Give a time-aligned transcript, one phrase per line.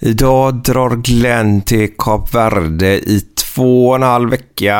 [0.00, 4.76] Idag drar Glenn till Kap Verde i två och en halv vecka.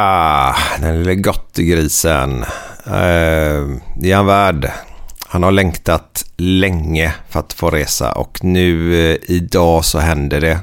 [0.80, 2.42] Den lille gottegrisen.
[2.86, 3.66] Eh,
[3.97, 4.70] det är han värd.
[5.28, 10.60] Han har längtat länge för att få resa och nu eh, idag så händer det.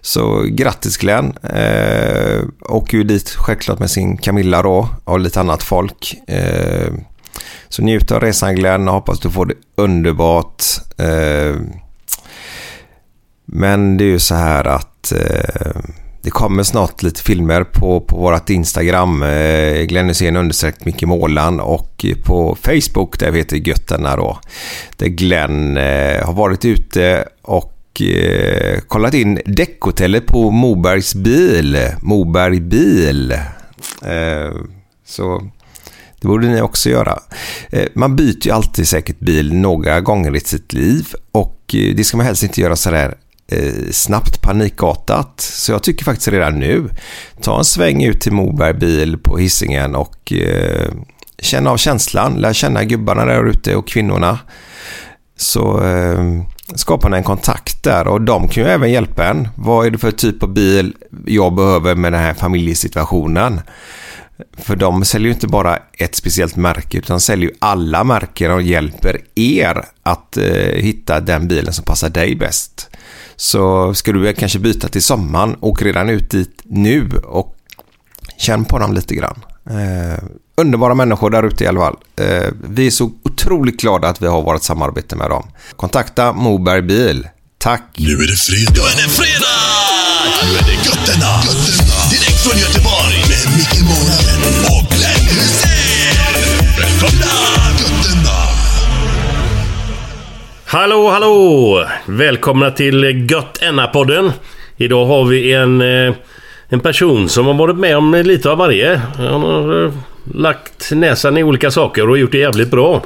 [0.00, 1.36] Så grattis Glenn.
[1.42, 6.14] Eh, åker ju dit självklart med sin Camilla då och lite annat folk.
[6.28, 6.92] Eh,
[7.68, 10.62] så njut av resan Glenn och hoppas du får det underbart.
[10.98, 11.56] Eh,
[13.46, 15.80] men det är ju så här att eh,
[16.26, 19.22] det kommer snart lite filmer på, på vårt Instagram.
[19.22, 24.38] Eh, Glenn Hysén understreck Micke Målan och på Facebook där vi heter Götterna då.
[24.96, 31.78] Där Glenn eh, har varit ute och eh, kollat in däckhotellet på Mobergs bil.
[32.00, 33.32] Moberg bil.
[34.02, 34.52] Eh,
[35.06, 35.50] så
[36.20, 37.18] det borde ni också göra.
[37.70, 42.16] Eh, man byter ju alltid säkert bil några gånger i sitt liv och det ska
[42.16, 43.14] man helst inte göra sådär
[43.48, 45.40] eh, snabbt panikartat.
[45.40, 46.88] Så jag tycker faktiskt redan nu,
[47.40, 50.92] ta en sväng ut till Moberg bil på hissingen och eh,
[51.38, 52.34] känna av känslan.
[52.34, 54.38] Lär känna gubbarna där ute och kvinnorna.
[55.36, 56.42] Så eh,
[56.74, 59.48] skapar ni en kontakt där och de kan ju även hjälpa en.
[59.54, 60.94] Vad är det för typ av bil
[61.26, 63.60] jag behöver med den här familjesituationen?
[64.58, 68.62] För de säljer ju inte bara ett speciellt märke utan säljer ju alla märken och
[68.62, 72.90] hjälper er att eh, hitta den bilen som passar dig bäst.
[73.36, 77.56] Så ska du kanske byta till sommaren, åk redan ut dit nu och
[78.38, 79.44] känn på dem lite grann.
[79.70, 80.18] Eh,
[80.56, 81.96] underbara människor där ute i alla fall.
[82.16, 85.50] Eh, vi är så otroligt glada att vi har vårt samarbete med dem.
[85.76, 87.28] Kontakta Moberg Bil.
[87.58, 87.82] Tack!
[87.96, 88.82] Nu är det fredag.
[88.96, 89.56] Nu är det fredag!
[90.42, 91.42] Nu är det Götterna.
[91.44, 92.10] Götterna.
[92.10, 93.05] Direkt från Göteborg.
[100.76, 101.86] Hallå, hallå!
[102.06, 104.32] Välkomna till Gött podden
[104.76, 106.14] Idag har vi en, eh,
[106.68, 109.00] en person som har varit med om lite av varje.
[109.16, 109.92] Han har eh,
[110.34, 113.02] lagt näsan i olika saker och gjort det jävligt bra.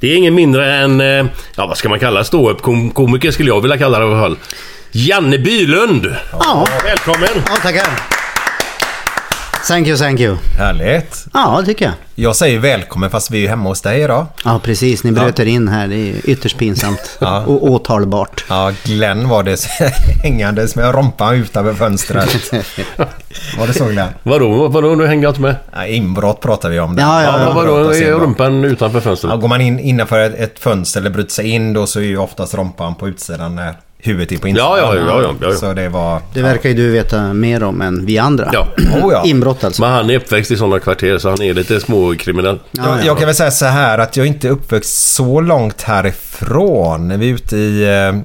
[0.00, 1.26] Det är ingen mindre än, eh,
[1.56, 4.36] ja vad ska man kalla ståuppkomiker skulle jag vilja kalla det i alla fall.
[4.92, 6.14] Janne Bylund!
[6.32, 6.66] Ja.
[6.84, 7.44] Välkommen!
[7.46, 8.17] Ja, tackar.
[9.68, 10.36] Thank you, thank you.
[10.58, 11.26] Härligt.
[11.34, 11.94] Ja, det tycker jag.
[12.14, 14.26] Jag säger välkommen fast vi är hemma hos dig idag.
[14.44, 15.04] Ja, precis.
[15.04, 15.88] Ni bröt er in här.
[15.88, 17.16] Det är ytterst pinsamt.
[17.20, 17.44] Ja.
[17.46, 18.44] Och åtalbart.
[18.48, 19.64] Ja, Glenn var det
[20.22, 22.52] hängandes med rompan utanför fönstret.
[23.58, 24.08] Var det så Glenn?
[24.22, 25.56] Vadå, vadå, nu hänger jag inte med?
[25.72, 26.96] Ja, inbrott pratar vi om.
[26.96, 27.02] Det.
[27.02, 27.52] Ja, ja, Ja, ja.
[27.52, 29.40] vadå, är rumpan utanför Ja, fönstret?
[29.40, 32.18] går man in innanför ett, ett fönster eller bryter sig in då så är ju
[32.18, 34.68] oftast rompan på utsidan när huvudet är på insidan.
[34.70, 35.52] Ja, ja, ja, ja, ja, ja.
[35.56, 36.20] Så det var...
[36.34, 38.50] Det verkar ju du veta mer om än vi andra.
[38.52, 38.68] Ja.
[39.02, 39.22] Oh, ja.
[39.24, 39.82] Inbrott alltså.
[39.82, 42.58] Men han är uppväxt i sådana kvarter så han är lite småkriminell.
[42.70, 43.04] Ja, Jag, ja.
[43.04, 47.18] jag kan väl säga så här att jag inte är uppväxt så långt härifrån.
[47.18, 48.20] Vi är ute i, eh,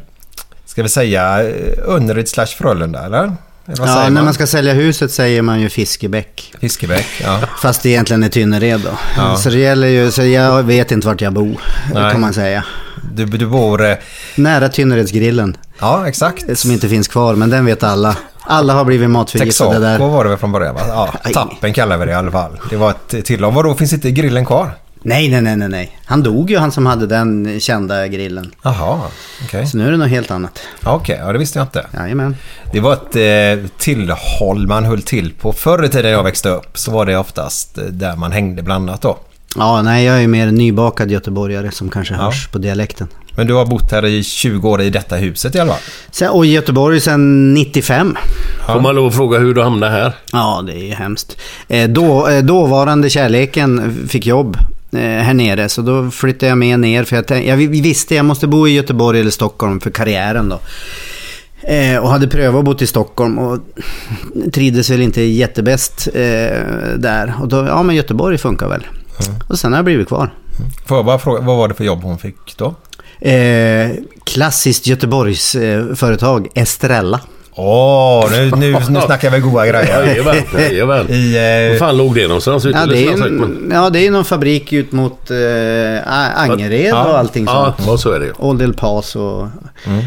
[0.66, 3.32] ska vi säga, eh, Önnered slash Frölunda, eller?
[3.66, 6.54] Ja, säger när man ska sälja huset säger man ju Fiskebäck.
[6.62, 7.40] Fiskebäck, ja.
[7.62, 8.98] Fast det egentligen är Tynnered då.
[9.18, 9.36] Ja.
[9.36, 11.62] Så det gäller ju, så jag vet inte vart jag bor.
[11.94, 12.12] Nej.
[12.12, 12.64] Kan man säga.
[13.14, 13.86] Du, du bor...
[13.86, 13.96] eh,
[14.36, 15.58] Nära Tynneredsgrillen.
[15.80, 16.60] Ja, exakt.
[16.60, 18.18] Som inte finns kvar, men den vet alla.
[18.42, 20.00] Alla har blivit matförgiftade Texaco där.
[20.10, 20.82] var det väl från början va?
[20.88, 22.60] Ja, tappen kallar vi det i alla fall.
[22.70, 23.52] Det var ett tillag.
[23.52, 24.72] Vadå, finns inte grillen kvar?
[25.06, 25.98] Nej, nej, nej, nej, nej.
[26.06, 28.52] Han dog ju, han som hade den kända grillen.
[28.64, 29.00] Jaha,
[29.46, 29.68] okej.
[29.68, 30.60] Så nu är det något helt annat.
[30.84, 31.86] Okej, ja det visste jag inte.
[31.94, 32.36] Jajamän.
[32.72, 35.54] Det var ett eh, tillhåll man höll till på.
[35.54, 39.02] Förr i tiden jag växte upp så var det oftast eh, där man hängde blandat
[39.02, 39.18] då.
[39.56, 43.08] Ja, nej, jag är mer en nybakad göteborgare som kanske hörs på dialekten.
[43.36, 45.82] Men du har bott här i 20 år i detta huset i alla fall?
[46.12, 48.18] Sen, och i Göteborg sedan 95.
[48.68, 50.14] Får man lov att fråga hur du hamnade här?
[50.32, 51.38] Ja, det är ju hemskt.
[51.68, 54.58] Eh, då, eh, dåvarande kärleken fick jobb
[54.92, 57.04] eh, här nere, så då flyttade jag med ner.
[57.04, 60.60] För jag, tänkte, jag visste jag måste bo i Göteborg eller Stockholm för karriären då.
[62.02, 63.60] Och hade prövat att bo i Stockholm och
[64.54, 66.08] trivdes väl inte jättebäst
[66.98, 67.34] där.
[67.42, 68.84] Och då, ja men Göteborg funkar väl.
[69.48, 70.34] Och sen har jag blivit kvar.
[70.86, 72.76] Får jag bara fråga, vad var det för jobb hon fick då?
[73.30, 73.92] Eh,
[74.24, 77.20] klassiskt Göteborgs eh, företag, Estrella.
[77.56, 80.06] Åh, nu, nu, nu snackar vi goda grejer.
[80.06, 81.10] Jajamän, jajamän.
[81.10, 82.66] I, Var eh, fan låg det någonstans?
[82.66, 85.38] Ja det, är en, ja, det är någon fabrik ut mot eh,
[86.42, 87.88] Angered och allting Ja, sånt.
[87.90, 88.34] ja, så är det ju.
[88.38, 89.48] Old El Paso och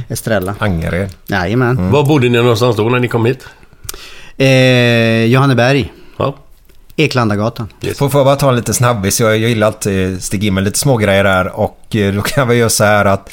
[0.09, 0.55] Estrella.
[0.59, 1.09] Angered.
[1.27, 1.91] Jajamän.
[1.91, 3.47] Var bodde ni någonstans då när ni kom hit?
[4.37, 6.35] Eh, Johanneberg, Ja.
[6.97, 7.69] Eklandagatan.
[7.97, 9.21] Får, får jag bara ta en liten snabbis?
[9.21, 12.55] Jag, jag gillar eh, sticka in med lite smågrejer där och eh, då kan vi
[12.55, 13.29] göra så här att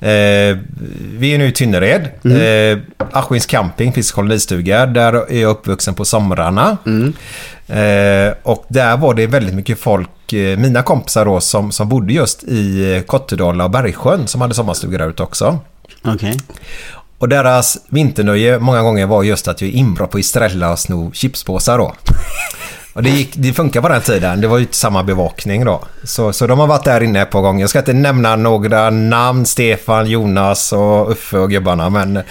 [0.00, 0.58] eh,
[1.18, 2.08] vi är nu i Tynnered.
[2.24, 2.78] Eh,
[3.12, 4.86] Askins camping finns kolonistuga.
[4.86, 6.76] Där är jag uppvuxen på somrarna.
[7.66, 12.12] Eh, och där var det väldigt mycket folk, eh, mina kompisar då, som, som bodde
[12.12, 15.58] just i eh, Kottedala och Bergsjön som hade sommarstugor där ute också.
[16.04, 16.36] Okej.
[17.18, 21.78] Och deras vinternöje många gånger var just att jag inbrott på Estrella och sno chipspåsar
[21.78, 21.94] då.
[22.98, 24.40] Och det, gick, det funkar på den tiden.
[24.40, 25.80] Det var ju inte samma bevakning då.
[26.04, 27.60] Så, så de har varit där inne ett par gånger.
[27.60, 29.46] Jag ska inte nämna några namn.
[29.46, 31.90] Stefan, Jonas och Uffe och gubbarna.
[31.90, 32.16] Men...
[32.16, 32.24] Eh,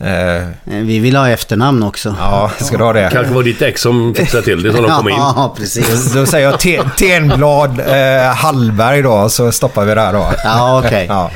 [0.00, 2.14] Eh, Vi vill ha efternamn också.
[2.20, 3.08] ja, ska du ha det?
[3.12, 5.14] Kanske var ditt ex som fixade till det så de kom in.
[5.18, 6.12] Ja, precis.
[6.12, 9.28] Då säger jag Te- Tenblad eh, Hallberg då.
[9.28, 10.26] Så stoppar vi där då.
[10.44, 11.06] Ja, okej.
[11.08, 11.30] Ja.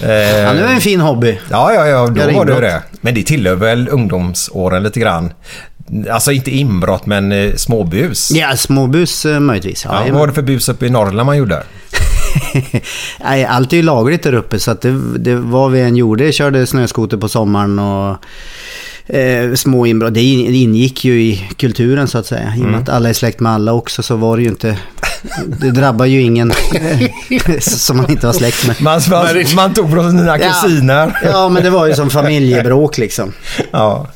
[0.00, 1.38] Ja, nu är det en fin hobby.
[1.50, 2.82] Ja, ja, ja, då var det det.
[3.00, 5.32] Men det tillhör väl ungdomsåren lite grann.
[6.10, 8.30] Alltså inte inbrott, men eh, småbus.
[8.30, 9.84] Ja, småbus eh, möjligtvis.
[9.84, 11.62] Ja, Ja, vad var det för bus uppe i Norrland man gjorde?
[13.24, 16.32] Nej, allt är ju lagligt där uppe så att det, det vad vi än gjorde,
[16.32, 18.16] körde snöskoter på sommaren och
[19.16, 20.14] eh, små inbrott.
[20.14, 22.52] Det in- det ingick ju i kulturen så att säga.
[22.56, 24.78] I och med att alla är släkt med alla också så var det ju inte...
[25.46, 26.52] Det drabbar ju ingen
[27.60, 28.82] som man inte var släkt med.
[28.82, 29.26] Man, man,
[29.56, 30.48] man tog från sina Ja.
[30.62, 31.18] kusiner.
[31.24, 33.32] Ja, men det var ju som familjebråk liksom.
[33.70, 34.06] Ja.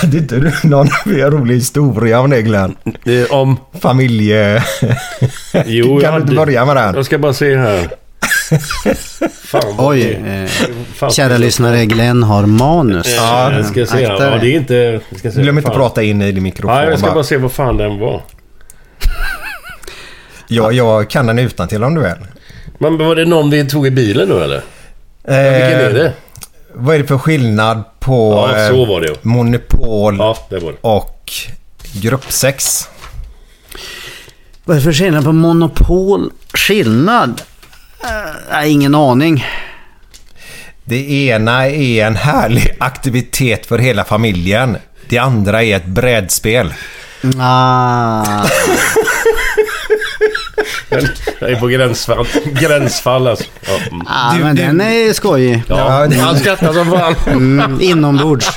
[0.00, 2.76] Hade inte du någon rolig historia om det Glenn?
[3.04, 3.56] Eh, Om...
[3.80, 4.64] Familje...
[5.66, 6.94] Jo, kan du inte börja med den?
[6.94, 7.88] Jag ska bara se här.
[9.44, 10.48] Fan, Oj, det- eh,
[10.94, 11.10] fan.
[11.10, 13.14] kära lyssnare, Glenn har manus.
[13.16, 14.06] Ja, jag ska se.
[14.06, 14.74] Akta Ja, det är inte...
[14.74, 15.42] jag Ska se.
[15.42, 15.76] Glöm inte Fan.
[15.78, 17.14] prata in i din mikrofon Ja, jag ska bara.
[17.14, 18.22] bara se vad fan den var.
[20.48, 22.10] Ja, jag kan den utan till om du vill.
[22.78, 24.56] Men var det någon vi tog i bilen nu eller?
[25.24, 26.12] Eh, Vilken är det?
[26.74, 29.14] Vad är det för skillnad på Ja, eh, så var det ju.
[29.22, 30.78] Monopol Ja, det var det.
[30.80, 31.32] och
[31.92, 32.88] gruppsex?
[34.64, 36.30] Vad är det för skillnad på monopol?
[36.54, 37.42] Skillnad?
[38.04, 38.08] Eh,
[38.50, 39.46] Nej, ingen aning.
[40.84, 44.76] Det ena är en härlig aktivitet för hela familjen.
[45.08, 46.74] Det andra är ett brädspel.
[47.40, 48.24] Ah,
[51.40, 52.26] Jag är på gränsfall.
[52.60, 53.44] Gränsfall alltså.
[53.66, 53.78] Ja.
[53.90, 54.06] mm.
[54.08, 55.62] ah, Du- men du- den är skojig.
[55.68, 57.14] Ja, Ja, han skrattar som fan.
[57.26, 58.50] Mm, inombords.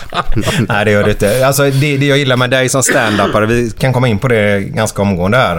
[0.69, 1.48] Nej, det gör det inte.
[1.48, 4.60] Alltså, det, det jag gillar med dig som stand-upare, vi kan komma in på det
[4.62, 5.57] ganska omgående här.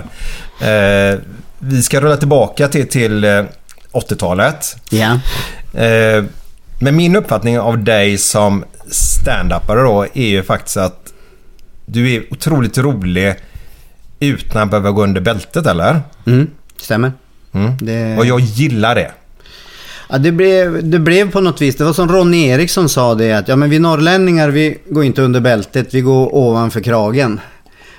[0.61, 1.19] Eh,
[1.59, 3.45] vi ska rulla tillbaka till, till eh,
[3.93, 4.77] 80-talet.
[4.91, 5.21] Ja.
[5.81, 6.25] Eh,
[6.81, 11.13] men min uppfattning av dig som stand-upare då är ju faktiskt att
[11.87, 13.35] du är otroligt rolig
[14.21, 16.01] utan att behöva gå under bältet, eller?
[16.27, 17.13] Mm, stämmer.
[17.53, 17.73] Mm.
[17.81, 19.11] Det, Och jag gillar det.
[20.09, 23.33] ja, det, blev, det blev på något vis, det var som Ronny Eriksson sa det
[23.33, 27.41] att ja men vi norrlänningar vi går inte under bältet, vi går ovanför kragen.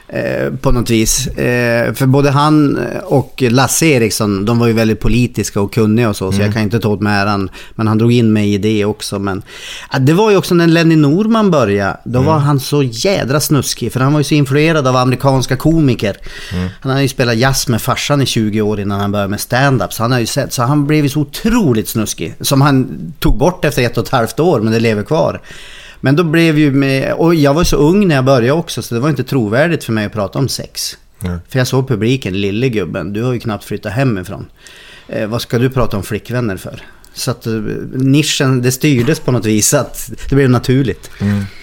[0.09, 1.27] Eh, på något vis.
[1.27, 6.15] Eh, för både han och Lasse Eriksson, de var ju väldigt politiska och kunniga och
[6.15, 7.49] så, så jag kan inte ta åt mig äran.
[7.75, 9.19] Men han drog in mig i det också.
[9.19, 9.41] Men
[9.91, 13.93] ja, det var ju också när Lenny Norman började, då var han så jädra snuskig.
[13.93, 16.17] För han var ju så influerad av amerikanska komiker.
[16.81, 19.93] Han hade ju spelat jazz med farsan i 20 år innan han började med stand-up.
[19.93, 22.35] Så han har ju sett, så han blev ju så otroligt snuskig.
[22.41, 25.41] Som han tog bort efter ett och ett halvt år, men det lever kvar.
[26.01, 28.95] Men då blev ju med, och jag var så ung när jag började också så
[28.95, 30.97] det var inte trovärdigt för mig att prata om sex.
[31.49, 34.45] För jag såg publiken, lille gubben, du har ju knappt flyttat hemifrån.
[35.07, 36.81] Eh, vad ska du prata om flickvänner för?
[37.13, 37.53] Så att eh,
[37.93, 41.09] nischen, det styrdes på något vis att det blev naturligt.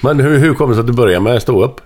[0.00, 1.80] Men hur, hur kom det sig att du började med stå upp?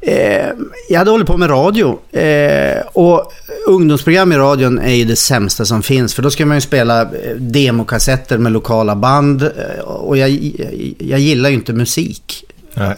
[0.00, 0.46] Eh,
[0.88, 1.98] jag hade hållit på med radio.
[2.18, 3.32] Eh, och
[3.66, 6.14] ungdomsprogram i radion är ju det sämsta som finns.
[6.14, 7.08] För då ska man ju spela eh,
[7.38, 9.42] demokassetter med lokala band.
[9.42, 12.44] Eh, Och jag, jag, jag gillar ju inte musik.
[12.74, 12.96] Nej.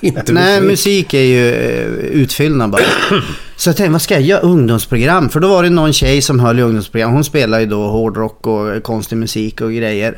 [0.00, 1.14] Inte Nej, musik.
[1.14, 2.82] är ju eh, utfyllnad bara.
[3.56, 4.40] Så jag tänkte, vad ska jag göra?
[4.40, 5.28] Ungdomsprogram?
[5.28, 7.12] För då var det någon tjej som höll i ungdomsprogram.
[7.12, 10.14] Hon spelar ju då hårdrock och konstig musik och grejer.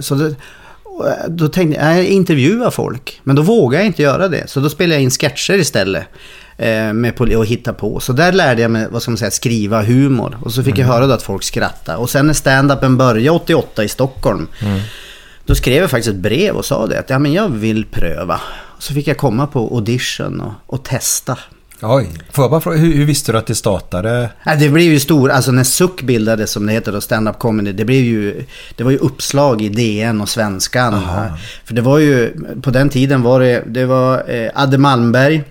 [0.00, 0.32] Så eh,
[1.28, 3.20] då tänkte jag, jag intervjua folk.
[3.22, 4.50] Men då vågade jag inte göra det.
[4.50, 6.04] Så då spelade jag in sketcher istället.
[6.58, 8.00] eh, Med och hitta på.
[8.00, 10.38] Så där lärde jag mig, vad ska man säga, skriva humor.
[10.42, 11.98] Och så fick jag höra då att folk skrattade.
[11.98, 14.48] Och sen när stand-upen började 88 i Stockholm.
[15.46, 18.40] Då skrev jag faktiskt ett brev och sa det att ja, men jag vill pröva.
[18.78, 21.38] Så fick jag komma på audition och, och testa.
[21.82, 24.30] Oj, får jag bara fråga, hur, hur visste du att det startade?
[24.44, 27.72] Ja, det blev ju stor, alltså när Suck bildades som det heter då, stand-up comedy,
[27.72, 28.44] det blev ju,
[28.76, 31.02] det var ju uppslag i DN och Svenskan.
[31.64, 35.44] För det var ju, på den tiden var det, det var eh, Adde Malmberg,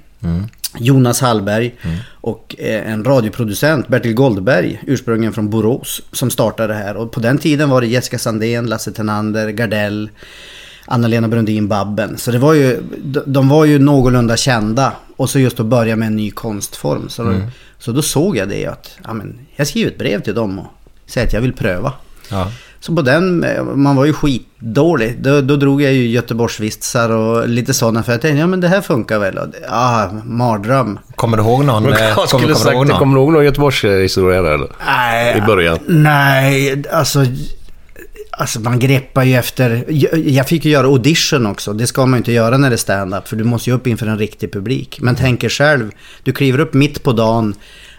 [0.80, 1.76] Jonas Hallberg
[2.22, 6.98] och eh, en radioproducent, Bertil Goldberg, ursprungligen från Borås, som startade det här.
[6.98, 10.10] Och på den tiden var det Jessica Sandén, Lasse Tenander, Gardell,
[10.92, 12.18] Anna-Lena Brundin, Babben.
[12.18, 12.80] Så det var ju,
[13.26, 14.94] de- var ju någorlunda kända.
[15.18, 17.10] Och så just att börja med en ny konstform.
[17.10, 17.34] Så, då,
[17.80, 20.66] så då såg jag det att, ja men, jag skriver ett brev till dem och
[21.06, 21.94] säger att jag vill pröva.
[22.30, 22.52] Ja.
[22.80, 23.46] Så på den,
[23.76, 25.22] man var ju skitdålig.
[25.24, 28.68] Då, då drog jag ju Göteborgsvitsar och lite sådana för jag tänkte, ja men det
[28.68, 29.38] här funkar väl.
[29.38, 31.00] Och, Ja, mardröm.
[31.16, 31.94] Kommer du ihåg någon?
[31.94, 33.00] Eh, kommer, du ihåg det någon?
[33.00, 34.68] kommer du ihåg någon Göteborgshistoria där eller?
[34.86, 35.80] Nej, I början.
[35.88, 37.26] Nej, alltså...
[38.42, 39.86] Alltså man greppar ju efter...
[39.88, 41.74] Jag- Jag fick ju göra audition också.
[41.74, 43.28] Det ska man ju inte göra när det är stand-up.
[43.28, 44.98] För du måste ju upp inför en riktig publik.
[45.02, 45.92] Men tänk er själv.
[46.24, 47.54] Du kliver upp mitt på dagen.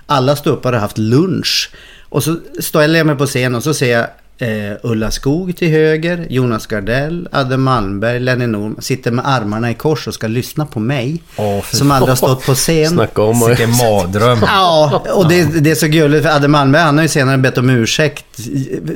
[0.06, 1.70] Alla ståuppare har haft lunch.
[2.08, 4.06] Och så ställer jag mig på scen och så ser jag
[4.42, 9.74] eh, Ulla Skog till höger, Jonas Gardell, Adde Malmberg, Lenny Norm sitter med armarna i
[9.74, 11.22] kors och ska lyssna på mig.
[11.36, 12.90] Åh, som aldrig har stått på scen.
[12.90, 14.38] Snacka om Vilken mardröm.
[14.46, 17.58] Ja, och det, det är så gulligt för Adde Malmberg han har ju senare bett
[17.58, 18.24] om ursäkt.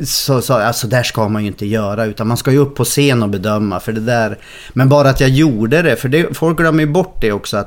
[0.04, 2.84] Så sa alltså där ska man ju inte göra utan man ska ju upp på
[2.84, 4.38] scen och bedöma för det där.
[4.72, 7.66] Men bara att jag gjorde det, för det, folk glömmer ju bort det också att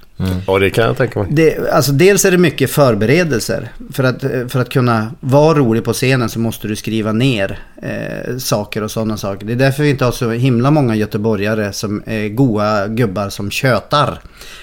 [0.47, 1.27] Ja, det kan jag tänka mig.
[1.31, 3.71] Det, alltså dels är det mycket förberedelser.
[3.93, 8.37] För att, för att kunna vara rolig på scenen så måste du skriva ner eh,
[8.37, 9.45] saker och sådana saker.
[9.45, 13.51] Det är därför vi inte har så himla många göteborgare som är goa gubbar som
[13.51, 14.19] tjötar.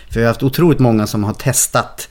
[0.09, 2.09] För vi har haft otroligt många som har testat.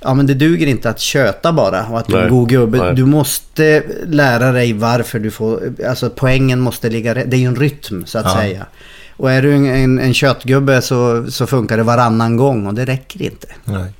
[0.00, 2.78] Ja men det duger inte att köta bara och att du är en god gubbe.
[2.78, 2.94] nej.
[2.94, 7.30] Du måste lära dig varför du får, alltså poängen måste ligga rätt.
[7.30, 8.66] Det är ju en rytm så att säga.
[9.16, 12.84] Och är du en, en, en köttgubbe så, så funkar det varannan gång och det
[12.84, 13.46] räcker inte.
[13.64, 13.92] Nej.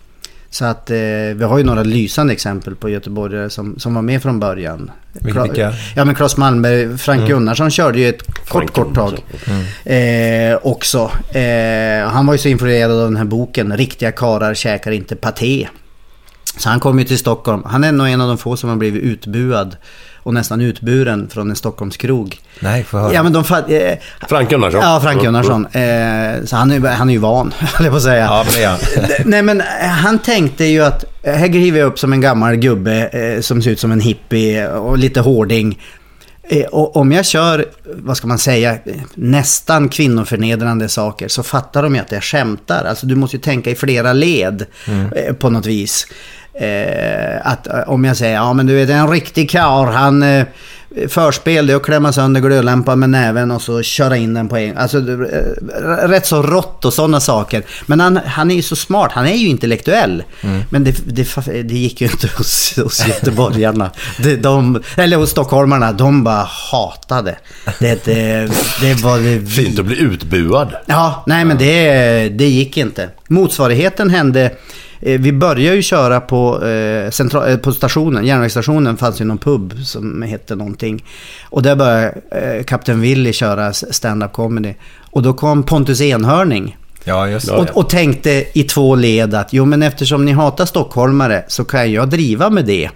[0.50, 0.96] Så att eh,
[1.34, 4.90] vi har ju några lysande exempel på göteborgare som, som var med från början.
[5.12, 5.74] Vilka-?
[5.96, 9.24] Ja men Claes Malmberg, Frank Gunnarsson körde ju ett kort Frank kort tag.
[9.84, 11.10] Eh, också.
[11.38, 15.68] Eh, han var ju så influerad av den här boken Riktiga karar käkar inte paté.
[16.58, 17.62] Så han kom ju till Stockholm.
[17.66, 19.76] Han är nog en av de få som har blivit utbuad
[20.26, 22.40] och nästan utburen från en Stockholmskrog.
[22.60, 23.14] Nej, får höra.
[23.14, 24.80] Ja, men de eh, Frank Gunnarsson.
[24.80, 25.66] Ja, Frank Gunnarsson.
[25.66, 28.24] Eh, så han är, han är ju van, höll jag på att säga.
[28.24, 28.78] Ja, men han.
[29.24, 32.56] Nej, men eh, han tänkte ju att eh, här kliver jag upp som en gammal
[32.56, 35.78] gubbe eh, som ser ut som en hippie och lite hårding.
[36.48, 38.78] Eh, och om jag kör, vad ska man säga,
[39.14, 42.84] nästan kvinnoförnedrande saker så fattar de ju att jag skämtar.
[42.84, 44.66] Alltså du måste ju tänka i flera led
[45.16, 46.06] eh, på något vis.
[46.60, 50.46] Eh, att eh, om jag säger, ja men du vet en riktig karl, han eh,
[51.08, 54.56] förspel det är att klämma sönder glödlampan med näven och så köra in den på
[54.56, 57.62] en Alltså eh, rätt så rått och sådana saker.
[57.86, 60.22] Men han, han är ju så smart, han är ju intellektuell.
[60.70, 63.90] Men det, det, det gick ju inte hos, hos göteborgarna.
[64.22, 67.36] Det, de, eller hos stockholmarna, de bara hatade.
[67.78, 70.76] Det, det, det var det Fint att bli utbuad.
[70.86, 73.08] Ja, nej men det, det gick inte.
[73.28, 74.50] Motsvarigheten hände,
[75.00, 79.74] vi började ju köra på, eh, centra, eh, på stationen, järnvägsstationen fanns ju någon pub
[79.84, 81.04] som hette någonting.
[81.44, 84.74] Och där började eh, Kapten Willy köra stand-up comedy.
[85.10, 86.76] Och då kom Pontus Enhörning.
[87.04, 87.52] Ja, just det.
[87.52, 91.92] Och, och tänkte i två led att jo men eftersom ni hatar stockholmare så kan
[91.92, 92.90] jag driva med det.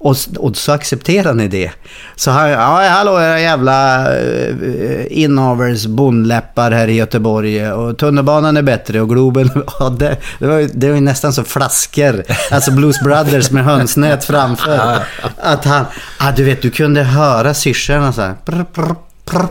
[0.00, 1.70] Och, och så accepterar ni det.
[2.16, 7.72] Så han, ja hallå era jävla uh, inavers bondläppar här i Göteborg.
[7.72, 11.44] Och tunnelbanan är bättre och Globen, ja, det, det, var, ju- det var nästan som
[11.44, 12.24] flaskor.
[12.50, 14.98] Alltså Blues Brothers med hönsnät framför.
[15.36, 15.84] Att han,
[16.18, 18.34] ah, du vet du kunde höra syrsorna så här.
[18.44, 18.94] Prr, prr,
[19.30, 19.46] prr,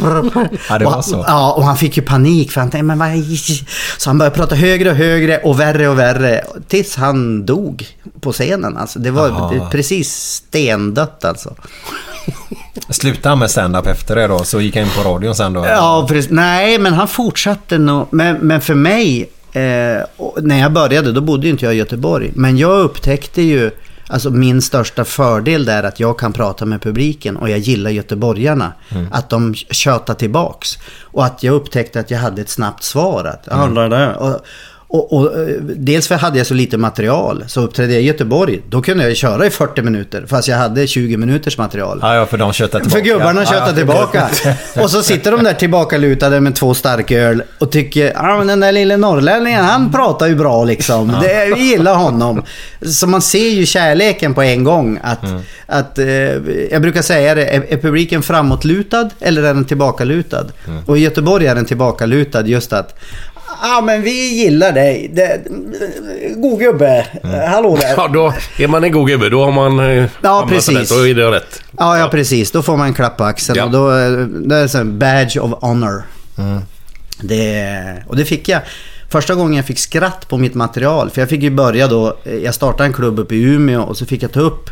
[0.00, 0.48] prr, prr.
[0.68, 1.24] Ja, det var Och- så.
[1.28, 3.08] Ja, och han fick ju panik för han tänkte, men vad...
[3.98, 6.44] Så han började prata högre och högre och värre och värre.
[6.68, 7.86] Tills han dog
[8.20, 8.76] på scenen.
[8.76, 9.68] Alltså, det var Aha.
[9.72, 11.54] precis stendött alltså.
[12.90, 14.44] Slutade han med stand-up efter det då?
[14.44, 15.66] Så gick han in på radion sen då?
[15.66, 16.30] Ja, precis.
[16.30, 18.06] Nej, men han fortsatte nog.
[18.10, 19.60] Men, men för mig, eh,
[20.42, 22.30] när jag började, då bodde ju inte jag i Göteborg.
[22.34, 23.70] Men jag upptäckte ju,
[24.08, 28.72] alltså min största fördel där att jag kan prata med publiken och jag gillar göteborgarna.
[29.10, 30.78] Att de tjötar tillbaks.
[31.00, 33.24] Och att jag upptäckte att jag hade ett snabbt svar.
[33.24, 34.16] Att, ja, där.
[34.16, 34.40] Och,
[34.88, 37.44] och, och, eh, dels för hade jag så lite material.
[37.46, 40.24] Så uppträdde jag i Göteborg, då kunde jag köra i 40 minuter.
[40.28, 41.98] Fast jag hade 20 minuters material.
[42.02, 43.04] Ja, ja, för de köttade tillbaka.
[43.04, 44.28] För gubbarna ja, köttar ja, tillbaka.
[44.82, 48.72] Och så sitter de där tillbakalutade med två starköl och tycker, ja men den där
[48.72, 51.16] lille norrlänningen han pratar ju bra liksom.
[51.22, 52.42] Det, vi gillar honom.
[52.86, 55.00] Så man ser ju kärleken på en gång.
[55.02, 55.24] Att,
[55.66, 56.06] att, eh,
[56.70, 60.46] jag brukar säga det, är, är publiken framåtlutad eller är den tillbakalutad?
[60.86, 62.98] Och i Göteborg är den tillbakalutad just att
[63.62, 65.10] Ja men vi gillar dig.
[65.14, 65.40] Det,
[66.36, 67.06] god gubbe.
[67.48, 67.94] Hallå där.
[67.96, 69.28] Ja, då är man en god gubbe.
[69.28, 69.98] Då har man...
[69.98, 70.06] eh,
[70.42, 70.76] på precis.
[70.78, 70.88] rätt.
[70.88, 71.62] Då är det rätt.
[71.78, 72.50] Ja, ja precis.
[72.50, 73.64] Då får man en klapp på axeln Ja.
[73.64, 76.02] och då eh, det är här badge of honor.
[77.20, 78.60] Det, och det fick jag
[79.08, 81.10] första gången jag fick skratt på mitt material.
[81.10, 83.96] För jag fick ju börja då, eh, jag startade en klubb uppe i Umeå och
[83.96, 84.70] så fick jag ta upp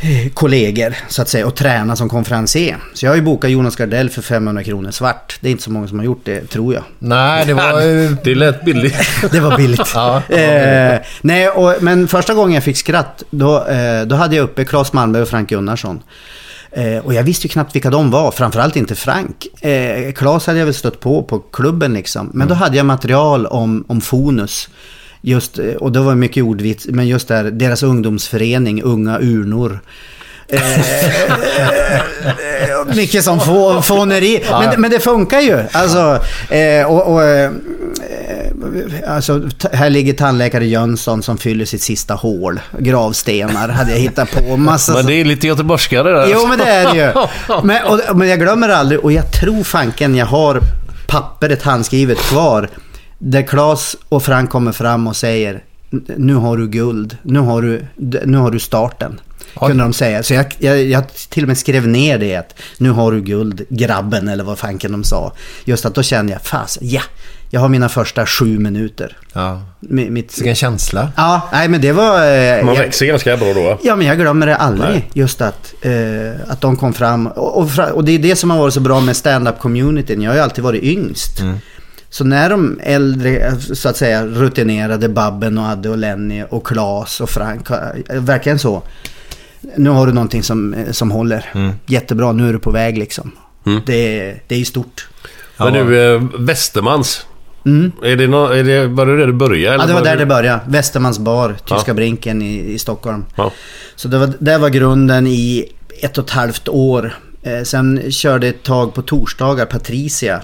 [0.00, 2.76] eh, kollegor så att säga och träna som konferencier.
[2.94, 5.38] Så jag har ju bokat Jonas Gardell för 500 kronor svart.
[5.40, 6.82] Det är inte så många som har gjort det, tror jag.
[6.98, 8.16] Nej, det var ju...
[8.24, 8.96] Det lät billigt.
[9.30, 9.80] Det var billigt.
[9.94, 14.16] Ja, det var eh, nej, och, men första gången jag fick skratt, då, eh, då
[14.16, 16.02] hade jag uppe Claes Malmberg och Frank Gunnarsson.
[16.76, 19.46] Eh, och jag visste ju knappt vilka de var, framförallt inte Frank.
[19.64, 22.30] Eh, Claes hade jag väl stött på på klubben liksom.
[22.34, 24.68] Men då hade jag material om, om Fonus.
[25.20, 29.80] Just, eh, och det var mycket ordvits, men just där, deras ungdomsförening, Unga Urnor.
[30.48, 30.60] Eh,
[32.96, 34.44] mycket som få, fåneri.
[34.50, 35.64] Men, men det funkar ju.
[35.72, 36.20] Alltså,
[36.54, 37.50] eh, och, och, eh,
[39.08, 42.60] alltså, här ligger tandläkare Jönsson som fyller sitt sista hål.
[42.78, 44.56] Gravstenar hade jag hittat på.
[44.56, 46.28] Massa Men det är lite göteborgskare där.
[46.32, 47.12] Jo, men det är det ju.
[47.62, 50.60] Men, och, men jag glömmer aldrig, och jag tror fanken jag har
[51.06, 52.68] pappret handskrivet kvar.
[53.18, 55.62] Där Claes och Frank kommer fram och säger
[56.16, 57.82] nu har du guld, nu har du,
[58.24, 59.20] nu har du starten.
[59.60, 59.68] Oj.
[59.68, 60.22] Kunde de säga.
[60.22, 63.62] Så jag, jag, jag till och med skrev ner det att nu har du guld,
[63.68, 65.32] grabben eller vad fanken de sa.
[65.64, 67.02] Just att då kände jag, fas, ja,
[67.50, 69.16] jag har mina första sju minuter.
[69.32, 69.62] Ja.
[69.80, 71.08] Mi- Mitt, Vilken känsla.
[71.16, 72.14] ja, nej men det var...
[72.14, 73.78] eh, Man jag- växer ganska bra då.
[73.82, 74.90] Ja, men jag glömmer det aldrig.
[74.90, 75.10] Nej.
[75.12, 75.92] Just att, eh,
[76.52, 77.26] att de kom fram.
[77.26, 80.22] Och, och, och det är det som har varit så bra med stand-up communityn.
[80.22, 81.42] Jag har ju alltid varit yngst.
[82.16, 87.20] Så när de äldre, så att säga, rutinerade Babben och Adde och Lenny och Klas
[87.20, 88.82] och Frank, eh, verkligen så.
[89.76, 91.72] Nu har du någonting som, eh, som håller.
[91.86, 93.32] Jättebra, nu är du på väg liksom.
[93.86, 95.08] Det, är- det är stort.
[95.56, 97.26] Men du, eh, Västermans.
[98.02, 99.74] Är det nå- är det, var det där det började?
[99.74, 99.78] Mm.
[99.78, 100.60] Ja, eller det var var där det började.
[100.68, 101.94] Västermans bar, Tyska Ja.
[101.94, 103.24] Brinken i, i Stockholm.
[103.36, 103.52] Ja.
[103.96, 105.64] Så det var, det var grunden i
[106.02, 107.14] ett och ett halvt år.
[107.42, 110.40] Eh, sen körde ett tag på torsdagar, Patricia.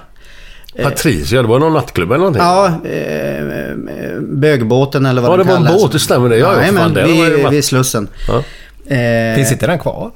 [0.83, 2.43] Patricia, det var någon nattklubb eller någonting?
[2.43, 5.83] Ja, eh, bögbåten eller vad Ja, den det var en kallas.
[5.83, 6.37] båt, det stämmer det.
[6.37, 8.09] Ja, ja, Nej, fan, men det vid, vid Slussen.
[8.29, 8.43] Ja.
[8.97, 10.11] Eh, Finns inte den kvar?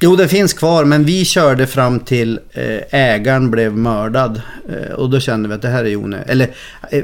[0.00, 4.42] Jo, det finns kvar, men vi körde fram till eh, ägaren blev mördad.
[4.68, 6.28] Eh, och då kände vi att det här är onödigt.
[6.30, 6.48] Eller,
[6.90, 7.02] eh,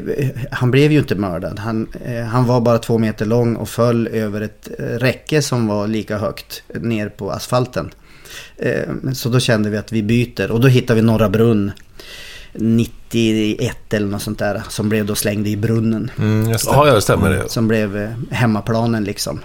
[0.51, 1.59] han blev ju inte mördad.
[1.59, 5.67] Han, eh, han var bara två meter lång och föll över ett eh, räcke som
[5.67, 7.91] var lika högt ner på asfalten.
[8.57, 11.73] Eh, så då kände vi att vi byter och då hittade vi Norra Brunn.
[12.61, 14.63] 91 eller något sånt där.
[14.69, 16.11] Som blev då slängd i brunnen.
[16.19, 16.71] Mm, just det.
[16.75, 17.49] Ja, det stämmer det.
[17.49, 19.41] Som blev eh, hemmaplanen liksom.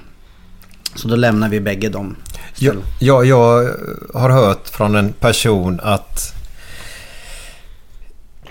[0.95, 2.15] Så då lämnar vi bägge dem.
[2.55, 3.73] Jag, jag, jag
[4.13, 6.33] har hört från en person att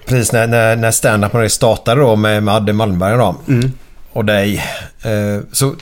[0.07, 3.37] precis när, när, när stand-up startade då med, med Adde Malmberg då,
[4.13, 4.65] och dig
[5.03, 5.75] eh, så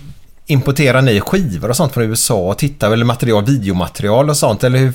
[0.47, 4.93] importerar ni skivor och sånt från USA och tittar eller material, videomaterial och sånt eller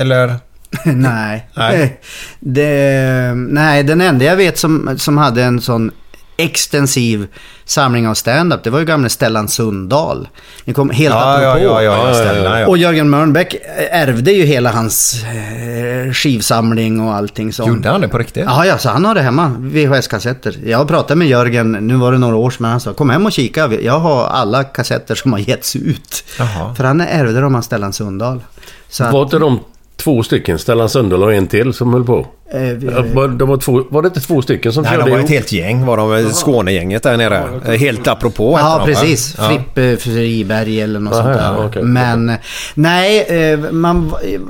[0.00, 0.36] eller?
[0.84, 1.48] nej.
[1.54, 2.00] Nej.
[2.40, 5.90] Det, nej, den enda jag vet som, som hade en sån
[6.36, 7.26] extensiv
[7.64, 10.28] samling av stand-up, det var ju gamle Stellan Sundahl.
[10.64, 11.58] Ni kom helt Ja, apropå.
[11.58, 12.66] ja, ja, Ja, ja, ja, stämmer, ja.
[12.66, 13.54] Och Jörgen Mörnbäck
[13.90, 17.68] ärvde ju hela hans eh, skivsamling och allting sånt.
[17.68, 18.44] Gjorde han det på riktigt?
[18.46, 19.56] Ja, ja, så han har det hemma.
[19.58, 20.56] VHS-kassetter.
[20.66, 23.32] Jag pratade med Jörgen, nu var det några år sedan, han sa kom hem och
[23.32, 23.72] kika.
[23.72, 26.24] Jag har alla kassetter som har getts ut.
[26.38, 26.74] Jaha.
[26.74, 28.40] För han ärvde dem av Stellan Sundahl.
[28.88, 29.60] Så att, Var inte de
[29.96, 32.26] två stycken, Stellan Sundahl och en till, som höll på?
[32.52, 35.10] eh, vi- Ja, de var, två, var det inte två stycken som Nej, körde de
[35.10, 35.24] var ihop?
[35.30, 36.30] ett helt gäng var de.
[36.32, 37.44] Skånegänget där nere.
[37.66, 39.34] Eh, Helt apropå Ja, de, precis.
[39.38, 39.48] Ja.
[39.48, 41.44] Frippe Friberg eller något Aha, sånt där.
[41.44, 41.82] ja, okej.
[41.82, 42.36] Men eh,
[42.74, 44.12] nej, eh, man...
[44.24, 44.40] eh,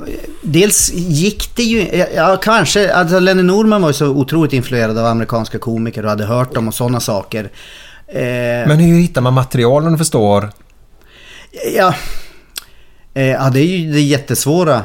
[0.41, 1.87] Dels gick det ju...
[1.97, 2.93] ja, Ja, kanske.
[2.93, 6.67] Alltså Lenny Norman var ju så otroligt influerad av amerikanska komiker och hade hört dem
[6.67, 7.43] och sådana saker.
[8.07, 8.21] Eh,
[8.67, 10.49] Men hur hittar man material om du förstår?
[11.77, 11.93] Ja,
[13.13, 14.81] eh, ja det är ju det jättesvåra.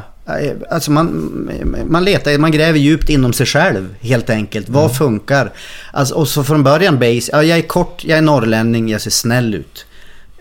[0.70, 1.50] Alltså man,
[1.86, 4.68] man letar, man gräver djupt inom sig själv helt enkelt.
[4.68, 5.52] Vad funkar?
[5.92, 9.10] Alltså, och så från början base, ja, jag är kort, jag är norrlänning, jag ser
[9.10, 9.86] snäll ut.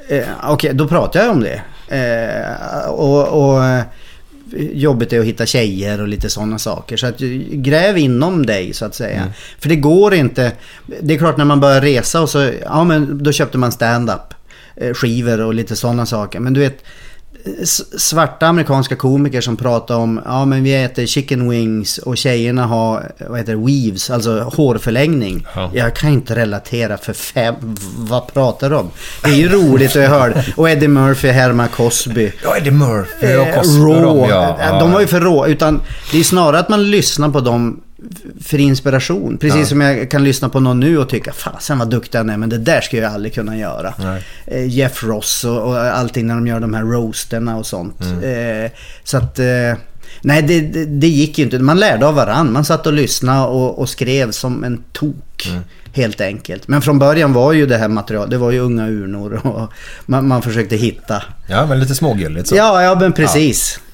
[0.08, 1.62] Eh, Okej, då pratar jag om det.
[1.96, 3.64] Eh, och, och
[4.74, 6.98] jobbigt är att hitta tjejer och lite sådana saker.
[6.98, 7.20] Så att
[7.52, 9.34] gräv inom dig så att säga.
[9.60, 10.52] För det går inte.
[11.02, 14.34] Det är klart när man börjar resa och så, ja men då köpte man stand-up
[14.76, 16.40] eh, skivor och lite sådana saker.
[16.40, 16.84] Men du vet,
[17.98, 23.12] svarta amerikanska komiker som pratar om, ja men vi äter chicken wings och tjejerna har,
[23.30, 25.48] vad heter det, weaves, alltså hårförlängning.
[25.56, 25.72] Ja.
[25.74, 27.56] Jag kan inte relatera för fem,
[27.98, 28.92] vad pratar de om?
[29.24, 30.54] Det är ju roligt att jag hör.
[30.58, 32.32] Och Eddie Murphy, Herman Cosby.
[32.44, 34.58] Ja, Eddie Murphy och Eh, Cosby ja.
[34.62, 35.48] Eh, De var ju för rå.
[35.48, 37.82] Utan det är snarare att man lyssnar på dem
[38.44, 39.38] för inspiration.
[39.38, 39.66] Precis Ja.
[39.66, 42.50] som jag kan lyssna på någon nu och tycka fasen vad duktig han är men
[42.50, 43.94] det där skulle jag aldrig kunna göra.
[44.00, 44.24] Nej.
[44.48, 48.02] Eh, Jeff Ross och, och allting när de gör de här roasterna och sånt.
[48.02, 48.64] Mm.
[48.66, 48.72] Eh,
[49.04, 49.40] så att...
[49.40, 49.46] Eh,
[50.22, 51.60] nej, det, det, det gick ju inte.
[51.60, 52.54] Man lärde av varann.
[52.54, 55.48] Man satt och lyssnade och, och skrev som en tok.
[55.50, 55.62] Mm.
[55.94, 56.68] Helt enkelt.
[56.68, 59.72] Men från början var ju det här materialet, det var ju unga urnor och
[60.06, 61.24] man, man försökte hitta.
[61.48, 62.56] Ja, men lite smågulligt så.
[62.56, 63.80] Ja, ja men precis.
[63.84, 63.89] Det-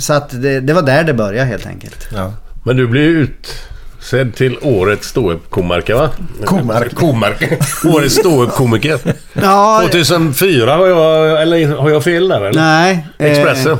[0.00, 2.08] så att det, det var där det började helt enkelt.
[2.14, 2.32] Ja.
[2.64, 6.10] Men du blev utsedd till årets ståuppkomiker va?
[6.44, 6.94] Komark.
[6.94, 7.42] Komark.
[7.84, 8.98] årets ståuppkomiker.
[9.32, 12.60] Ja, 2004 har jag, eller har jag fel där eller?
[12.60, 13.06] nej.
[13.18, 13.78] eh, Expressen.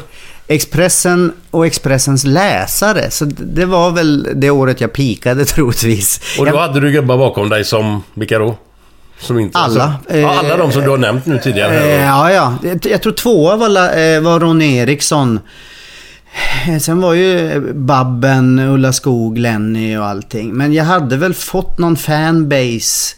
[0.51, 3.11] Expressen och Expressens läsare.
[3.11, 6.21] Så det det var väl det året jag pikade troligtvis.
[6.39, 8.57] Och då Jag- hade du gubbar bakom dig som, vilka då?
[9.21, 9.59] Som inte...
[9.59, 9.95] Alla.
[10.09, 11.81] Som, ja, alla de som du har nämnt nu tidigare.
[11.81, 12.55] Eh, ja, ja.
[12.85, 15.41] Jag- tror tvåa var, eh, var Ronny Eriksson.
[16.69, 20.53] Eh, Sen var ju Babben, Ulla Skog, Lenny och allting.
[20.55, 23.15] Men jag hade väl fått någon fanbase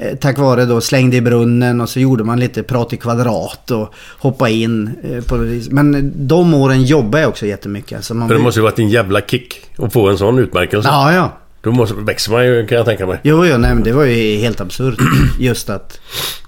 [0.00, 3.70] eh, tack vare då slängde i brunnen och så gjorde man lite prat i kvadrat
[3.70, 4.90] och hoppa in.
[5.02, 5.34] eh, På,
[5.70, 8.04] men de åren jobbade jag också jättemycket.
[8.04, 10.88] Så man För det måste ju varit en jävla kick att få en sån utmärkelse.
[10.92, 11.32] Ja, ja.
[11.66, 13.20] Då måste, växer man ju kan jag tänka mig.
[13.22, 14.98] Jo, jo, nej, men det var ju helt absurt.
[15.38, 16.00] Just att,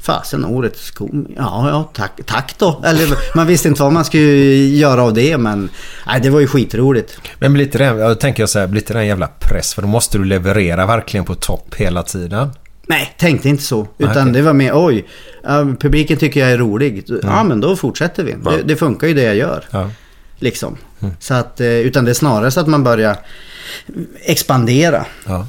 [0.02, 1.26] fasen, årets kom...
[1.36, 2.82] Ja, ja, tack, tack då.
[2.84, 4.22] Eller man visste inte vad man skulle
[4.66, 5.70] göra av det, men
[6.06, 7.20] nej, det var ju skitroligt.
[7.38, 9.74] Men blir inte det, jag tänker jag så här, blir inte det en jävla press?
[9.74, 12.50] För då måste du leverera verkligen på topp hela tiden.
[12.86, 13.86] Nej, tänkte inte så.
[13.98, 14.32] Utan okej.
[14.32, 15.06] det var mer, oj,
[15.80, 17.04] publiken tycker jag är rolig.
[17.22, 18.32] Ja, men då fortsätter vi.
[18.32, 19.64] Det, det funkar ju det jag gör.
[19.70, 19.90] Ja.
[20.38, 20.76] Liksom.
[21.18, 23.16] Så att, eh, utan det är snarare så att man börjar
[24.20, 25.06] expandera.
[25.26, 25.46] Ja.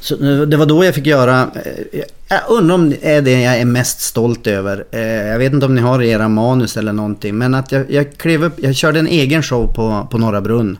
[0.00, 3.40] Så eh, det var då jag fick göra, eh, jag undrar om det är det
[3.40, 4.84] jag är mest stolt över.
[5.30, 8.44] Jag vet inte om ni har era manus eller någonting, men att jag, jag klev
[8.44, 10.78] upp, jag körde en egen show på, på Norra Brunn.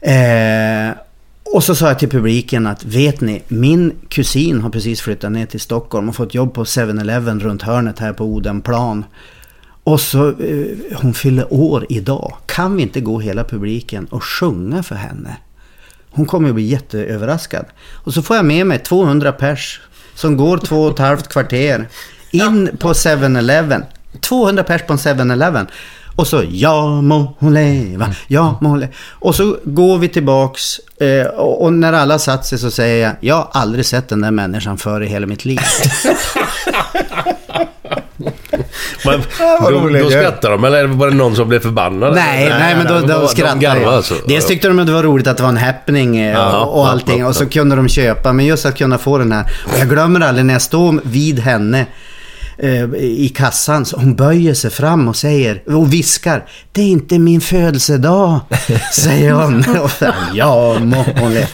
[0.00, 0.96] Eh,
[1.44, 5.46] och så sa jag till publiken att vet ni, min kusin har precis flyttat ner
[5.46, 9.04] till Stockholm och fått jobb på 7-Eleven runt hörnet här på Odenplan.
[9.86, 12.36] Och så, eh, hon fyller år idag.
[12.46, 15.36] Kan vi inte gå hela publiken och sjunga för henne?
[16.16, 17.64] hon kommer att bli jätteöverraskad.
[18.04, 19.80] Och så får jag med mig 200 pers
[20.14, 21.88] som går två och ett halvt kvarter
[22.30, 23.84] in på 7-Eleven.
[24.20, 25.66] 200 pers på en 7-Eleven.
[26.16, 28.92] Och så ja må hon leva, ja må hon leva.
[29.10, 33.16] Och så går vi tillbaks eh, och, och när alla satt sig så säger jag,
[33.20, 35.60] jag har aldrig sett den där människan förr i hela mitt liv.
[39.04, 39.22] Men,
[39.60, 42.14] vad då, då skrattar de eller var det någon som blev förbannad?
[42.14, 43.94] Nej, nej, men då, de- då de skrattade garvade jag.
[43.94, 44.14] alltså.
[44.28, 46.80] Dels tyckte de att det var roligt att det var en happening eh, Ja, och,
[46.80, 47.18] och ja, allting.
[47.20, 47.48] ja, Och så ja.
[47.48, 48.32] kunde de köpa.
[48.32, 49.44] Men just att kunna få den här.
[49.66, 51.86] Och jag glömmer aldrig när jag står vid henne
[52.98, 53.84] i kassan.
[53.84, 56.44] Så hon böjer sig fram och säger och viskar.
[56.72, 58.40] Det är inte min födelsedag,
[58.92, 59.64] säger hon.
[60.34, 61.46] Ja, må hon le.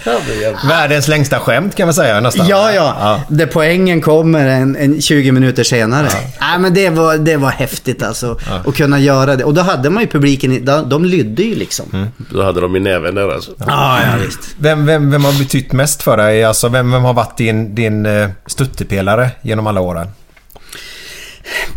[0.68, 2.46] Världens längsta skämt kan man säga nästan.
[2.48, 3.20] Ja, ja.
[3.28, 6.08] Där poängen kommer en, en 20 minuter senare.
[6.40, 8.38] Nej, men det var, det var häftigt alltså.
[8.66, 9.44] Att kunna göra det.
[9.44, 12.06] Och då hade man ju publiken, de, de lydde ju liksom.
[12.30, 13.50] Då hade de i näven där alltså.
[13.58, 14.40] Ja, ja visst.
[14.58, 16.44] Vem, vem, vem har betytt mest för dig?
[16.44, 20.08] Alltså, vem, vem har varit din, din eh, stöttepelare genom alla åren?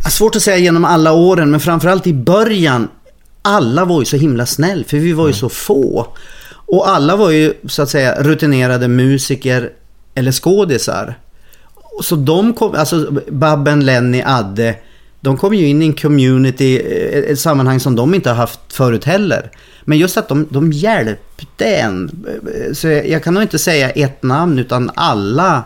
[0.09, 2.87] Svårt att säga genom alla åren, men framförallt i början.
[3.41, 6.07] Alla var ju så himla snäll, för vi var ju så få.
[6.67, 9.69] Och alla var ju så att säga rutinerade musiker
[10.15, 11.19] eller skådisar.
[12.03, 14.75] Så de kom, alltså Babben, Lenny, Adde.
[15.21, 18.59] De kom ju in i en community, eh, ett sammanhang som de inte har haft
[18.73, 19.51] förut heller.
[19.83, 22.25] Men just att de, de hjälpte en.
[22.73, 25.63] Så jag, jag kan nog inte säga ett namn, utan alla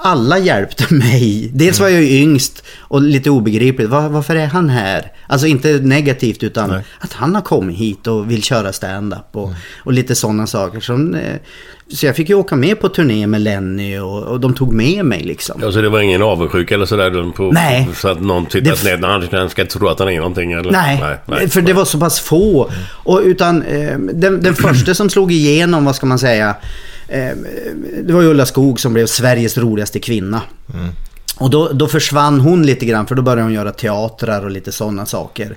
[0.00, 1.50] alla hjälpte mig.
[1.54, 3.88] Dels var jag ju yngst och lite obegripligt.
[3.90, 5.12] Var, varför är han här?
[5.26, 6.82] Alltså inte negativt utan Nej.
[6.98, 9.52] att han har kommit hit och vill köra stand-up och,
[9.84, 10.80] och lite sådana saker.
[10.80, 11.36] Så, eh,
[11.94, 15.04] så jag fick ju åka med på turné med Lenny och, och de tog med
[15.04, 15.62] mig liksom.
[15.64, 17.50] Alltså det var ingen avundsjuka eller sådär på...
[17.52, 17.88] Nej.
[17.94, 19.00] Så att någon tittar Det- snett.
[19.04, 20.70] Han, han ska tro att han är någonting eller?
[21.26, 22.70] Nej, för det var så pass få.
[22.84, 26.54] Och utan eh, den, den första som slog igenom, vad ska man säga,
[28.02, 30.42] det var ju Ulla Skog som blev Sveriges roligaste kvinna.
[31.38, 34.72] Och då, då försvann hon lite grann för då började hon göra teatrar och lite
[34.72, 35.56] sådana saker.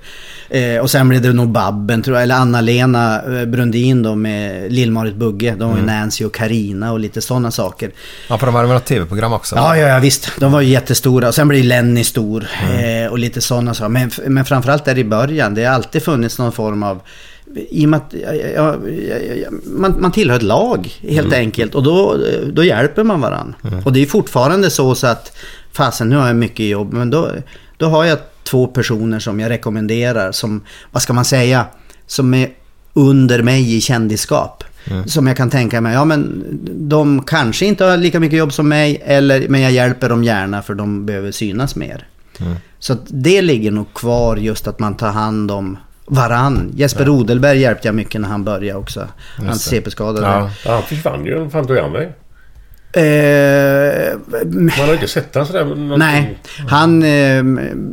[0.49, 4.71] Eh, och sen blev det nog Babben tror jag, eller Anna-Lena eh, Brundin då med
[4.71, 5.55] Lill-Marit Bugge.
[5.59, 7.91] De var ju Nancy och Karina och lite sådana saker.
[8.29, 9.55] Ja, för de hade väl något tv-program också?
[9.55, 10.31] Ja, ja, ja visst.
[10.39, 11.27] De var ju jättestora.
[11.27, 13.89] Och sen blev Lenny stor eh, och lite sådana saker.
[13.89, 17.01] Men, men framförallt där i början, det har alltid funnits någon form av...
[17.55, 18.75] I och med att ja, ja,
[19.63, 22.17] man, man tillhör ett lag helt enkelt och då,
[22.53, 23.55] då hjälper man varandra.
[23.85, 25.37] Och det är fortfarande så, så att
[25.71, 27.29] fasen nu har jag mycket jobb men då,
[27.77, 30.61] då har jag två personer som jag rekommenderar som,
[30.91, 31.65] vad ska man säga,
[32.07, 32.49] som är
[32.93, 34.63] under mig i kändisskap.
[35.05, 36.43] Som jag kan tänka mig, ja men
[36.89, 40.61] de kanske inte har lika mycket jobb som mig, eller, men jag hjälper dem gärna
[40.61, 42.07] för de behöver synas mer.
[42.79, 45.77] Så att det ligger nog kvar just att man tar hand om
[46.15, 46.71] varann.
[46.75, 49.07] Jesper Odelberg hjälpte jag mycket när han började också.
[49.37, 50.27] Hans CP-skadade.
[50.27, 50.49] Ja.
[50.65, 51.49] Ja, han försvann ju.
[51.49, 52.09] Fan tog han väg?
[52.93, 55.65] Eh, Man har inte sett han sådär.
[55.65, 55.97] någonting.
[55.97, 57.43] nej, han eh,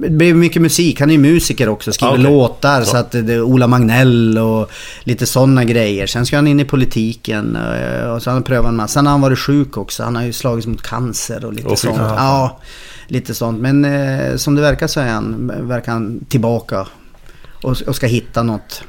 [0.00, 1.00] det blev mycket musik.
[1.00, 2.24] Han är ju musiker också, skriver Ah, okej.
[2.24, 2.82] låtar.
[2.82, 3.00] Så Ja.
[3.00, 4.70] att det är Ola Magnell och
[5.04, 6.06] lite sådana grejer.
[6.06, 8.92] Sen ska han in i politiken eh, och så har han prövat en massa.
[8.94, 10.02] Sen har han varit sjuk också.
[10.02, 11.96] Han har ju slagits mot cancer och lite fy sånt.
[11.96, 12.14] fan.
[12.16, 12.58] Ja,
[13.06, 13.60] lite sånt.
[13.60, 16.86] Men eh, som det verkar så är han, verkar han tillbaka
[17.62, 18.82] och, och ska hitta något.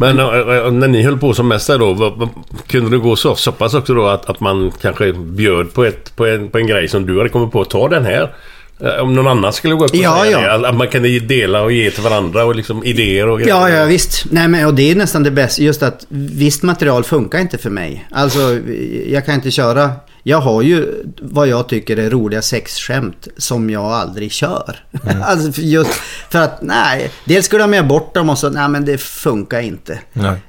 [0.00, 2.30] Men äh, äh, när ni höll på som mest då,
[2.66, 6.16] kunde det gå så, så pass också då att, att man kanske bjöd på, ett,
[6.16, 7.64] på, en, på en grej som du hade kommit på?
[7.64, 8.34] Ta den här.
[8.80, 10.58] Eh, Om någon annan skulle gå upp och Ja, säga ja.
[10.58, 10.68] det.
[10.68, 14.24] Att man kan dela och ge till varandra och liksom idéer och Ja, ja visst.
[14.30, 15.62] Nej, men, och det är nästan det bästa.
[15.62, 18.06] Just att visst material funkar inte för mig.
[18.10, 18.58] Alltså,
[19.06, 19.90] jag kan inte köra.
[20.26, 24.76] Jag har ju vad jag tycker är roliga sexskämt som jag aldrig kör.
[25.22, 25.90] alltså, för just
[26.30, 27.10] för att, nej.
[27.24, 29.98] Dels glömmer jag bort dem och så, nej men det funkar inte.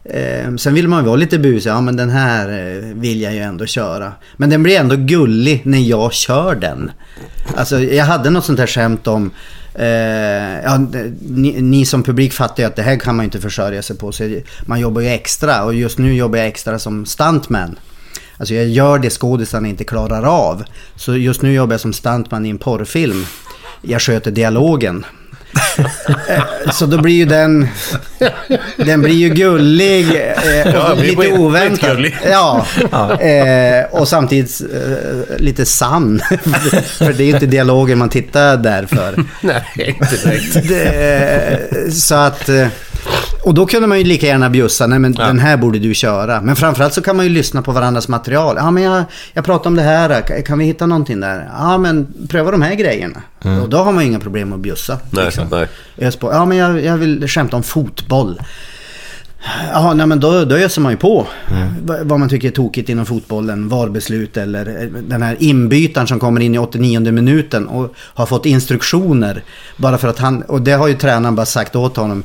[0.04, 1.70] Eh, sen vill man ju vara lite busig.
[1.70, 4.12] Ja, men den här eh, vill jag ju ändå köra.
[4.38, 6.92] Men den blir ändå gullig när jag kör den.
[7.56, 9.32] Alltså, jag hade något sånt här skämt om...
[9.74, 10.78] Eh, ja,
[11.20, 13.98] ni, ni som publik fattar ju att det här kan man ju inte försörja sig
[13.98, 14.12] på.
[14.12, 17.76] Så man jobbar ju extra och just nu jobbar jag extra som stuntman.
[18.38, 20.64] Alltså jag gör det skådisarna inte klarar av.
[20.96, 23.26] Så just nu jobbar jag som stuntman i en porrfilm.
[23.82, 25.06] Jag sköter dialogen.
[26.30, 27.68] Eh, Så då blir ju den...
[28.78, 32.06] Den blir ju gullig eh, Ja, och blir lite oväntad.
[32.26, 32.66] Ja,
[33.22, 34.62] eh, och samtidigt
[35.38, 36.20] lite sann.
[36.86, 39.24] för det är ju inte dialogen man tittar där för.
[39.42, 41.94] Nej, inte direkt.
[42.04, 42.50] Så att...
[43.44, 46.42] Och då kunde man ju lika gärna bjussa, nej men den här borde du köra.
[46.42, 48.56] Men framförallt så kan man ju lyssna på varandras material.
[48.58, 51.50] Ja men jag, jag pratar om det här, kan vi hitta någonting där?
[51.58, 53.22] Ja men pröva de här grejerna.
[53.64, 55.00] Och då har man ju inga problem att bjussa.
[55.10, 55.48] Nej, liksom.
[55.52, 55.68] nej.
[56.22, 58.40] Ja men jag, jag vill skämta om fotboll.
[59.74, 61.28] Ja, nej, men då, då öser man ju på.
[61.52, 61.86] Mm.
[61.86, 63.70] Va- Vad man tycker är tokigt inom fotbollen.
[63.70, 68.46] VAR-beslut eller eh, den här inbytaren som kommer in i 89 minuten och har fått
[68.46, 69.44] instruktioner.
[69.78, 72.24] Bara för att han, och det har ju tränaren bara sagt åt honom.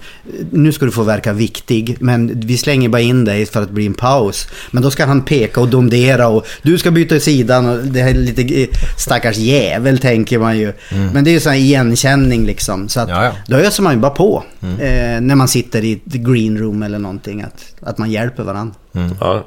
[0.51, 3.75] Nu ska du få verka viktig, men vi slänger bara in dig för att det
[3.75, 4.49] blir en paus.
[4.71, 8.11] Men då ska han peka och domdera och du ska byta sidan och det här
[8.11, 10.73] är lite eh, stackars jävel tänker man ju.
[11.13, 12.89] Men det är ju sån här igenkänning liksom.
[12.89, 13.23] Så att Mm.
[13.23, 13.33] Ja, ja.
[13.47, 14.45] då öser man ju bara på.
[14.63, 17.43] Eh, när man sitter i ett green room eller någonting.
[17.43, 18.75] Att, att man hjälper varandra.
[19.21, 19.45] Ja.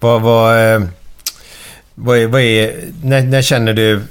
[0.00, 0.82] Vad, vad, eh,
[1.94, 4.02] vad är, vad är när, när känner du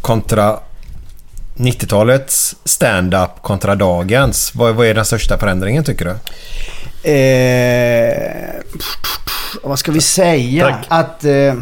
[0.00, 0.58] kontra
[1.56, 4.54] 90-talets stand-up kontra dagens?
[4.54, 6.14] Vad, vad är den största förändringen tycker du?
[7.10, 8.62] Eh,
[9.62, 10.68] vad ska vi säga?
[10.68, 10.86] Tack.
[10.88, 11.24] Att...
[11.24, 11.54] Eh,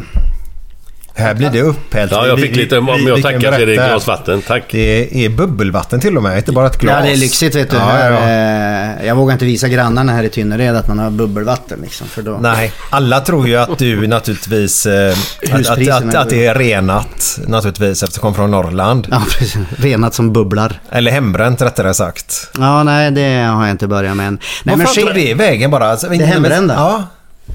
[1.17, 2.11] Här blir det upphällt.
[2.11, 2.77] ja, jag fick lite...
[2.77, 4.41] Om vi- jag tackar så är det ett glas vatten.
[4.41, 4.63] Tack.
[4.71, 6.95] Det är bubbelvatten till och med, inte bara ett glas.
[6.99, 7.75] ja, det är lyxigt vet du.
[7.77, 8.99] Ja, här, ja, ja.
[9.01, 12.07] Eh, jag vågar inte visa grannarna här i Tynnered att man har bubbelvatten liksom.
[12.07, 12.37] För då...
[12.41, 14.85] Nej, alla tror ju att du naturligtvis...
[14.85, 15.15] Eh,
[15.51, 19.07] att, att, att, att det är renat naturligtvis eftersom du kommer från Norrland.
[19.11, 19.57] Ja, precis.
[19.77, 20.79] Renat som bubblar.
[20.91, 22.49] Eller hembränt rättare sagt.
[22.59, 24.39] Ja, nej, det har jag inte börjat med än.
[24.63, 25.91] Nej, Vad fan tog det vägen bara?
[25.91, 26.73] Alltså, Det hembrända?
[26.73, 27.03] Ja.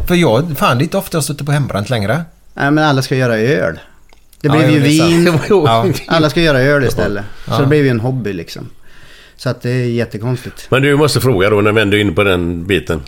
[0.09, 2.23] För jag, fan det är inte ofta jag suttit på hembränt längre.
[2.55, 3.79] Nej, men alla ska göra öl.
[4.41, 5.39] Det Ja, blev jo, ju vin.
[5.49, 5.87] Ja.
[6.07, 7.25] Alla ska göra öl istället.
[7.47, 7.59] Så Ja.
[7.59, 8.69] det blev ju en hobby liksom.
[9.37, 10.67] Så att det är jättekonstigt.
[10.71, 13.01] Men du måste fråga då när vi ändå är inne på den biten.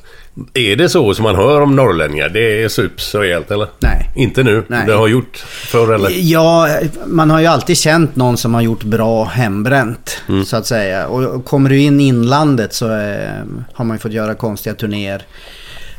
[0.54, 2.28] Är det så som man hör om norrlänningar?
[2.28, 3.68] Det är sups rejält eller?
[3.80, 4.10] Nej.
[4.16, 4.62] Inte nu?
[4.66, 4.86] Nej.
[4.86, 6.10] Det har gjort förr eller?
[6.12, 6.68] Ja,
[7.06, 10.22] man har ju alltid känt någon som har gjort bra hembränt.
[10.46, 11.06] Så att säga.
[11.06, 13.28] Och kommer du in i inlandet så eh,
[13.72, 15.22] har man ju fått göra konstiga turnéer.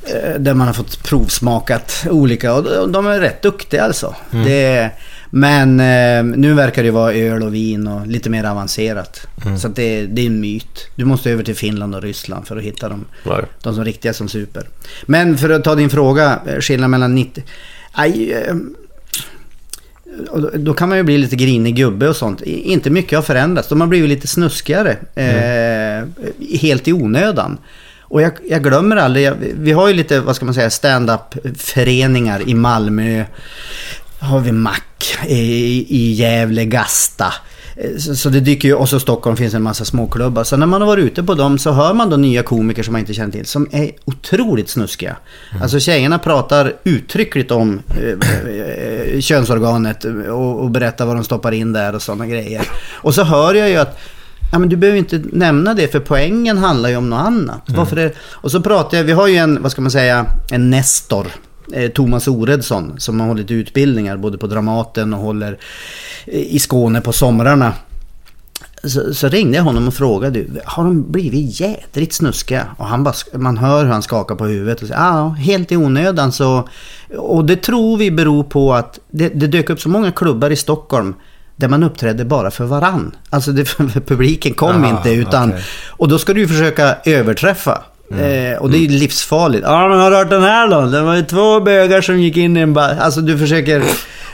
[0.07, 2.53] Eh, där man har fått provsmakat olika.
[2.53, 4.15] Och de- de är rätt duktiga alltså.
[4.31, 4.89] Det,
[5.29, 9.27] men eh, nu verkar det vara öl och vin och lite mer avancerat.
[9.61, 10.87] Så att det, det är en myt.
[10.95, 13.05] Du måste över till Finland och Ryssland för att hitta dem.
[13.23, 13.43] Nej.
[13.63, 14.63] De som riktiga som super.
[15.05, 17.43] Men för att ta din fråga, eh, skillnaden mellan 90...
[17.91, 18.45] Aj,
[20.53, 22.41] då- kan man ju bli lite grinig gubbe och sånt.
[22.41, 23.67] Inte mycket har förändrats.
[23.69, 24.97] De har blivit lite snuskigare.
[25.15, 26.07] Eh,
[26.61, 27.57] helt i onödan.
[28.15, 32.49] Och jag, jag glömmer aldrig, jag, vi har ju lite, vad ska man säga, stand-up-föreningar
[32.49, 33.25] i Malmö.
[34.19, 34.81] Har vi Mac,
[35.27, 37.33] i, i Gävle, Gasta.
[38.15, 40.43] Så, det dyker ju, och så Stockholm finns en massa småklubbar.
[40.43, 42.91] Så när man har varit ute på dem så hör man då nya komiker som
[42.91, 43.45] man inte känner till.
[43.45, 45.15] Som är otroligt snuskiga.
[45.61, 51.73] Alltså tjejerna pratar uttryckligt om eh, eh, könsorganet och, och berättar vad de stoppar in
[51.73, 52.67] där och sådana grejer.
[52.91, 53.99] Och så hör jag ju att
[54.51, 57.61] Ja, men du behöver inte nämna det för poängen handlar ju om något annat.
[57.67, 58.11] Varför det?
[58.31, 61.27] Och så pratar jag, vi har ju en, vad ska man säga, en nestor.
[61.73, 65.57] eh, Thomas Oredsson som har hållit utbildningar både på Dramaten och håller
[66.25, 67.73] eh, i Skåne på somrarna.
[68.83, 72.67] Så, så ringde jag honom och frågade, har de blivit jädrigt snuskiga?
[72.77, 75.77] Och han bara, man hör hur han skakar på huvudet och säger, ja, helt i
[75.77, 76.67] onödan så...
[77.17, 80.55] Och det tror vi beror på att det, det dök upp så många klubbar i
[80.55, 81.13] Stockholm
[81.55, 83.15] där man uppträdde bara för varann.
[83.29, 83.65] Alltså det,
[84.07, 85.49] publiken kom Aha, inte utan...
[85.49, 85.63] okej.
[85.89, 87.83] Och då ska du ju försöka överträffa.
[88.11, 89.63] Eh, och det är ju livsfarligt.
[89.63, 90.81] Ja men har du hört den här då?
[90.81, 92.81] Det var ju två bögar som gick in i en ba...
[92.81, 93.83] Alltså du försöker...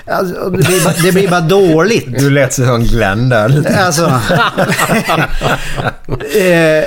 [0.06, 2.20] Alltså, det, blir bara, det blir bara dåligt.
[2.20, 3.78] Du lät som Glenn där.
[3.86, 4.06] Alltså.
[6.38, 6.84] eh,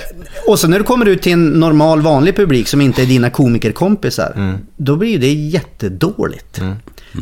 [0.46, 3.30] och så när du kommer ut till en normal vanlig publik som inte är dina
[3.30, 4.58] komikerkompisar.
[4.76, 6.60] Då blir det jättedåligt.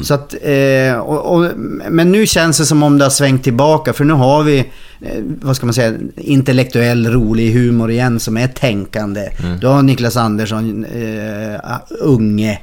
[0.03, 1.51] Så att, eh, och, och,
[1.91, 3.93] men nu känns det som om det har svängt tillbaka.
[3.93, 4.59] För nu har vi,
[5.01, 9.29] eh, vad ska man säga, intellektuell rolig humor igen som är tänkande.
[9.61, 11.61] Du har Niklas Andersson, eh,
[12.01, 12.61] Unge.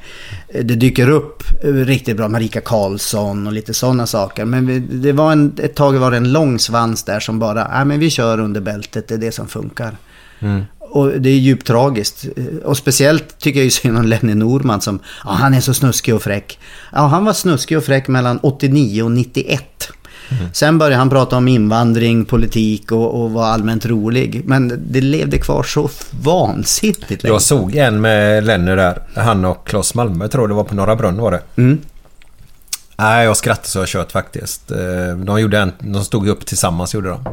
[0.54, 4.46] Det dyker upp eh, riktigt bra, Marika Karlsson och lite sådana saker.
[4.46, 7.68] Men vi, det var en, ett tag var det en lång svans där som bara,
[7.74, 9.98] nej men vi kör under bältet, det är det som funkar.
[10.89, 12.25] Och det är djupt tragiskt.
[12.65, 16.15] Och speciellt tycker jag ju synd om Lenny Norman som, ja han är så snuskig
[16.15, 16.60] och fräck.
[16.91, 19.91] Ja han var snuskig och fräck mellan 89 och 91.
[20.54, 24.41] Sen började han prata om invandring, politik och, och var allmänt rolig.
[24.45, 25.89] Men det levde kvar så
[26.23, 27.34] vansinnigt länge.
[27.34, 29.02] Jag såg en med Lenny där.
[29.15, 31.41] Han och Claes Malmö tror jag det var på Norra Brunn var det.
[31.56, 31.80] Mm.
[33.00, 34.72] Nej, jag skrattade så jag kört faktiskt.
[34.72, 34.78] Eh,
[35.18, 37.26] De, gjorde en, de stod upp tillsammans gjorde de.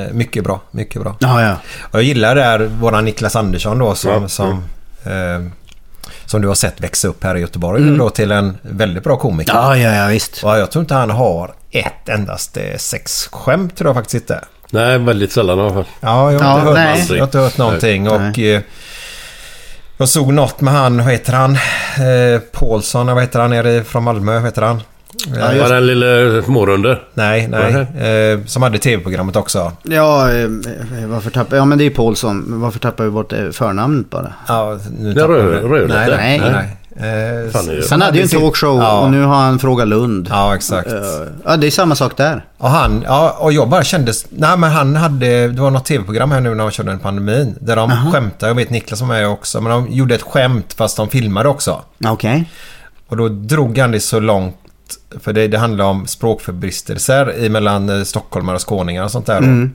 [0.00, 1.16] Eh, Mycket bra, mycket bra.
[1.20, 1.56] Ja, ja.
[1.80, 4.28] Och jag gillar där våran Niklas Andersson då som, Ja.
[4.28, 4.50] som,
[5.04, 5.52] eh,
[6.26, 9.16] som du har sett växa upp här i Göteborg nu då till en väldigt bra
[9.16, 9.52] komiker.
[9.54, 10.44] Ja, ja, ja visst.
[10.44, 14.44] Och jag tror inte han har ett endast sexskämt tror jag faktiskt inte.
[14.70, 15.84] Nej, väldigt sällan i alla fall.
[16.00, 17.06] Ja, jag har, Ja, inte, hört, nej.
[17.08, 18.04] jag har inte hört någonting.
[18.04, 18.12] Nej.
[18.30, 18.62] Och, eh,
[19.96, 21.52] jag såg något med han, vad heter han?
[21.54, 23.50] Eh, Paulsson, vad heter han?
[23.50, 24.82] Nere från Malmö, vad heter han?
[25.38, 26.98] Ja, just- Var den lille smårunde?
[27.14, 27.72] Nej, nej.
[28.32, 29.72] Eh, som hade tv-programmet också.
[29.82, 30.48] Ja, eh,
[31.06, 32.44] varför tappar Ja, men det är ju Paulsson.
[32.60, 34.32] Varför tappar vi bort eh, förnamnet bara?
[34.48, 36.38] Ja, nu tappar vi- rödlätt, Nej, nej.
[36.40, 36.50] nej.
[36.52, 36.76] nej.
[36.96, 39.00] Eh, Han hade ju en talkshow Ja.
[39.00, 40.28] och nu har han Fråga Lund.
[40.30, 40.92] Ja, exakt.
[40.92, 40.98] Eh,
[41.44, 42.44] Ja, det är samma sak där.
[42.58, 44.26] Och han, ja, och jag bara kändes...
[44.30, 45.48] Nej, men han hade...
[45.48, 47.54] Det var något tv-program här nu när de körde den pandemin.
[47.60, 48.50] Där de skämtade.
[48.50, 49.60] Jag vet Niklas som är också.
[49.60, 51.82] Men de gjorde ett skämt fast de filmade också.
[52.06, 52.50] Okej.
[53.08, 54.56] Och då drog han det så långt.
[55.20, 59.40] För det, det handlar om språkförbristelser mellan eh, stockholmare och skåningar och sånt där.
[59.40, 59.68] då.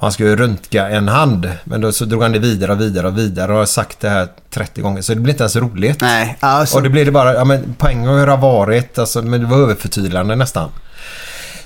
[0.00, 1.50] Han skulle röntga en hand.
[1.64, 3.52] Men då så drog han det vidare och vidare och vidare.
[3.52, 5.02] Och har sagt det här 30 gånger.
[5.02, 6.00] Så det blir inte ens roligt.
[6.00, 6.76] Nej, alltså.
[6.76, 10.36] Och det blev det bara, ja men poäng har varit, alltså, men det var överförtydligande
[10.36, 10.70] nästan.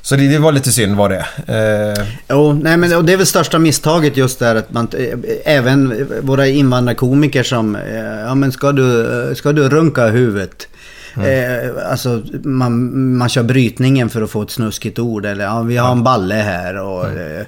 [0.04, 1.26] Så det, det var lite synd var det.
[1.46, 5.18] Eh, Jo, nej men och det är väl största misstaget just där att man, eh,
[5.44, 10.68] även våra invandrarkomiker som, eh, ja men ska du, ska du runka huvudet?
[11.16, 15.76] Eh, alltså man, man kör brytningen för att få ett snuskigt ord eller ja, vi
[15.76, 17.46] har en balle här och eh,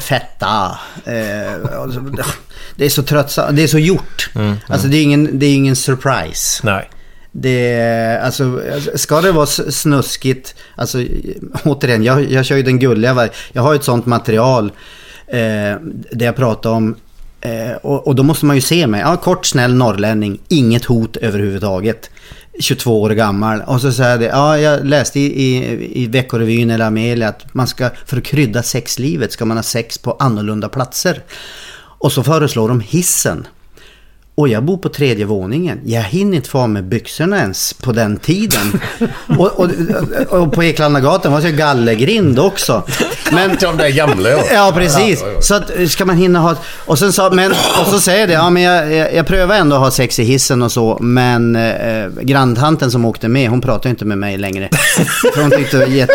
[0.00, 0.78] fetta.
[1.04, 2.00] Eh, och så-
[2.76, 4.30] det är så tröttsamt, det är så gjort.
[4.68, 6.60] Alltså det är ingen, det är ingen surprise.
[6.66, 6.90] nej.
[7.34, 8.60] Det, alltså,
[8.94, 10.98] ska det vara snuskigt, alltså
[11.64, 14.72] återigen, jag, jag kör ju den gulliga Jag har ju ett sånt material
[15.26, 15.36] eh,
[16.10, 16.94] där jag pratar om,
[17.40, 19.00] eh, och, och då måste man ju se mig.
[19.00, 22.10] Ja, kort, snäll norrlänning, inget hot överhuvudtaget.
[22.60, 23.60] 22 år gammal.
[23.60, 27.66] Och så säger det, ja jag läste i, i, i Veckorevyn eller Amelia att man
[27.66, 31.22] ska, för att krydda sexlivet ska man ha sex på annorlunda platser.
[31.74, 33.46] Och så föreslår de hissen.
[34.34, 35.80] Och jag bor på tredje våningen.
[35.84, 38.80] Jag hinner inte få av mig byxorna ens på den tiden.
[39.38, 39.70] och, och,
[40.28, 42.82] och på Eklandagatan var det gallergrind också.
[43.32, 44.44] Men, De där gamla ja.
[44.52, 45.24] Ja, precis.
[45.40, 46.56] Så att, ska man hinna ha...
[46.86, 49.76] Och, sen sa, men, och så säger det, ja men jag, jag, jag prövar ändå
[49.76, 53.90] att ha sex i hissen och så, men eh, granntanten som åkte med, hon pratar
[53.90, 54.68] inte med mig längre.
[55.34, 56.14] För hon tyckte det var jätte...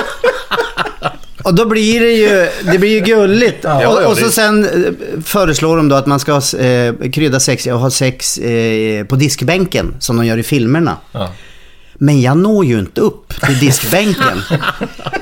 [1.47, 3.57] Och då blir det ju, det blir ju gulligt.
[3.63, 7.39] Ja, och, och så sen eh, föreslår de då att man ska ha, eh, krydda
[7.39, 10.97] sex och ha sex eh, på diskbänken, som de gör i filmerna.
[11.11, 11.29] Ja.
[11.97, 14.41] Men jag når ju inte upp till diskbänken.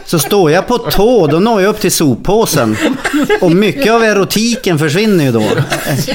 [0.05, 2.77] Så står jag på tå, då når jag upp till soppåsen.
[3.41, 5.43] Och mycket av erotiken försvinner ju då.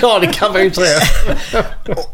[0.03, 1.01] Ja, det kan man ju säga.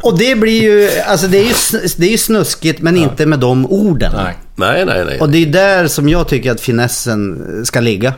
[0.03, 1.55] Och det blir ju, alltså det är ju,
[1.97, 4.13] det är ju snuskigt men inte med de orden.
[4.17, 4.37] Nej.
[4.57, 5.21] Nej, nej, nej.
[5.21, 8.15] Och det är där som jag tycker att finessen ska ligga.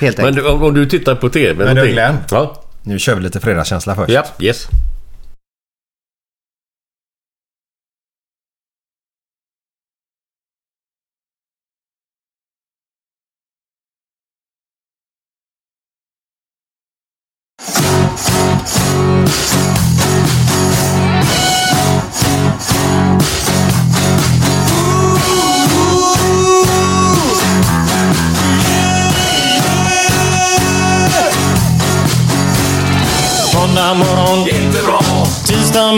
[0.00, 0.46] Helt Men enkelt.
[0.46, 1.86] du, om du tittar på TV Men du.
[1.92, 2.16] Glenn.
[2.30, 4.10] Ja, Nu kör vi lite fredagskänsla först.
[4.12, 4.66] ja, yes.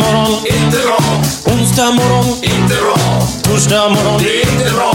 [0.05, 0.99] Morgon, inte bra.
[1.55, 2.97] Onsdag morgon, inte bra.
[3.43, 4.95] Torsdag morgon, det är inte bra.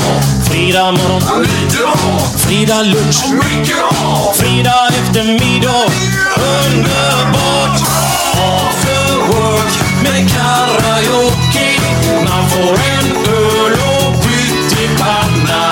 [0.50, 1.96] Fredag morgon, lite bra.
[2.38, 4.34] Fredag lunch, mycket bra.
[4.36, 5.86] Fredag eftermiddag,
[6.66, 7.80] underbart.
[8.34, 11.70] After work med karaoke.
[12.30, 15.72] Man får en öl och pyttipanna.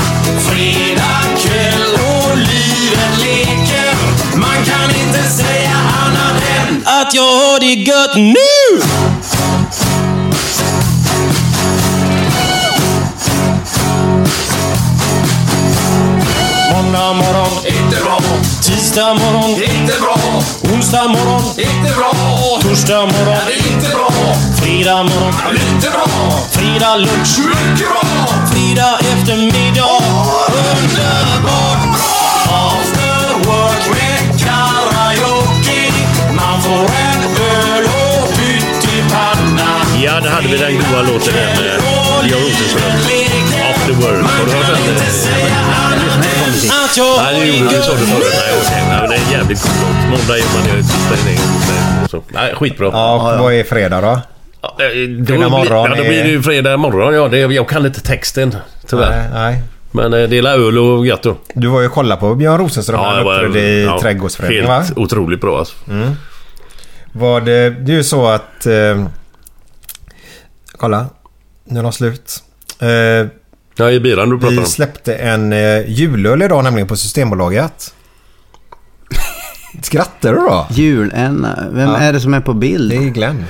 [0.50, 3.94] Fredag kväll och livet leker.
[4.36, 5.57] Man kan inte säga
[6.88, 8.82] att jag har det gött nu!
[16.72, 18.20] Måndag morgon, inte bra.
[18.62, 20.18] Tisdag morgon, inte bra.
[20.74, 22.12] Onsdag morgon, inte bra.
[22.62, 23.38] Torsdag morgon,
[23.70, 24.10] inte bra.
[24.62, 26.08] Fredag morgon, lite bra.
[26.52, 28.02] Fredag lunch, mycket bra.
[28.52, 30.02] Fredag eftermiddag,
[30.50, 31.97] underbart
[36.68, 37.22] får en
[37.54, 39.70] öl och pyttipanna.
[40.04, 41.82] Ja, det hade vi den goda låten där med
[42.30, 42.92] Björn Rosenström.
[43.72, 44.26] After work.
[44.26, 44.96] Har du hört den?
[46.86, 47.82] Att jag Nej, det gjorde du.
[47.82, 48.24] sa du förut.
[48.32, 48.84] Nej, okej.
[48.90, 50.20] Nej, men det är en jävligt cool låt.
[50.20, 50.64] Måndag gör man
[51.28, 52.08] inningen.
[52.10, 52.24] Så.
[52.30, 52.90] Nej, skitbra.
[52.94, 54.20] Ja, vad är fredag då?
[54.62, 54.86] Ja, eh,
[55.20, 57.14] då Fredag blir- morgon Ja, då är- blir det ju fredag morgon.
[57.14, 58.56] Ja, det, jag kan inte texten
[58.90, 59.10] tyvärr.
[59.10, 59.62] Nej, nej.
[59.92, 61.36] Men eh, dela öl och gött då.
[61.54, 63.00] Du var ju och kollade på Björn Rosenström.
[63.02, 64.80] det han var- uppträdde i ja, Trädgårdsföreningen va?
[64.80, 65.76] Helt otroligt bra alltså.
[67.18, 68.66] Var det, det är ju så att...
[68.66, 69.08] Eh,
[70.78, 71.06] kolla.
[71.66, 72.44] Nu är de slut.
[72.80, 73.28] Eh,
[73.80, 74.66] Ja, i biran du pratar vi om.
[74.66, 77.94] släppte en eh, julöl idag nämligen på Systembolaget.
[79.82, 80.68] Skrattar du då?
[80.72, 81.98] Julenna, vem Ja.
[81.98, 82.90] är det som är på bild?
[82.92, 83.46] Det är Glenn.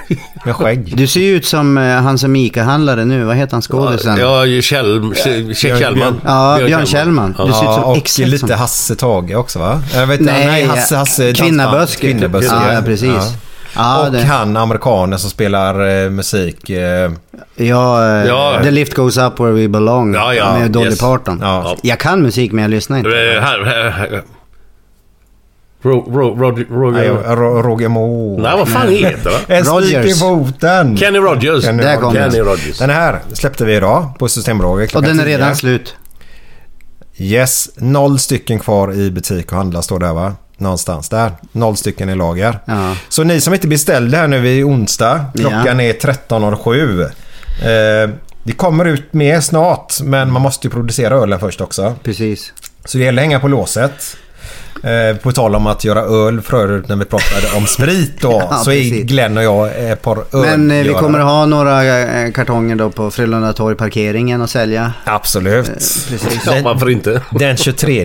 [0.44, 0.96] Med skägg.
[0.96, 3.24] Du ser ju ut som eh, han som ICA-handlare nu.
[3.24, 4.16] Vad heter han skådisen?
[4.20, 6.20] Ja, Kjell, Kjell, Kjell Kjellman.
[6.24, 7.30] Ja, Björn Kjellman.
[7.32, 8.58] Du ser ut Ja, som och exakt lite som...
[8.58, 9.82] Hasse Tage också va?
[9.94, 12.00] Jag vet, Nej, nej Hasse, Hasse Kvinnaböske.
[12.12, 12.54] Kvinnaböske.
[12.54, 13.34] Ja, ja, precis.
[13.76, 16.70] Ja, och det- han amerikanen som spelar eh, musik.
[16.70, 17.10] Eh,
[17.56, 18.58] Ja, eh, Ja.
[18.62, 20.14] The Lift Goes Up Where We Belong.
[20.14, 20.58] Ja, ja.
[20.58, 20.98] Med Dolly Yes.
[21.00, 21.38] Parton.
[21.42, 21.76] Ja.
[21.82, 23.10] Jag kan musik men jag lyssnar inte.
[23.10, 24.22] Eh, Här, här, här.
[25.82, 26.64] Ro, ro, Roger...
[26.70, 27.36] Roger...
[27.36, 28.42] Ro- Roger Moore.
[28.42, 29.54] Nej, vad fan heter det?
[29.56, 30.96] En spik i foten.
[30.96, 31.64] Kenny Rogers.
[31.64, 32.44] Kenny Där kom Kenny den.
[32.46, 32.78] Rogers.
[32.78, 35.36] Den här släppte vi idag på Systembolaget Och den är 10.
[35.36, 35.96] redan slut.
[37.16, 40.34] Yes, noll stycken kvar i butik och handla står där va?
[40.56, 41.32] Någonstans där.
[41.52, 42.58] Noll stycken i lager.
[42.64, 42.96] Ja.
[43.08, 47.02] Så ni som inte beställde här nu i onsdag, klockan är 13.07.
[47.04, 48.10] Eh,
[48.44, 51.94] det kommer ut mer snart, men man måste ju producera ölen först också.
[52.02, 52.52] Precis.
[52.84, 54.16] Så det gäller att hänga på låset.
[54.82, 58.32] Eh, på tal om att göra öl förut när vi pratade om sprit då.
[58.50, 59.02] Ja, så är.
[59.02, 62.90] Glenn och jag ett par Men eh, vi kommer att ha några eh, kartonger då
[62.90, 64.92] på Frölunda torg parkeringen att sälja.
[65.04, 65.66] Absolut.
[65.66, 66.42] Precis.
[66.46, 67.20] Ja, varför inte?
[67.30, 68.04] Den 23.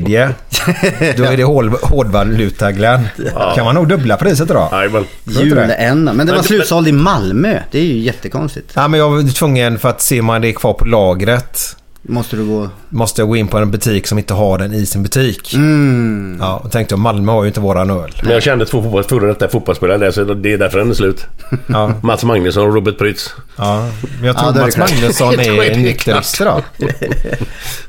[1.17, 3.07] Då är det hård, hårdvaluta Glenn.
[3.55, 4.69] Kan man nog dubbla priset då?
[4.71, 5.05] Jajamän.
[5.23, 6.13] Julända.
[6.13, 7.59] Men det var slutsåld i Malmö.
[7.71, 8.71] Det är ju jättekonstigt.
[8.73, 11.75] Ja, men jag var tvungen för att se om det är kvar på lagret.
[12.01, 12.69] Måste du gå...
[12.89, 15.53] Måste jag gå in på en butik som inte har den i sin butik.
[15.53, 16.37] Mm.
[16.41, 18.11] Ja, och tänkte jag Malmö har ju inte våran öl.
[18.23, 20.93] Men jag kände två fotbolls, före detta fotbollsspelare där, så det är därför den är
[20.93, 21.25] slut.
[21.67, 23.33] Ja, Mats Magnusson och Robert Prytz.
[23.55, 23.89] ja.
[24.19, 24.89] Men jag Ja, tror det Mats klart.
[24.91, 26.63] Magnusson är nykterist idag.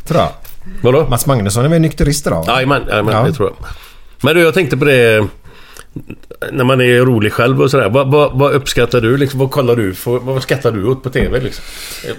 [0.07, 0.29] tror jag.
[0.83, 1.07] Vadå?
[1.11, 2.45] Mats Magnusson är väl nykterist idag?
[2.49, 3.23] jajamän Ja.
[3.23, 3.69] det tror jag.
[4.23, 5.27] Men du, jag tänkte på det...
[6.53, 7.89] När man är rolig själv och sådär.
[7.89, 9.17] Vad, vad, vad uppskattar du?
[9.17, 11.41] Liksom, vad kollar du för, Vad skrattar du åt på TV?
[11.41, 11.65] Liksom?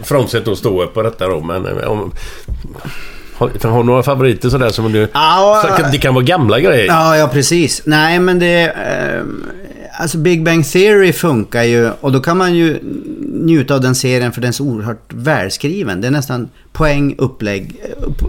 [0.03, 1.65] Frånsett att stå upp på detta då, men...
[1.65, 2.11] eh, Om,
[3.33, 5.07] har, har du några favoriter sådär som du...
[5.77, 6.85] Så det kan vara gamla grejer.
[6.85, 7.81] Ja, ja precis.
[7.85, 8.61] Nej, men det...
[8.63, 9.23] Eh,
[9.99, 12.79] alltså Big Bang Theory funkar ju och då kan man ju
[13.19, 16.01] njuta av den serien för den är så oerhört välskriven.
[16.01, 18.21] Det är nästan poäng, upplägg, upp,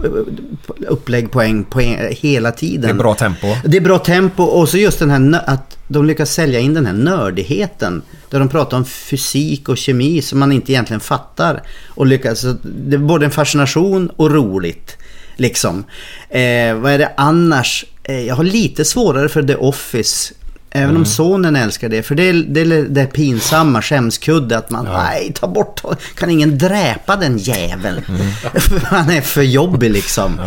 [0.87, 2.81] upplägg, poäng, poäng hela tiden.
[2.81, 3.47] Det är bra tempo.
[3.65, 6.85] Det är bra tempo och så just den här att de lyckas sälja in den
[6.85, 8.01] här nördigheten.
[8.29, 11.63] Där de pratar om fysik och kemi som man inte egentligen fattar.
[11.87, 14.97] Och lyckas, det är både en fascination och roligt.
[15.35, 15.83] Liksom.
[16.29, 17.85] Eh, vad är det annars?
[18.03, 20.33] Eh, jag har lite svårare för The Office.
[20.73, 22.03] Även om sonen älskar det.
[22.03, 25.81] För det är det, är det pinsamma skämskudde att man, nej ta bort,
[26.17, 28.01] kan ingen dräpa den jäveln?
[28.55, 30.39] För Han är för jobbig liksom.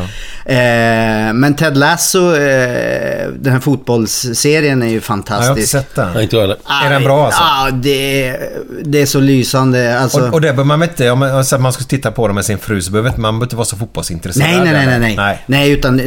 [0.47, 5.69] Eh, men Ted Lasso, eh, den här fotbollsserien är ju Ja, jag har inte fantastisk.
[5.73, 6.21] sett den.
[6.23, 6.51] Inte jag.
[6.85, 7.41] Är den bra alltså?
[7.43, 8.51] Ja, det, är-
[8.85, 9.99] det är så lysande.
[9.99, 12.29] Alltså, Och, och det behöver man inte, om man, så att man ska titta på
[12.29, 14.49] det med sin fru så behöver man behöver inte vara så fotbollsintresserad.
[14.49, 15.17] Nej, nej, nej, nej, nej.
[15.17, 15.43] nej.
[15.47, 16.01] nej utan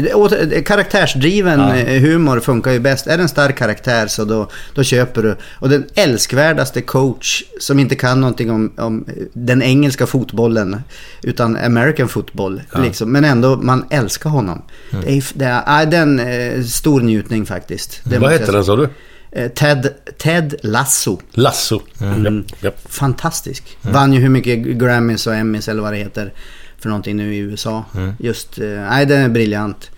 [0.65, 3.07] karaktärsdriven humor funkar ju bäst.
[3.07, 5.36] Är det en stark karaktär så då, då köper du.
[5.60, 10.82] Och den älskvärdaste coach som inte kan någonting om, om den engelska fotbollen
[11.24, 12.62] utan American football.
[12.76, 14.62] Liksom, men ändå, man älskar honom.
[14.91, 15.05] Mm.
[15.05, 18.01] Det är, det är, nej, den är stor njutning faktiskt.
[18.03, 18.89] Det Vad jag den sa du?
[19.32, 21.20] Eh, Ted, Ted Lasso.
[21.32, 21.82] Lasso.
[22.01, 22.45] Mm.
[22.62, 22.91] Japp.
[22.91, 23.78] Fantastisk.
[23.82, 26.34] Vann ju hur mycket Grammys och Emmys eller vad det heter
[26.80, 27.86] för någonting nu i USA.
[28.20, 29.91] Just, eh, nej den är briljant.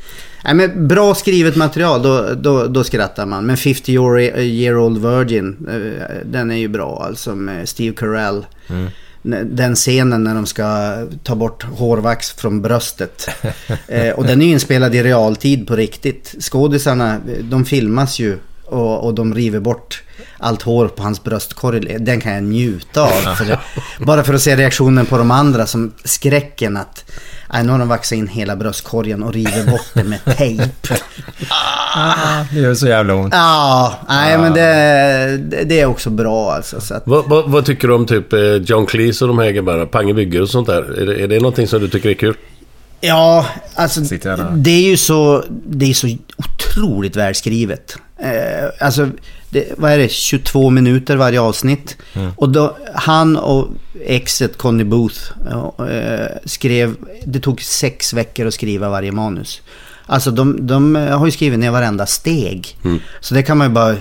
[0.43, 3.45] Nej, men bra skrivet material, då, då, då skrattar man.
[3.45, 8.45] Men 50 year, year old virgin, eh, den är ju bra alltså med Steve Carell.
[9.43, 13.29] Den scenen när de ska ta bort hårvax från bröstet.
[13.87, 16.35] eh, och den är ju inspelad i realtid på riktigt.
[16.39, 20.03] Skådisarna, de filmas ju och, och de river bort
[20.37, 21.97] allt hår på hans bröstkorg.
[21.99, 23.35] Den kan jag njuta av.
[23.35, 23.59] För det,
[24.05, 27.11] bara för att se reaktionen på de andra som skräcken att
[27.53, 30.63] Nej, nu har de vaxat in hela bröstkorgen och river bort det med tejp.
[32.53, 33.33] Det gör så jävla ont.
[33.33, 36.81] Ja, nej men det, det- det är också bra alltså.
[36.81, 39.51] Så att, Vad, vad, vad tycker du om typ eh, John Cleese och de här
[39.51, 39.85] gubbarna?
[39.85, 41.01] Pange Bygger och sånt där.
[41.01, 42.35] Är det, är det någonting som du tycker är kul?
[43.01, 43.45] Ja,
[43.75, 44.01] alltså
[44.55, 47.97] det är ju så, det är så otroligt välskrivet.
[48.19, 49.09] Eh, alltså,
[49.49, 51.97] det, vad är det, 22 minuter varje avsnitt.
[52.35, 53.67] Och då, han och
[54.05, 55.19] exet Conny Booth
[55.79, 56.95] eh, skrev,
[57.25, 59.61] det tog sex veckor att skriva varje manus.
[60.05, 62.77] Alltså de, de har ju skrivit ner varenda steg.
[63.19, 63.95] Så det kan man ju bara,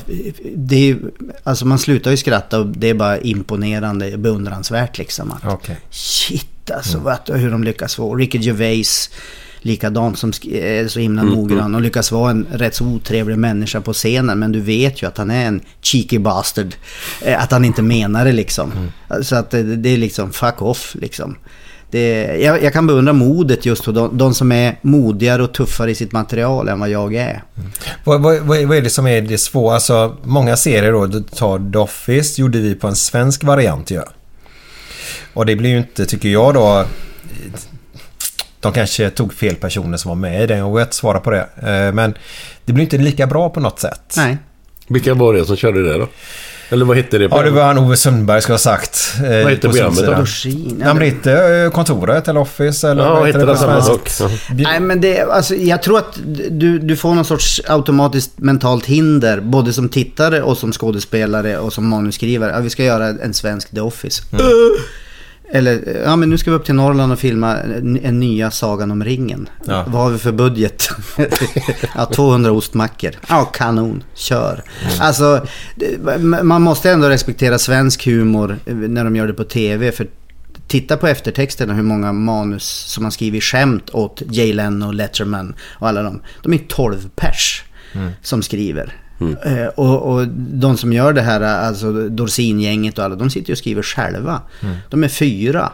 [0.54, 0.98] det är,
[1.44, 5.32] alltså man slutar ju skratta och det är bara imponerande, beundransvärt liksom.
[5.32, 5.76] Att, Okej.
[5.90, 8.14] Shit alltså, vad, hur de lyckas få.
[8.14, 9.10] Ricky Gervais,
[9.60, 13.92] likadant som är så himla noggrann och lyckas vara en rätt så otrevlig människa på
[13.92, 14.38] scenen.
[14.38, 16.74] Men du vet ju att han är en cheeky bastard.
[17.22, 18.72] Eh, Att han inte menar det liksom.
[19.22, 21.36] Så att det, det är liksom fuck off liksom.
[21.90, 25.90] det, jag, jag kan beundra modet just hos de, de som är modigare och tuffare
[25.90, 27.42] i sitt material än vad jag är.
[28.04, 29.74] Vad, vad, vad vad är det som är det svåra?
[29.74, 34.00] Alltså, många serier då, du tar The Office, gjorde vi på en svensk variant ju.
[35.34, 36.84] Och det blir ju inte, tycker jag då...
[38.60, 41.46] De kanske tog fel personer som var med i den, jag vet svara på det.
[41.62, 42.14] Eh, Men
[42.64, 44.14] det blir inte lika bra på något sätt.
[44.16, 44.38] Nej.
[44.88, 46.08] Vilka var det som körde det då?
[46.70, 47.28] Eller vad hette det?
[47.30, 49.14] Ja, det var han Ove Sundberg ska ha sagt.
[49.16, 50.12] eh, Vad på programmet då?
[50.14, 53.82] Dorsin, Ja, men det heter eh, Kontoret eller Office eller Ja, vad hette det samma
[53.82, 54.08] sak?
[54.20, 54.28] Ja.
[54.48, 56.18] Nej men det, alltså, jag tror att
[56.50, 59.40] du, du får någon sorts automatiskt mentalt hinder.
[59.40, 62.52] Både som tittare och som skådespelare och som manusskrivare.
[62.52, 64.22] Ja, vi ska göra en svensk The Office.
[65.52, 67.56] Eller, ja men nu ska vi upp till Norrland och filma
[68.02, 69.48] en, nya Sagan om ringen.
[69.66, 69.84] Ja.
[69.88, 70.88] Vad har vi för budget?
[71.96, 73.10] ja, 200 ostmackor.
[73.28, 74.02] Ja, kanon.
[74.14, 74.62] Kör.
[75.00, 75.46] Alltså,
[75.76, 79.92] det- man måste ändå respektera svensk humor när de gör det på tv.
[79.92, 80.06] För
[80.66, 85.88] titta på eftertexterna hur många manus som man skriver skämt åt Jay Leno, Letterman och
[85.88, 86.20] alla dem.
[86.42, 87.64] De är 12 pers
[88.22, 88.92] som skriver.
[89.44, 93.52] Eh, och, och de som gör det här, alltså Dorsin-gänget och alla, de sitter ju
[93.52, 94.40] och skriver själva.
[94.90, 95.72] De är fyra.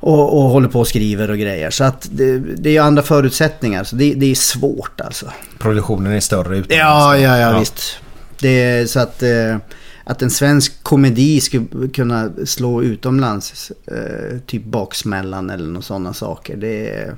[0.00, 1.70] Och, och håller på och skriver och grejer.
[1.70, 3.84] Så att det, det är ju andra förutsättningar.
[3.84, 5.26] Så det, det är svårt alltså.
[5.58, 6.74] Produktionen är större utomlands.
[6.74, 7.98] Ja, ja, ja, visst.
[8.40, 9.56] Det är så att, eh,
[10.04, 16.56] att en svensk komedi skulle kunna slå utomlands, eh, typ Baksmällan eller några sådana saker.
[16.56, 17.14] Det är,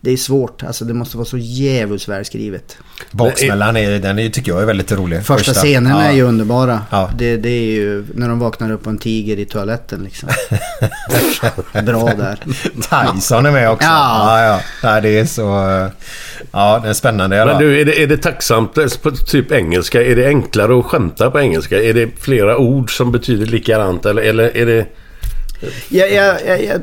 [0.00, 0.62] det är svårt.
[0.62, 2.76] Alltså det måste vara så jävligt välskrivet.
[3.10, 5.24] Baksmällan är, den är, tycker jag är väldigt rolig.
[5.24, 6.10] Första scenerna ja.
[6.10, 6.80] är ju underbara.
[6.90, 7.10] Ja.
[7.18, 10.28] Det, det är ju när de vaknar upp på en tiger i toaletten liksom.
[11.86, 12.38] Bra där.
[13.14, 13.86] Tyson är med också.
[13.88, 14.42] Ja.
[14.46, 15.00] ja, ja.
[15.00, 15.70] Det är så...
[15.70, 15.88] eh,
[16.52, 17.44] Ja, det är spännande.
[17.44, 20.02] Men du, är det, är det tacksamt alltså, på typ engelska?
[20.02, 21.82] Är det enklare att skämta på engelska?
[21.82, 24.06] Är det flera ord som betyder likadant?
[24.06, 24.86] Eller, eller är det...
[25.88, 26.80] Jag, jag, jag, jag,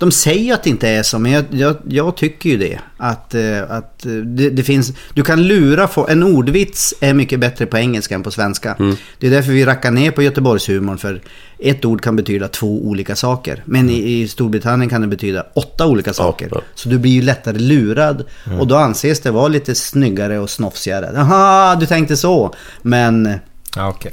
[0.00, 2.78] de säger att det inte är så, men jag, jag, jag tycker ju det.
[2.96, 4.92] Att, eh, att eh, det, det finns...
[5.14, 8.76] Du kan lura få, En ordvits är mycket bättre på engelska än på svenska.
[9.18, 10.98] Det är därför vi rackar ner på Göteborgshumorn.
[10.98, 11.20] För
[11.58, 13.62] ett ord kan betyda två olika saker.
[13.64, 16.48] Men i, i Storbritannien kan det betyda åtta olika saker.
[16.50, 16.60] ja.
[16.74, 18.24] Så du blir ju lättare lurad.
[18.60, 21.10] Och då anses det vara lite snyggare och snofsigare.
[21.14, 22.54] Jaha, du tänkte så.
[22.82, 23.38] Men...
[23.76, 24.12] Ja, okej.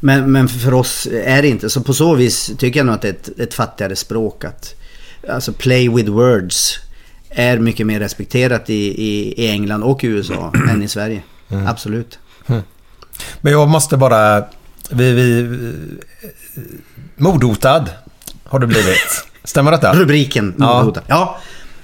[0.00, 1.70] Men, men för oss är det inte.
[1.70, 4.44] Så på så vis tycker jag nog att det är ett, ett fattigare språk.
[4.44, 4.74] Att,
[5.28, 6.78] alltså play with words
[7.30, 11.22] är mycket mer respekterat i, i, i England och i USA än i Sverige.
[11.66, 12.18] Absolut.
[13.40, 14.44] Men jag måste bara...
[14.90, 15.12] Vi...
[15.12, 15.58] vi
[17.16, 17.88] mordhotad
[18.44, 19.24] har du blivit.
[19.44, 19.94] Stämmer detta?
[19.94, 20.54] Rubriken.
[20.58, 20.76] Ja.
[20.76, 21.02] mordhotad.
[21.06, 21.38] ja.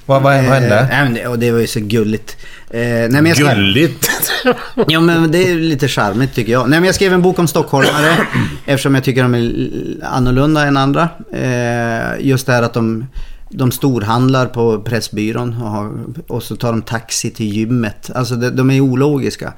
[0.06, 0.78] Vad, vad, vad hände?
[0.78, 2.36] Eh, nej, men det, och det var ju så gulligt.
[2.70, 4.10] Eh, nej, men jag ska, Gulligt!
[4.88, 6.70] Ja men det är lite charmigt tycker jag.
[6.70, 8.16] Nej men jag skrev en bok om stockholmare
[8.66, 9.68] eftersom jag tycker de är
[10.02, 11.08] annorlunda än andra.
[11.32, 13.06] Eh, just det här att de,
[13.48, 15.92] de storhandlar på Pressbyrån och, har,
[16.28, 18.10] och så tar de taxi till gymmet.
[18.14, 19.52] Alltså de, de är ologiska.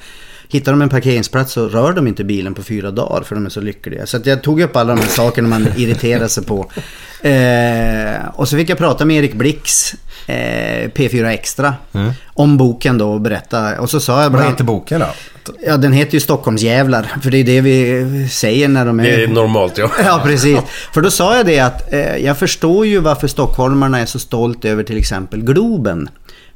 [0.49, 3.51] Hittar de en parkeringsplats så rör de inte bilen på fyra dagar för de är
[3.51, 4.07] så lyckliga.
[4.07, 6.71] Så att jag tog upp alla de här sakerna man irriterar sig på.
[7.29, 9.95] Eh, och så fick jag prata med Erik Blix,
[10.27, 11.75] eh, P4 Extra,
[12.27, 13.81] om boken då och berätta.
[13.81, 15.07] Och så sa jag Vad heter boken då?
[15.67, 17.13] Ja, den heter ju Stockholmsjävlar.
[17.23, 19.05] För det är det vi säger när de är...
[19.05, 19.91] Det är normalt ja.
[20.05, 20.59] Ja, precis.
[20.95, 24.65] För då sa jag det att eh, jag förstår ju varför stockholmarna är så stolt
[24.65, 26.09] över till exempel Globen.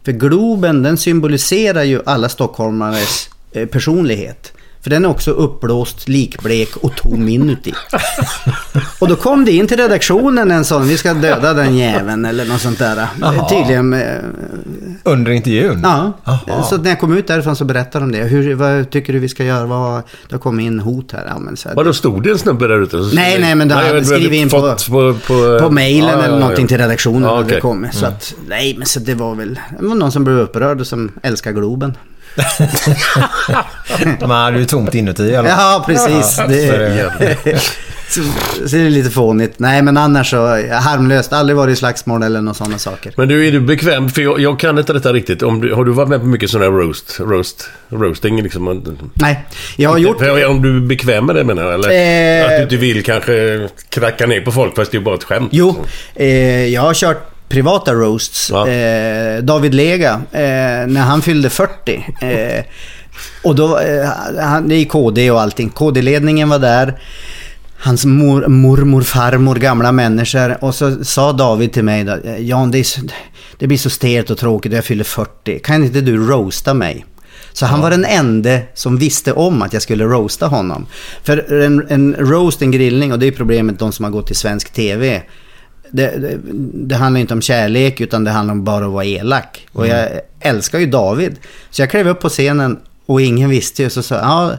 [0.04, 3.30] För Globen den symboliserar ju alla stockholmares
[3.72, 4.52] personlighet.
[4.80, 7.74] För den är också uppblåst, likblek och tom inuti.
[8.98, 12.44] Och då kom det in till redaktionen en sån, vi ska döda den jäveln eller
[12.44, 13.06] något sånt där.
[13.20, 13.48] Jaha.
[13.48, 14.00] Tydligen eh,
[15.02, 15.80] Under intervjun?
[15.82, 16.62] Ja, Jaha.
[16.62, 18.24] så när jag kom ut därifrån så berättade de det.
[18.24, 19.66] Hur, vad tycker du vi ska göra?
[19.66, 21.24] Vad, det har kommit in hot här.
[21.28, 22.90] Ja, men så här, Vadå, stod det en snubbe där ute?
[23.04, 25.14] Så- Nej, nej, men det hade skrivit in på- på...
[25.26, 26.68] På, på mejlen Ja, eller någonting ja.
[26.68, 27.94] till redaktionen Ja, hade det kommit.
[27.94, 30.86] Så att, nej, men så det var väl det var någon som blev upprörd och
[30.86, 31.96] som älskar Globen.
[34.20, 35.58] Man hade ju tomt inuti i alla fall.
[35.58, 36.38] Ja, precis.
[36.38, 37.58] Ja, Det, är
[38.08, 38.20] så,
[38.68, 39.54] så är det lite fånigt.
[39.58, 40.36] Nej, men annars så
[40.72, 41.32] harmlöst.
[41.32, 43.12] Aldrig varit i slagsmål eller några sådana saker.
[43.16, 44.08] Men du, är du bekväm?
[44.10, 45.42] För jag, jag kan inte detta riktigt.
[45.42, 47.20] Om du, har du varit med på mycket sån här roast?
[47.20, 48.82] roast roasting liksom?
[49.14, 49.44] Nej,
[49.76, 50.18] jag har gjort...
[50.18, 51.74] För om du är bekväm med det menar jag?
[51.74, 52.44] Eller Eh.
[52.44, 55.48] att du inte vill kanske kracka ner på folk fast det är bara ett skämt?
[55.52, 58.50] Jo, eh, jag har kört privata roasts.
[58.50, 58.68] Ja.
[58.68, 62.06] Eh, David Lega, eh, när han fyllde 40.
[62.20, 62.64] Eh,
[63.44, 65.68] och då, eh, han, det är KD och allting.
[65.68, 67.00] KD-ledningen var där.
[67.80, 70.64] Hans mor, mormor, farmor, gamla människor.
[70.64, 73.00] Och så sa David till mig då, eh, Jan det, så,
[73.58, 75.58] det blir så stelt och tråkigt jag fyller 40.
[75.58, 77.04] Kan inte du roasta mig?
[77.52, 80.86] Så han var den enda som visste om att jag skulle roasta honom.
[81.22, 84.36] För en, en roast, en grillning, och det är problemet de som har gått till
[84.36, 85.22] svensk TV.
[85.90, 86.38] Det, det,
[86.74, 89.66] det handlar inte om kärlek utan det handlar om bara att vara elak.
[89.72, 90.08] Och jag
[90.40, 91.36] älskar ju David.
[91.70, 93.90] Så jag klev upp på scenen och ingen visste ju.
[93.90, 94.52] Så sa ja,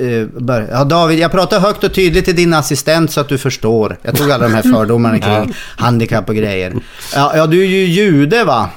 [0.00, 0.26] eh,
[0.70, 3.98] ja David, jag pratar högt och tydligt till din assistent så att du förstår.
[4.02, 6.74] Jag tog alla de här fördomarna kring handikapp och grejer.
[7.14, 8.70] Ja, ja du är ju jude va?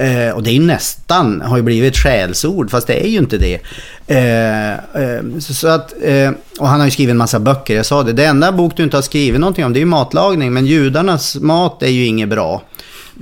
[0.00, 3.18] Eh, och det är ju nästan, har ju blivit ett skällsord, fast det är ju
[3.18, 3.60] inte det.
[4.06, 7.86] Eh, eh, så, så att, eh, och han har ju skrivit en massa böcker, jag
[7.86, 8.12] sa det.
[8.12, 10.52] Det enda bok du inte har skrivit någonting om, det är ju matlagning.
[10.52, 12.62] Men judarnas mat är ju inget bra.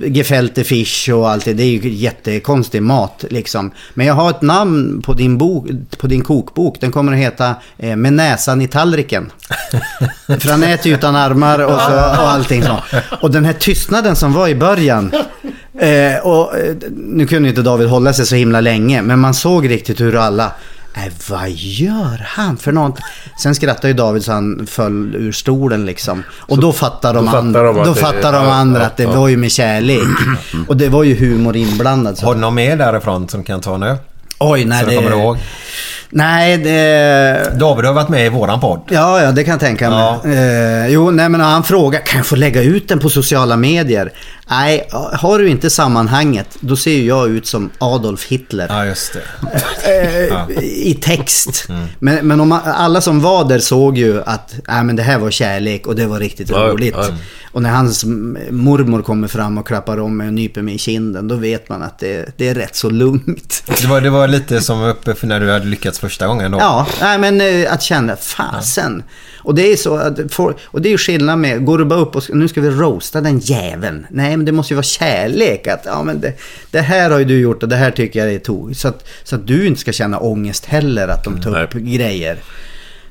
[0.05, 3.71] Gefilte fish och allt det, det är ju jättekonstig mat liksom.
[3.93, 7.55] Men jag har ett namn på din, bok, på din kokbok, den kommer att heta
[7.77, 9.31] eh, Med näsan i tallriken.
[10.27, 12.77] För han äter utan armar och, så, och allting så.
[13.21, 15.11] Och den här tystnaden som var i början.
[15.79, 19.69] Eh, och, eh, nu kunde inte David hålla sig så himla länge, men man såg
[19.69, 20.51] riktigt hur alla
[20.95, 22.99] Nej, vad gör han för något?
[23.43, 26.23] Sen skrattade ju David så han föll ur stolen liksom.
[26.37, 28.97] Och då fattar de, då fattar de att då det- fattar de andra ja, att
[28.97, 29.11] det ja.
[29.19, 30.07] var ju med kärlek.
[30.67, 32.17] Och det var ju humor inblandad.
[32.17, 32.25] Så.
[32.25, 33.97] Har du någon mer därifrån som kan ta nu?
[34.39, 35.15] Oj, nej Så du kommer det...
[35.17, 35.37] ihåg?
[36.11, 37.59] Nej, det...
[37.59, 38.81] David har varit med i våran podd.
[38.89, 39.99] Ja, ja, det kan jag tänka mig.
[39.99, 40.29] Ja.
[40.31, 44.11] Eh, jo, nej men han frågar, kan jag få lägga ut den på sociala medier?
[44.49, 48.65] Nej, har du inte sammanhanget, då ser ju jag ut som Adolf Hitler.
[48.69, 49.21] Ja, just det.
[49.83, 51.67] Eh, I text.
[51.99, 55.17] Men, men om man, alla som var där såg ju att nej, men det här
[55.19, 56.95] var kärlek och det var riktigt Ja, roligt.
[56.97, 57.07] ja.
[57.51, 58.05] Och när hans
[58.49, 61.81] mormor kommer fram och klappar om mig och nyper mig i kinden, då vet man
[61.83, 63.63] att det, det är rätt så lugnt.
[63.81, 66.57] Det var, det var lite som uppe för när du hade lyckats första gången då.
[66.57, 69.03] Ja, nej, men eh, att känna fasen.
[69.37, 71.99] Och det är så att folk, och det är ju skillnad med, går du bara
[71.99, 74.05] upp och nu ska vi roasta den jäveln.
[74.09, 75.67] Nej, men det måste ju vara kärlek.
[75.67, 76.33] Att, ja, men det,
[76.71, 78.75] det här har ju du gjort och det här tycker jag är tog.
[78.75, 82.37] Så att, så att du inte ska känna ångest heller att de tar upp grejer.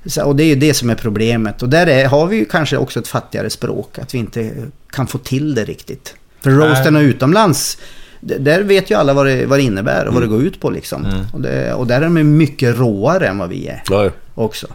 [0.07, 1.63] Så, och det är ju det som är problemet.
[1.63, 3.99] Och där är, har vi ju kanske också ett fattigare språk.
[3.99, 4.53] Att vi inte
[4.91, 6.15] kan få till det riktigt.
[6.41, 7.79] För roasterna utomlands,
[8.21, 10.71] där vet ju alla vad det, vad det innebär och vad det går ut på
[10.71, 11.07] liksom.
[11.33, 14.11] Och, det, och där är de mycket råare än vad vi är Ja, ja.
[14.35, 14.67] också.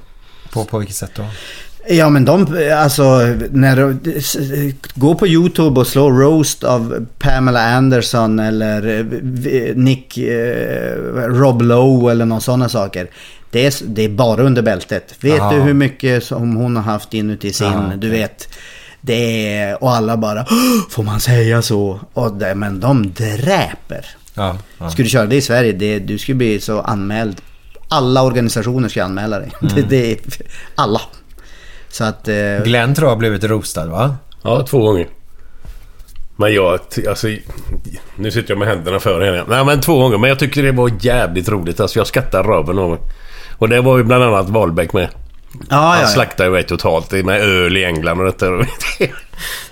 [0.54, 1.26] På, på vilket sätt då?
[1.90, 3.04] Ja men de, alltså,
[3.52, 4.00] när de,
[4.96, 9.04] gå på YouTube och slå roast av Pamela Anderson eller
[9.76, 13.08] Nick, eh, Rob Lowe eller någon sådana saker.
[13.52, 15.16] Det är, det är bara under bältet.
[15.20, 15.54] Vet Aha.
[15.54, 18.50] du hur mycket som hon har haft inuti sin, Ja, du vet.
[19.06, 22.00] Det är, och alla bara, "Åh, får man säga så?
[22.14, 24.06] Och det, men de dräper.
[24.34, 24.90] Ja, ja.
[24.90, 27.42] Skulle du köra det i Sverige, det, du skulle bli så anmäld.
[27.88, 29.52] Alla organisationer ska anmäla dig.
[29.76, 30.18] Det, det är
[30.76, 31.02] alla.
[31.90, 32.28] Så att...
[32.28, 34.16] Eh, Glenn tror jag har blivit roastad va?
[34.44, 35.08] Ja, två gånger.
[36.36, 36.80] Men jag,
[37.10, 37.28] alltså...
[38.16, 39.44] Nu sitter jag med händerna före henne.
[39.50, 40.18] Nej men två gånger.
[40.18, 41.80] Men jag tycker det var jävligt roligt.
[41.80, 43.00] Alltså jag skrattar röven av mig.
[43.58, 45.10] Och det var ju bland annat Wahlbeck med.
[45.70, 48.46] Ja, Han ja, slaktade ju mig totalt med öl i England och detta.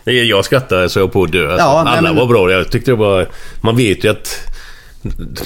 [0.03, 1.47] Jag skrattade så jag på att dö.
[1.51, 2.51] Alltså, Ja, alla men- var bra.
[2.51, 3.27] Jag tyckte det var...
[3.61, 4.47] Man vet ju att...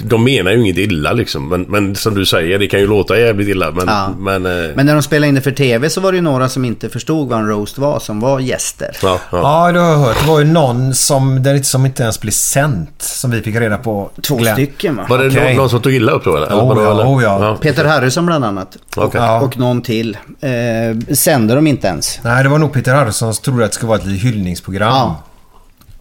[0.03, 1.49] De menar ju inget illa liksom.
[1.49, 3.72] Men, men som du säger, det kan ju låta jävligt illa.
[3.72, 3.88] Men...
[3.88, 4.10] Ja.
[4.18, 6.49] men, eh, Men när de spelade in det för tv så var det ju några
[6.49, 8.97] som inte förstod vad en roast var, som var gäster.
[9.01, 9.38] ja, ja.
[9.68, 10.18] Ja, det har jag hört.
[10.22, 12.89] Det var ju någon som, inte- som inte ens blev sänt.
[13.01, 14.10] Som vi fick reda på.
[14.28, 14.56] Två Glenn.
[14.56, 15.06] stycken va?
[15.10, 15.43] Var det Okej.
[15.47, 16.47] någon, någon som tog illa upp då eller?
[16.47, 17.03] Oh, eller?
[17.06, 17.58] oh, ja.
[17.62, 18.78] Peter Harrison bland annat.
[18.95, 19.22] Okej.
[19.22, 19.41] Ja.
[19.41, 20.18] Och någon till.
[20.41, 22.20] Eh, sände de inte ens.
[22.24, 25.12] Nej, det var nog Peter Harrison som trodde att det skulle vara ett hyllningsprogram.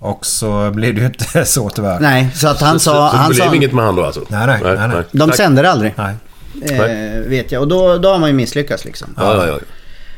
[0.05, 2.01] Och så blev det ju inte så tyvärr.
[2.01, 3.09] Nej, så att han så, sa...
[3.11, 4.21] så det han blev sa inget med han då alltså?
[4.29, 5.03] Nej, nej, nej, nej.
[5.13, 5.95] de sände det aldrig.
[5.97, 6.15] Nej.
[6.63, 7.63] Eh, vet jag.
[7.63, 9.15] Och då, då har man ju misslyckats liksom.
[9.17, 9.59] Ja, ja, ja.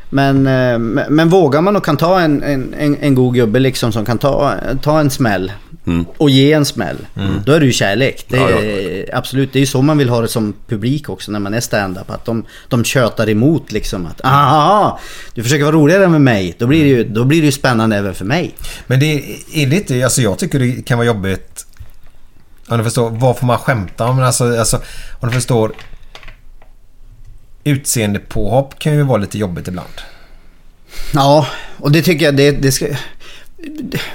[0.09, 0.79] Men, eh,
[1.09, 4.17] men vågar man och kan ta en, en, en, en god gubbe liksom som kan
[4.17, 5.51] ta, ta en smäll
[6.17, 6.97] och ge en smäll.
[7.45, 8.25] Då är det ju kärlek.
[8.27, 11.31] Det Ja, är, Absolut, det är ju så man vill ha det som publik också
[11.31, 12.09] när man är stand-up.
[12.11, 14.99] Att de, de tjötar emot liksom att aha,
[15.33, 16.55] du försöker vara roligare med mig.
[16.59, 18.55] Då blir det ju, då blir det ju spännande även för mig.
[18.87, 21.65] Men det är lite, alltså jag tycker det kan vara jobbigt.
[22.67, 24.19] Om du förstår, vad får man skämta om?
[24.19, 24.81] Alltså, alltså
[25.19, 25.71] om du förstår.
[27.67, 30.01] Utseende påhopp kan ju vara lite jobbigt ibland.
[31.13, 31.47] Ja,
[31.77, 32.85] och det tycker jag det, det ska...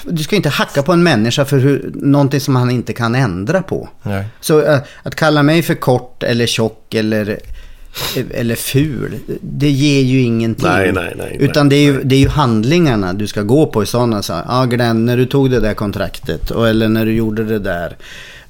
[0.03, 3.63] Du ska inte hacka på en människa för hur, någonting som han inte kan ändra
[3.63, 3.89] på.
[4.03, 4.25] Nej.
[4.41, 7.39] Så äh, att kalla mig för kort eller tjock eller,
[8.31, 10.69] eller ful, det ger ju ingenting.
[10.69, 13.67] Nej, nej, nej, Utan nej, det, är ju, det är ju handlingarna du ska gå
[13.67, 17.07] på i sådana så Ja, Glenn, när du tog det där kontraktet och, eller när
[17.07, 17.97] du gjorde det där.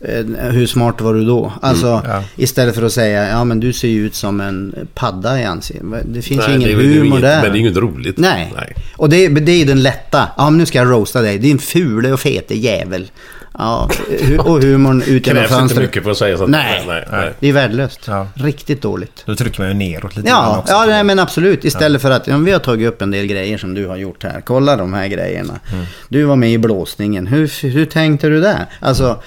[0.04, 1.52] Eh, Hur smart var du då?
[1.62, 2.22] Alltså Mm, ja.
[2.36, 5.84] istället för att säga, ja men du ser ju ut som en padda i ansiktet.
[6.06, 7.42] Det finns ju Nej, ingen det humor inget- där.
[7.42, 8.18] Men det är ju inte roligt.
[8.18, 8.52] Nej.
[8.56, 8.74] Nej.
[8.96, 10.28] Och det, det är ju den lätta.
[10.36, 11.38] Ja, men nu ska jag roasta dig.
[11.38, 13.10] Din fule och fete jävel.
[13.58, 15.82] Ja, hu- och humorn ut genom Krävs inte fönstret.
[15.82, 16.50] mycket för att säga sånt.
[16.50, 16.84] Nej.
[16.86, 17.32] nej, nej.
[17.40, 18.00] Det är värdelöst.
[18.06, 18.26] Ja.
[18.34, 19.22] Riktigt dåligt.
[19.26, 20.72] Då trycker man ju neråt lite Ja, också.
[20.72, 21.64] ja nej, men absolut.
[21.64, 24.22] Istället för att ja, vi har tagit upp en del grejer som du har gjort
[24.22, 24.40] här.
[24.40, 25.60] Kolla de här grejerna.
[25.72, 25.84] Mm.
[26.08, 27.26] Du var med i blåsningen.
[27.26, 28.66] Hur, hur tänkte du där?
[28.80, 29.22] Alltså,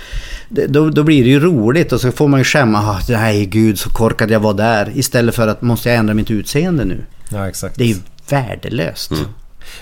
[0.49, 2.78] det, då, då blir det ju roligt och så får man ju skämma.
[2.80, 4.91] Ah, nej, gud så korkad jag var där.
[4.95, 7.03] Istället för att måste jag ändra mitt utseende nu?
[7.32, 7.76] Ja, exakt.
[7.78, 7.95] Det är ju
[8.30, 9.11] värdelöst.
[9.11, 9.23] Mm.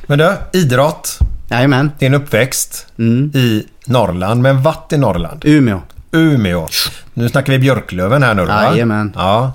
[0.07, 1.17] Men du, idrott.
[1.49, 1.91] Jajamän.
[1.99, 3.31] Din uppväxt Mm.
[3.35, 4.41] i Norrland.
[4.41, 5.41] Men vart i Norrland?
[5.45, 5.81] Umeå.
[6.11, 6.67] Umeå.
[7.13, 8.51] Nu snackar vi Björklöven här nu då?
[8.51, 9.11] Jajamän.
[9.15, 9.53] Ja.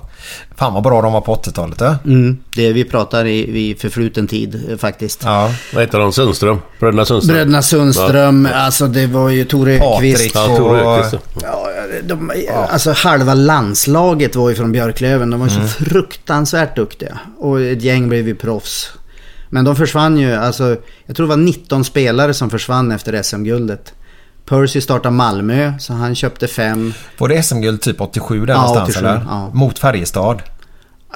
[0.57, 1.81] Fan vad bra de var på 80-talet.
[1.81, 1.95] eh?
[2.05, 5.21] Mm, det vi pratar i, i förfluten tid eh, faktiskt.
[5.23, 5.51] Ja.
[5.73, 6.13] Vad heter de?
[6.13, 6.57] Sundström?
[6.79, 7.35] Bröderna Sundström?
[7.35, 9.79] Bröderna Sundström, alltså det var ju Tore.
[9.95, 10.35] Öqvist.
[10.35, 11.23] Ja, Tore och- Öqvist.
[11.41, 11.67] ja.
[11.75, 12.31] Ja, de,
[12.71, 15.29] Alltså halva landslaget var ju från Björklöven.
[15.29, 17.19] De var så fruktansvärt duktiga.
[17.37, 18.91] Och ett gäng blev ju proffs.
[19.49, 20.75] Men de försvann ju, alltså
[21.05, 23.93] jag tror det var 19 spelare som försvann efter SM-guldet.
[24.45, 26.93] Percy startade Malmö, så han köpte fem.
[27.17, 29.25] Var det SM-guld typ 87 där Ja, någonstans 87, eller?
[29.29, 29.49] ja.
[29.53, 30.41] Mot Färjestad.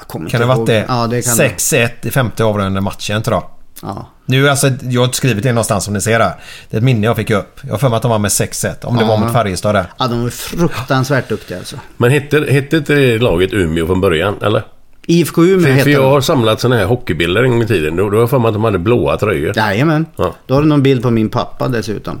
[0.08, 0.84] Kan det ha varit det?
[0.88, 1.48] Ja, det kan det.
[1.48, 3.44] 6-1 i femte avgörande matchen tror jag.
[3.90, 4.08] Ja.
[4.26, 6.34] Nu alltså, jag har inte skrivit det någonstans som ni ser här.
[6.70, 7.60] Det är ett minne jag fick upp.
[7.62, 8.84] Jag har för mig att de var med 6-1.
[8.84, 9.08] Om det Ja.
[9.08, 9.86] var mot Färjestad där.
[9.98, 11.76] ja, de var fruktansvärt duktiga alltså.
[11.96, 14.34] Men hette, hette inte det laget Umeå från början?
[14.42, 14.62] Eller?
[15.06, 17.96] IFK Umeå För, för heter jag har samlat såna här hockeybilder en gång i tiden.
[17.96, 19.52] Då, då har jag för mig att de hade blåa tröjor.
[19.56, 20.06] Jajamän.
[20.16, 20.34] Ja.
[20.46, 22.20] Då har du någon bild på min pappa dessutom.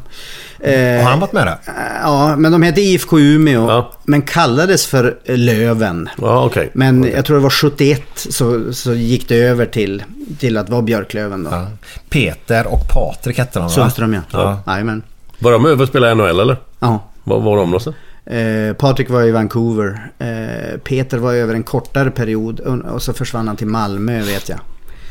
[0.60, 1.56] Eh, Har han varit med där?
[2.02, 3.68] Ja, men de hette IFK Umeå.
[3.68, 3.92] Ja.
[4.04, 6.08] Men kallades för Löven.
[6.22, 6.70] Ja, okej.
[6.74, 10.02] Men jag tror det var 71 så, så gick det över till,
[10.38, 11.50] till att vara Björklöven då.
[11.50, 11.66] Ja.
[12.10, 13.68] Peter och Patrik hette de va?
[13.68, 14.20] Sundström ja.
[14.32, 14.62] Ja.
[14.66, 15.02] Jajamän.
[15.38, 16.56] Var de över och spelade NHL eller?
[16.80, 17.04] Ja.
[17.24, 17.96] Var var de någonstans?
[18.26, 20.12] Eh, Patrik var i Vancouver.
[20.18, 24.58] Eh, Peter var över en kortare period och så försvann han till Malmö vet jag.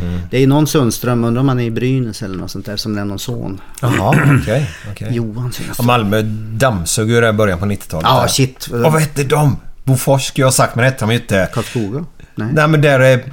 [0.01, 0.19] Mm.
[0.31, 2.97] Det är någon Sundström, undrar om han är i Brynäs eller något sånt där som
[2.97, 3.61] är någon son.
[3.81, 4.69] Jaha, okej.
[4.91, 5.07] okej.
[5.11, 5.85] Johan Och Sundström.
[5.87, 8.07] Malmö dammsög ju det i början på 90-talet.
[8.09, 8.27] Ja, där.
[8.27, 8.67] shit.
[8.67, 9.57] Och vad hette de?
[9.83, 11.49] Bofors skulle jag ha sagt, men det hette de ju inte.
[11.53, 12.05] Karlskoga?
[12.35, 12.47] Nej.
[12.53, 13.23] Nej, men där är...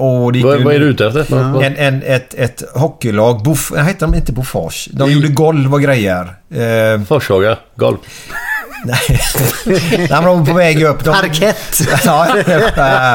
[0.00, 1.24] Åh, det Vad, ju- vad är du ute efter?
[1.52, 3.42] Vad- En, en, ett, ett hockeylag.
[3.42, 4.88] Bof, hette de inte Bofors?
[4.92, 6.34] De gjorde golv och grejer.
[6.54, 7.98] Eh, Forshaga, golf.
[8.84, 9.20] nej,
[9.66, 11.04] Nej, men de var på väg upp.
[11.04, 11.80] De, Parkett!
[12.04, 12.26] Ja,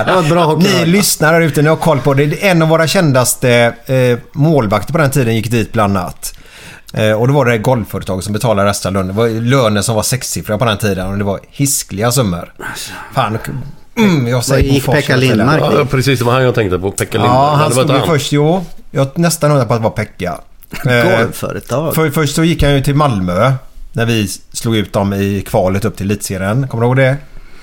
[0.08, 0.56] Det var bra.
[0.58, 2.44] Ni lyssnare där ute, ni har koll på det.
[2.48, 6.34] En av våra kändaste eh, målvakter på den tiden gick dit bland annat.
[6.94, 9.08] Eh, och då var det golfföretag som betalade resten av lönen.
[9.08, 12.54] Det var löner som var sexsiffriga på den tiden och det var hiskliga summor.
[13.14, 13.38] Fan,
[13.98, 15.16] mm, jag säger gick Bofors Pekka.
[15.16, 15.62] Lindmark?
[15.62, 16.20] Ja, precis.
[16.20, 16.92] Det var han jag tänkte på.
[16.92, 17.38] Pekka Lindberg.
[17.38, 18.66] Ja, han stod ju först, jo.
[18.92, 20.40] Jag nästan hundra på att det var Pekka.
[20.86, 21.96] Eh, Golfföretag.
[21.96, 23.54] för, först så gick han ju till Malmö.
[23.94, 26.68] När vi slog ut dem i kvalet upp till elitserien.
[26.68, 27.18] Kommer du ihåg det?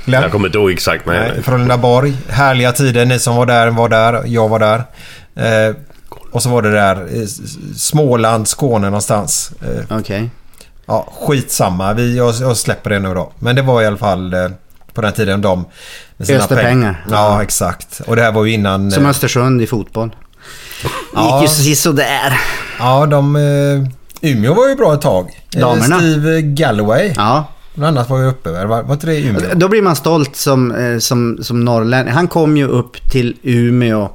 [0.04, 0.22] Glenn?
[0.22, 1.14] Jag kommer inte ihåg exakt men...
[1.16, 2.16] Nej, Frölundaborg.
[2.28, 3.04] Härliga tider.
[3.04, 4.22] Ni som var där var där.
[4.26, 4.84] Jag var där.
[5.34, 5.74] Eh,
[6.32, 7.26] och så var det där
[7.76, 9.52] Småland, Skåne någonstans.
[9.62, 10.30] Eh, Okej.
[10.86, 11.92] ja, skitsamma.
[11.92, 13.32] Vi, jag, jag släpper det nu då.
[13.38, 14.48] Men det var i alla fall eh,
[14.94, 15.64] på den tiden de...
[16.18, 17.04] Öste peng- pengar.
[17.10, 18.00] Ja, exakt.
[18.06, 18.90] Och det här var ju innan...
[18.90, 20.16] Som eh, Östersund i fotboll.
[21.14, 21.42] Ja.
[21.42, 22.40] Gick ju sådär.
[22.78, 23.36] Ja, de...
[23.36, 25.30] Eh, Umeå var ju bra ett tag.
[25.54, 25.98] Eh, Damerna.
[25.98, 27.12] Steve Galloway.
[27.16, 27.44] Ja.
[27.74, 28.50] Bland annat var ju uppe.
[28.50, 29.54] Var, var inte det Umeå?
[29.54, 32.12] Då blir man stolt som, som, som norrlänning.
[32.14, 34.08] Han kom ju upp till Umeå.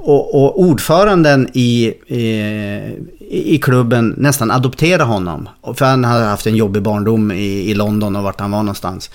[0.00, 5.48] Och, och ordföranden i, i, i klubben nästan adopterade honom.
[5.74, 9.10] För han hade haft en jobbig barndom i, i London och vart han var någonstans.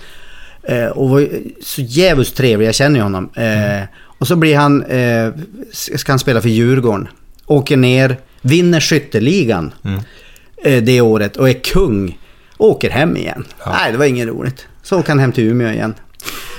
[0.68, 3.30] Eh, och var ju så jävligt trevlig, jag känner ju honom.
[3.36, 3.84] Eh,
[4.18, 5.30] och så blir han, eh,
[5.72, 7.07] ska han spela för Djurgården.
[7.45, 9.74] Åker ner, vinner skytteligan
[10.64, 12.18] eh, det året och är kung.
[12.57, 13.45] Åker hem igen.
[13.68, 14.68] Nej, det var inget roligt.
[14.84, 15.93] Så åker han hem till Umeå igen.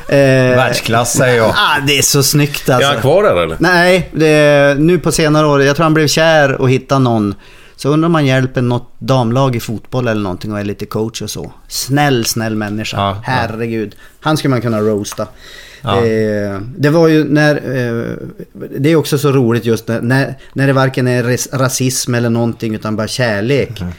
[0.09, 0.17] Eh,
[0.57, 1.51] Världsklass säger jag.
[1.57, 2.91] Ah, det är så snyggt Är alltså.
[2.91, 3.57] han kvar där eller?
[3.61, 5.63] Nej, det, nu på senare år.
[5.63, 7.35] Jag tror han blev kär och hittade någon.
[7.77, 11.23] Så undrar om han hjälper något damlag i fotboll eller någonting och är lite coach
[11.23, 11.53] och så.
[11.69, 12.97] Snäll, snäll människa.
[12.97, 13.21] Ja.
[13.23, 13.97] Herregud.
[14.21, 15.27] Han skulle man kunna roasta.
[15.83, 16.05] Ja.
[16.05, 17.55] Eh, det var ju när...
[17.55, 18.17] Eh,
[18.79, 22.31] det är också så roligt just när, när, när det varken är res, rasism eller
[22.31, 23.81] någonting utan bara kärlek.
[23.81, 23.93] Mm.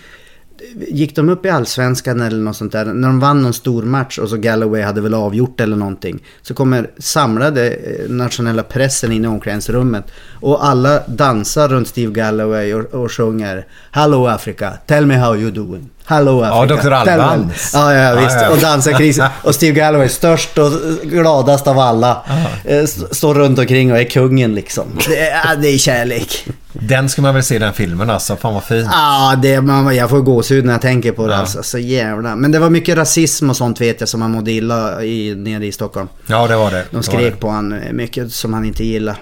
[0.75, 2.85] Gick de upp i allsvenskan eller något sånt där?
[2.85, 6.23] När de vann någon stor match och så Galloway hade väl avgjort eller någonting.
[6.41, 10.11] Så kommer samlade eh, nationella pressen in i omklädningsrummet.
[10.41, 15.51] Och alla dansar runt Steve Galloway och, och sjunger Hello Africa, tell me how you
[15.51, 15.89] doing.
[16.07, 16.75] Hello Africa.
[16.75, 16.81] Dr.
[16.81, 17.71] tell me." Albans.
[17.73, 18.31] Ja, ja, visst.
[18.35, 18.49] Ja, ja.
[18.49, 19.29] Och dansar.
[19.43, 20.71] Och Steve Galloway, störst och
[21.03, 22.23] gladast av alla.
[22.65, 24.85] eh, st- Står runt omkring och är kungen liksom.
[25.07, 26.47] Det är, det är kärlek.
[26.73, 28.35] Den ska man väl se den filmen alltså.
[28.35, 28.89] Fan vad fin.
[28.91, 31.33] Ja, det, man, jag får gåshud när jag tänker på det.
[31.33, 31.39] Ja.
[31.39, 32.35] Alltså, så jävla.
[32.35, 35.65] Men det var mycket rasism och sånt vet jag som man mådde illa i, nere
[35.65, 36.07] i Stockholm.
[36.27, 36.83] Ja, det var det.
[36.91, 37.31] De Det skrek var det.
[37.31, 39.17] på han mycket som han inte gillade.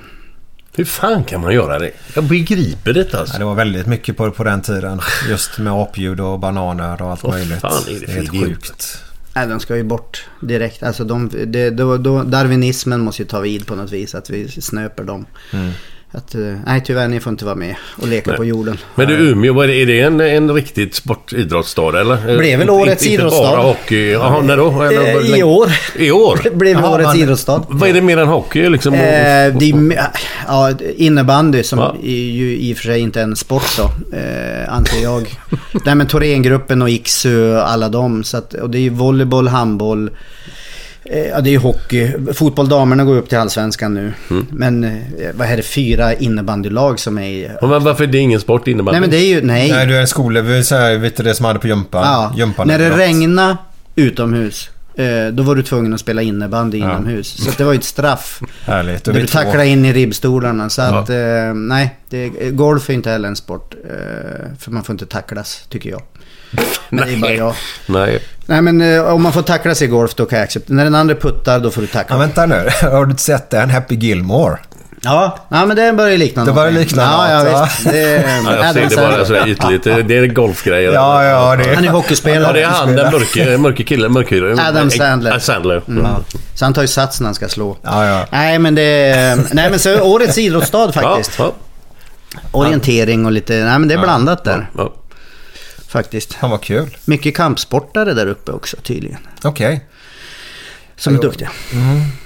[0.75, 1.91] Hur fan kan man göra det?
[2.15, 3.35] Jag begriper detta alltså.
[3.35, 5.01] Ja, det var väldigt mycket på, på den tiden.
[5.29, 7.59] Just med apljud och bananer och allt Vad möjligt.
[7.61, 8.47] fan är det för helt idioter?
[8.49, 8.97] sjukt.
[9.35, 10.83] Nej, de ska ju bort direkt.
[10.83, 14.15] Alltså de, det, då, då, darwinismen måste ju ta vid på något vis.
[14.15, 15.25] Att vi snöper dem.
[16.15, 18.37] Att, eh, nej, tyvärr ni får inte vara med och leka Nej.
[18.37, 18.77] på jorden.
[18.95, 22.37] Men du Umeå, är det, är det en, en riktigt sportidrottsstad eller?
[22.37, 23.43] Blev väl årets inte, idrottsstad.
[23.45, 24.11] Inte bara hockey.
[24.11, 24.81] Jaha, när då?
[24.83, 26.55] Eller- Eh, I år I år?
[26.55, 27.63] blev Jaha, årets man- idrottsstad.
[27.69, 28.93] Vad är det mer än hockey liksom?
[28.93, 28.99] Eh,
[29.59, 29.73] det
[30.47, 31.95] ja, innebandy som Ja.
[32.03, 33.83] är ju i och för sig inte är en sport då,
[34.17, 35.39] eh, anser jag.
[35.85, 38.23] Nej men Thorengruppen och Iksu och alla dem.
[38.23, 40.09] Så att, och det är ju volleyboll, handboll.
[41.05, 42.11] Eh, ja det är ju hockey.
[42.33, 44.13] Fotboll damerna går upp till allsvenskan nu.
[44.29, 44.45] Mm.
[44.51, 44.91] Men eh,
[45.33, 47.49] vad är det, fyra innebandylag som är i...
[47.61, 48.99] Ja, Men varför är det ingen sport innebandy?
[48.99, 49.71] Nej men det är ju, nej.
[49.71, 51.67] Nej, du är en skola, vi är så här, vet du det som hade på
[51.67, 52.03] gympan?
[52.03, 53.57] Ja, Gympan när det regnade
[53.95, 54.69] utomhus.
[54.97, 56.85] Eh, Då var du tvungen att spela innebandy Ja.
[56.91, 57.27] inomhus.
[57.45, 58.41] Så det var ju ett straff.
[58.65, 59.03] Härligt.
[59.05, 59.37] Du två.
[59.37, 60.69] tacklar in i ribbstolarna.
[60.69, 60.99] Så Ja.
[60.99, 63.75] att, eh, nej, det, golf är inte heller en sport.
[63.89, 66.01] Eh, för man får inte tacklas, tycker jag.
[66.89, 67.55] Men det är bara jag.
[67.85, 68.19] Nej.
[68.45, 70.75] Nej, men eh, om man får tacklas i golf, då kan jag acceptera.
[70.75, 72.17] När den andra puttar, då får du Ja, tackla.
[72.17, 72.69] vänta nu.
[72.81, 73.69] Har du sett den?
[73.69, 74.57] Happy Gilmore?
[75.03, 77.65] Ja, ja men det börjar ju likna Det börjar likna ja, något, ja, va?
[77.65, 77.83] visst.
[77.83, 79.25] Det är Ja, jag ser Adam det bara Sandler.
[79.25, 80.07] sådär ytligt.
[80.07, 80.93] Det är golfgrejer.
[80.93, 82.43] Ja, ja, det Han är hockeyspelare.
[82.47, 84.13] Ja, det är han den mörke, mörke killen.
[84.13, 84.67] Mörkhyra.
[84.67, 85.39] Adam Sandler.
[85.39, 85.81] Sandler.
[85.87, 86.07] Mm.
[86.55, 87.77] Så han tar ju sats när han ska slå.
[87.81, 88.25] Ja, ja.
[88.31, 89.35] Nej, men det...
[89.51, 91.39] Nej, men så årets idrottsstad faktiskt.
[91.39, 91.53] Ja,
[92.51, 93.53] Orientering och lite...
[93.53, 94.69] Nej, men det är blandat ja, där.
[94.77, 94.93] ja.
[95.87, 96.33] Faktiskt.
[96.33, 96.97] Han var kul.
[97.05, 99.17] Mycket kampsportare där uppe också tydligen.
[99.43, 99.85] Okej.
[101.03, 101.51] Som är Ja, duktiga.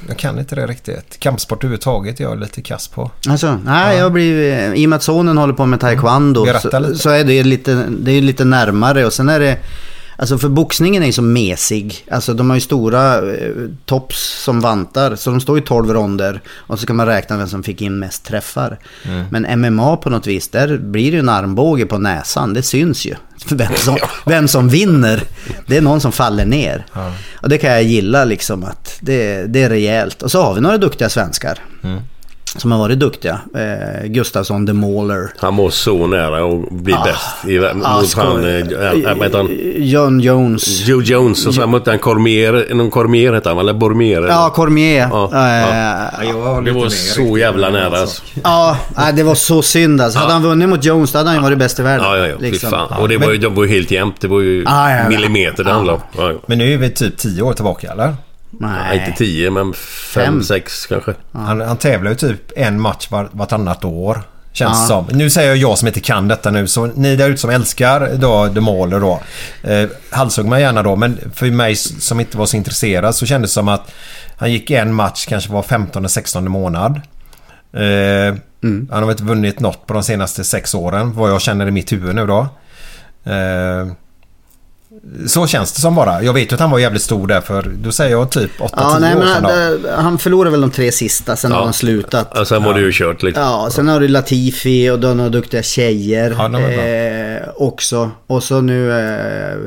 [0.07, 1.19] Jag kan inte det riktigt.
[1.19, 3.11] Kampsport överhuvudtaget är jag lite kass på.
[3.29, 4.73] Alltså, nej, jag blir...
[4.73, 7.85] I och med att sonen håller på med taekwondo Berätta så, så är det lite,
[7.89, 9.57] det är lite närmare och sen är det...
[10.17, 12.05] Alltså för boxningen är ju så mesig.
[12.11, 13.51] Alltså de har ju stora eh,
[13.85, 15.15] tops som vantar.
[15.15, 16.41] Så de står ju 12 ronder.
[16.49, 18.79] Och så kan man räkna vem som fick in mest träffar.
[19.03, 19.25] Mm.
[19.31, 22.53] Men MMA på något vis, där blir det ju en armbåge på näsan.
[22.53, 23.15] Det syns ju.
[23.49, 25.23] Vem som, vem som vinner.
[25.67, 26.85] Det är någon som faller ner.
[27.35, 30.21] Och det kan jag gilla liksom att det, det är rejält.
[30.23, 31.59] Och så har vi några duktiga svenskar.
[31.83, 32.01] Mm.
[32.57, 33.39] Som har varit duktiga.
[33.55, 35.29] Eh, Gustafsson, The Mauler.
[35.37, 38.23] Han var så nära att bli bäst i, mot Ah, skoj.
[38.23, 39.49] han, heter han?
[39.75, 40.87] John Jones.
[40.87, 44.17] Joe Jones och sen mötte han Cormier, någon Cormier hette han eller Bormier?
[44.17, 44.27] eller?
[44.29, 45.07] Ja, Cormier.
[45.11, 48.21] Ja, Eh, Det var så jävla nära alltså.
[48.43, 48.77] Ja,
[49.13, 50.19] det var så synd alltså.
[50.19, 52.05] Hade han vunnit mot Jones då hade han ju varit bäst i världen.
[52.05, 52.35] Ja, ja, ja.
[52.39, 52.69] Liksom.
[52.69, 52.87] fan.
[53.01, 54.21] Och det var ju, de var ju helt jämnt.
[54.21, 55.09] Det var ju Ja, ja, ja.
[55.09, 56.03] millimeter det handlade om.
[56.23, 56.37] Ja, ja.
[56.45, 58.15] Men nu är vi typ tio år tillbaka, eller?
[58.51, 58.99] Ja, Nej.
[58.99, 60.43] inte tio, men fem, Fem.
[60.43, 61.13] sex kanske.
[61.31, 64.21] Han, han tävlar ju typ en match var, vartannat år.
[64.51, 65.05] Känns Ja.
[65.07, 65.17] som.
[65.17, 68.09] Nu säger jag jag som inte kan detta nu, så ni där ute som älskar
[68.15, 69.19] då The Mauler då.
[69.63, 73.51] Eh, halshugg mig gärna då, men för mig som inte var så intresserad så kändes
[73.51, 73.91] det som att
[74.37, 77.01] han gick en match kanske var 15-16 månad.
[77.73, 81.67] Eh, Han har väl inte vunnit något på de senaste sex åren, vad jag känner
[81.67, 82.39] i mitt huvud nu då.
[83.31, 83.87] Eh,
[85.27, 86.23] så känns det som bara.
[86.23, 88.69] Jag vet ju att han var jävligt stor där för då säger jag typ 8-10
[88.77, 89.89] Ja, nej, år men sedan han, då.
[90.01, 92.37] han förlorade väl de tre sista, sen har han slutat.
[92.37, 93.43] Och sen var det ju kört liksom.
[93.43, 98.11] Ja, sen har du Latifi och du har några duktiga tjejer Ja, eh, också.
[98.27, 99.57] Och så nu eh,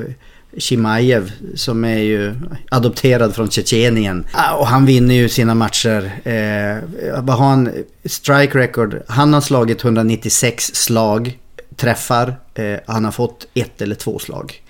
[0.58, 2.34] Chimaev som är ju
[2.70, 4.26] adopterad från Tjetjenien.
[4.58, 6.10] Och han vinner ju sina matcher.
[6.24, 6.88] Eh,
[7.22, 7.70] vad har han?
[8.04, 9.02] Strike record.
[9.08, 11.38] Han har slagit 196 slag,
[11.76, 12.34] träffar.
[12.54, 14.62] Eh, han har fått ett eller två slag.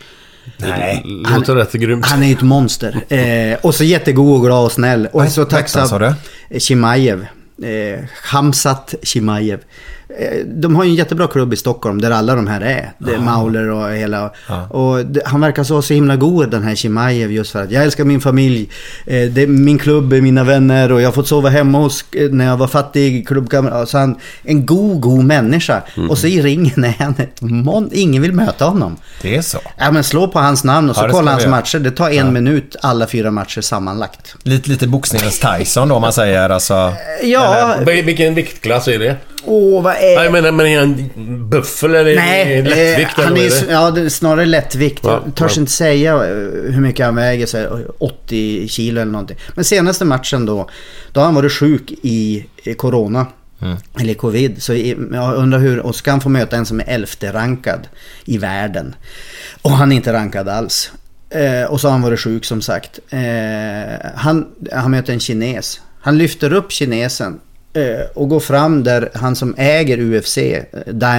[0.57, 1.03] Nej.
[1.05, 2.07] Låter rätt grymt.
[2.07, 3.01] Han är ju ett monster.
[3.09, 5.09] Eh, och så jättegod och glad och snäll.
[5.13, 6.15] Och så hette han, sa tacksam.
[6.51, 6.61] du?
[6.61, 7.27] Chimaev.
[7.63, 9.61] Eh, Hamsat Chimaev.
[10.19, 12.93] Eh, de har ju en jättebra klubb i Stockholm där alla de här är.
[12.99, 14.31] Det är Mauler och hela.
[14.69, 17.83] Och det, han verkar så, så himla god den här Chimaev just för att jag
[17.85, 18.69] älskar min familj.
[19.07, 22.05] Eh, det är min klubb är mina vänner och jag har fått sova hemma hos
[22.13, 23.89] eh, när jag var fattig klubbkamrat.
[23.89, 25.83] Så han en god, god människa.
[25.97, 26.11] Mm.
[26.11, 28.97] Och så i ringen är han ett mon- Ingen vill möta honom.
[29.23, 29.59] Det är så.
[29.79, 31.79] Ja men slå på hans namn och så Ja, kolla hans matcher.
[31.79, 34.35] Det tar en minut alla fyra matcher sammanlagt.
[34.43, 36.93] Lite, lite boxningens Tyson då om man säger alltså.
[37.23, 39.17] Ja, Vil- Vilken viktklass är det?
[39.45, 39.99] Åh vad är...
[40.17, 41.11] Nej, jag menar, men är han
[41.49, 43.19] buffel eller Nej, det lättvikt?
[43.19, 43.73] eh, han eller är, det?
[43.73, 45.01] ja, det är snarare lättvikt.
[45.05, 45.61] Ja, Jag törs ja.
[45.61, 46.21] inte säga eh,
[46.73, 49.37] hur mycket han väger, så här, 80 kilo eller någonting.
[49.55, 50.69] Men senaste matchen då,
[51.13, 53.27] då har han varit sjuk i corona.
[53.63, 53.77] Mm.
[54.01, 54.63] Eller covid.
[54.63, 54.75] Så
[55.13, 57.89] jag undrar hur, och ska han få möta en som är elfte rankad
[58.25, 58.95] i världen.
[59.63, 60.93] Och han är inte rankad alls.
[61.31, 62.99] Eh, och så har han varit sjuk som sagt.
[63.11, 63.21] Eh,
[64.15, 65.81] han, han möter en kines.
[66.01, 67.39] Han lyfter upp kinesen eh,
[67.73, 70.65] Eh, och går fram där han som äger UFC, eh,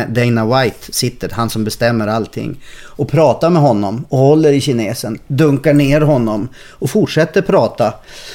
[0.08, 1.30] Dana White, sitter.
[1.30, 2.60] Han som bestämmer allting.
[2.80, 5.20] Och pratar med honom och håller i kinesen.
[5.28, 7.94] Dunkar ner honom och fortsätter prata.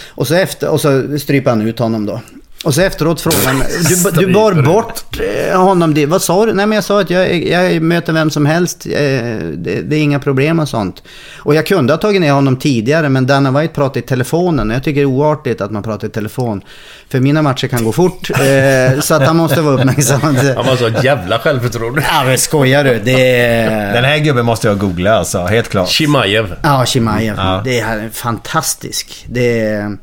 [0.09, 2.21] Och så, efter, och så stryper han ut honom då.
[2.65, 5.03] Och så efteråt frågade han, du, du bar bort
[5.51, 5.95] eh, honom.
[5.95, 6.07] Det.
[6.07, 6.53] Vad sa du?
[6.53, 8.87] Nej men jag sa att jag, jag möter vem som helst.
[8.87, 11.03] Eh, Det, det är inga problem och sånt.
[11.39, 14.71] Och jag kunde ha tagit ner honom tidigare men Dana White pratade i telefonen.
[14.71, 16.61] Jag tycker det är oartigt att man pratar i telefon.
[17.11, 18.31] För mina matcher kan gå fort.
[18.31, 20.21] eh, Så att han måste vara uppmärksam.
[20.21, 20.35] Han
[20.67, 22.05] var så jävla självförtroende.
[22.09, 22.99] Ja men skojar du?
[23.05, 23.23] Det.
[23.95, 25.89] Den här gubben måste jag googla alltså, helt klart.
[25.89, 26.55] Chimaev.
[26.63, 27.35] Ja, Chimaev.
[27.37, 27.61] Ja.
[27.65, 29.25] Det är fantastisk.
[29.29, 29.97] Det är,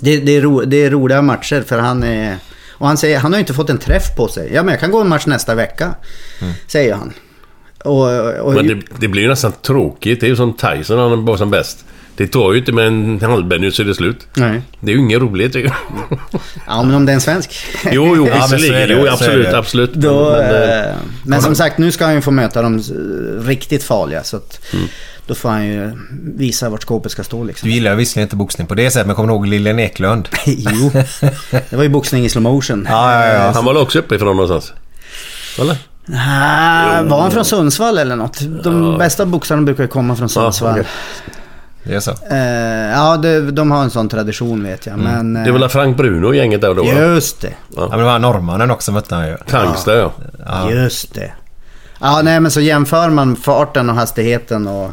[0.00, 2.36] det, det, är ro, det är roliga matcher för han är...
[2.70, 4.50] Och han säger, han har ju inte fått en träff på sig.
[4.54, 5.94] Ja men jag kan gå en match nästa vecka.
[6.66, 7.12] Säger han.
[7.84, 8.04] Och,
[8.40, 10.20] och, Men det, det blir ju nästan tråkigt.
[10.20, 11.84] Det är ju som Tyson, han var som bäst.
[12.16, 14.26] Det tar ju inte med en halvbenny så är det slut.
[14.34, 14.62] Nej.
[14.80, 16.18] Det är ju inget roligt tycker jag.
[16.66, 17.54] Ja men om det är en svensk.
[17.92, 18.88] Jo, jo, Ja, men visserligen.
[18.88, 19.92] det, Jo, absolut, absolut.
[19.94, 20.94] Då, Men, eh, eh,
[21.24, 22.82] men som sagt, nu ska han ju få möta de
[23.44, 24.24] riktigt farliga.
[24.24, 24.60] Så att
[25.28, 25.92] då får han ju
[26.36, 27.68] visa vart skåpet ska stå liksom.
[27.68, 30.28] Du gillar visserligen inte boxning på det sättet, men kommer du ihåg Lilian Eklund?
[30.46, 30.90] jo,
[31.50, 32.86] det var ju boxning i slow motion.
[32.90, 33.50] Ja, ja, ja.
[33.54, 34.72] han var väl också uppifrån någonstans?
[35.58, 35.76] Eller?
[36.12, 38.40] Ah, var han från Sundsvall eller något?
[38.64, 40.70] De bästa boxarna brukar ju komma från Sundsvall.
[40.70, 40.86] okej.
[41.82, 42.10] Det är så.
[42.10, 44.98] Eh, ja, det, de har en sån tradition vet jag.
[44.98, 46.84] Men, Det är väl Frank Bruno gänget där då?
[46.84, 47.52] Just det.
[47.76, 49.36] Ja, men det var norrmannen också mötte han ju.
[49.46, 50.12] Tangsta ja.
[50.46, 50.70] Ja.
[50.70, 51.32] Just det.
[52.00, 54.90] Ja, nej men så jämför man farten och hastigheten och...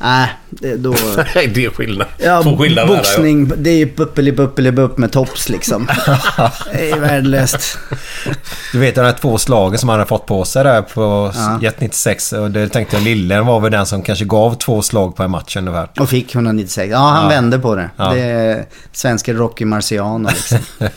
[0.00, 0.28] Nej,
[0.76, 0.94] då...
[1.34, 2.06] Nej, det är skillnad.
[2.18, 2.98] Ja, Två skillnader där, ja.
[3.02, 5.86] boxning, det är ju buppeli buppeli bupp med tops liksom.
[6.72, 7.78] det är värdelöst.
[8.72, 11.58] Du vet de här två slagen som han hade fått på sig där på Ja.
[11.62, 12.32] Jet 96.
[12.32, 15.30] Och det tänkte jag Lillen var väl den som kanske gav två slag på en
[15.30, 15.88] match ungefär.
[16.00, 16.90] Och fick 196.
[16.90, 17.28] Ja, han Ja.
[17.28, 17.90] vände på det.
[17.96, 18.10] Ja.
[18.14, 20.58] Det är svenska Rocky Marciano liksom.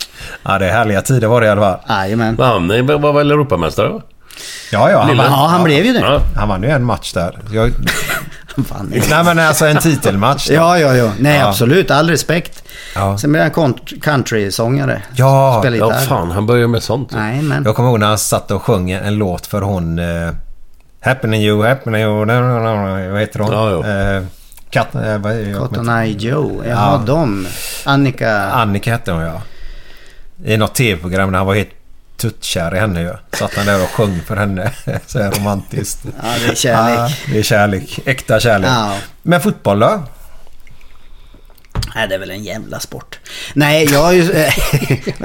[0.44, 1.80] Ja, det är härliga tider var det i alla fall.
[1.90, 2.36] Jajamän.
[2.36, 4.02] Men han var väl Europamästare?
[4.72, 5.02] Ja, ja.
[5.02, 6.00] Han, Ja, han blev ju det.
[6.00, 6.22] Ja.
[6.36, 7.40] han vann ju en match där.
[7.52, 7.72] Jag,
[8.90, 10.48] nej, men alltså en titelmatch.
[10.48, 10.54] då.
[10.54, 11.12] Ja, ja, ja.
[11.20, 11.48] Nej, Ja.
[11.50, 11.92] absolut.
[11.92, 12.64] All respekt.
[12.96, 13.18] Ja.
[13.18, 15.02] Sen blev han country-sångare.
[15.14, 16.32] Ja, Ja, fan.
[16.32, 17.12] Han började med sånt.
[17.12, 17.64] Nej, men...
[17.66, 20.00] Jag kommer ihåg när han satt och sjöng en låt för hon...
[20.00, 20.32] Eh,
[21.02, 22.26] happening you, happening you...
[23.12, 23.52] Vad heter hon?
[23.54, 24.16] Ja.
[24.18, 24.24] Eh,
[24.70, 26.64] Kat, eh, vad Cotton Eye Joe.
[26.68, 27.04] Jaha, Ja.
[27.06, 27.48] de.
[27.86, 28.42] Annika...
[28.52, 29.42] Annika hette hon ja.
[30.46, 31.70] I något tv-program när han var helt
[32.22, 33.14] tuttkär i henne ju.
[33.38, 34.72] Satt han där och sjöng för henne.
[35.08, 36.00] Så här romantiskt.
[36.06, 36.12] Ja,
[36.46, 37.00] det är kärlek.
[37.00, 38.00] Ja, det är kärlek.
[38.06, 38.70] Äkta kärlek.
[38.70, 38.96] Ja.
[39.22, 40.04] Men fotboll då?
[41.96, 43.20] Nej, det är väl en jävla sport.
[43.54, 44.22] Nej, jag har ju...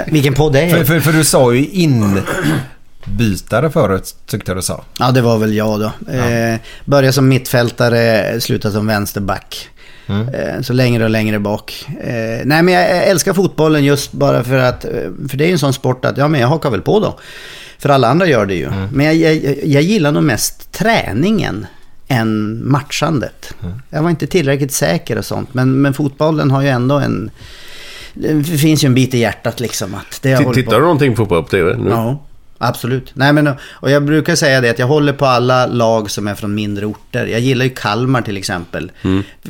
[0.07, 0.85] Vilken podd är För, det?
[0.85, 4.85] för, för du sa ju inbytare förut, tyckte du sa.
[4.99, 6.13] Ja, det var väl jag då.
[6.13, 9.69] Eh, började som mittfältare, slutade som vänsterback.
[10.09, 11.87] Eh, så längre och längre bak.
[12.01, 14.85] Eh, nej, men jag älskar fotbollen just bara för att...
[14.85, 14.91] eh,
[15.29, 17.19] För det är ju en sån sport att, ja men jag hakar väl på då.
[17.79, 18.71] För alla andra gör det ju.
[18.93, 21.67] Men jag, jag, jag gillar nog mest träningen
[22.09, 23.55] än matchandet.
[23.91, 25.55] Jag var inte tillräckligt säker och sånt.
[25.55, 27.31] Men, men fotbollen har ju ändå en...
[28.15, 29.95] Det finns ju en bit i hjärtat liksom.
[29.95, 31.91] Att det jag T- håller Tittar på- du någonting på på TV nu?
[31.91, 32.19] Ja,
[32.59, 33.11] absolut.
[33.15, 36.35] Nej, men, och jag brukar säga det att jag håller på alla lag som är
[36.35, 37.27] från mindre orter.
[37.27, 38.91] Jag gillar ju Kalmar till exempel.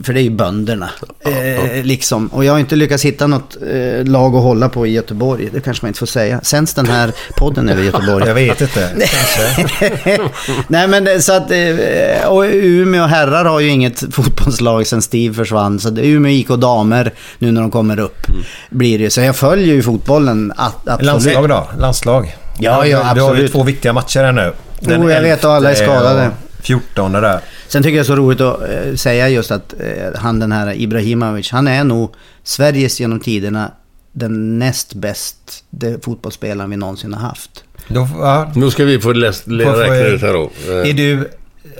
[0.02, 0.90] För det är ju bönderna.
[1.20, 2.26] Eh, liksom.
[2.28, 5.48] Och jag har inte lyckats hitta något eh, lag att hålla på i Göteborg.
[5.52, 6.40] Det kanske man inte får säga.
[6.42, 8.26] Sänds den här podden över Göteborg?
[8.26, 8.90] Jag vet inte.
[10.68, 15.80] Nej men så att, eh, och Umeå herrar har ju inget fotbollslag sen Steve försvann.
[15.80, 18.26] Så Umeå IK damer, nu när de kommer upp,
[18.70, 19.10] blir det ju.
[19.10, 21.06] Så jag följer ju fotbollen, a- absolut.
[21.06, 21.68] Landslag då?
[21.78, 22.36] Landslag?
[22.58, 23.52] Ja, ja, Du har ju absolut.
[23.52, 24.52] två viktiga matcher här nu.
[24.80, 26.30] Jo, jag vet, och alla är skadade.
[26.62, 27.40] 14 där.
[27.68, 30.52] Sen tycker jag det är så roligt att eh, säga just att eh, han den
[30.52, 33.70] här Ibrahimovic, han är nog Sveriges genom tiderna
[34.12, 35.64] den näst bäst
[36.02, 37.64] fotbollsspelaren vi någonsin har haft.
[37.88, 40.50] Då, ja, Nu ska vi få läs, Får- får räkna ut här då.
[40.68, 41.28] Eh, Är du,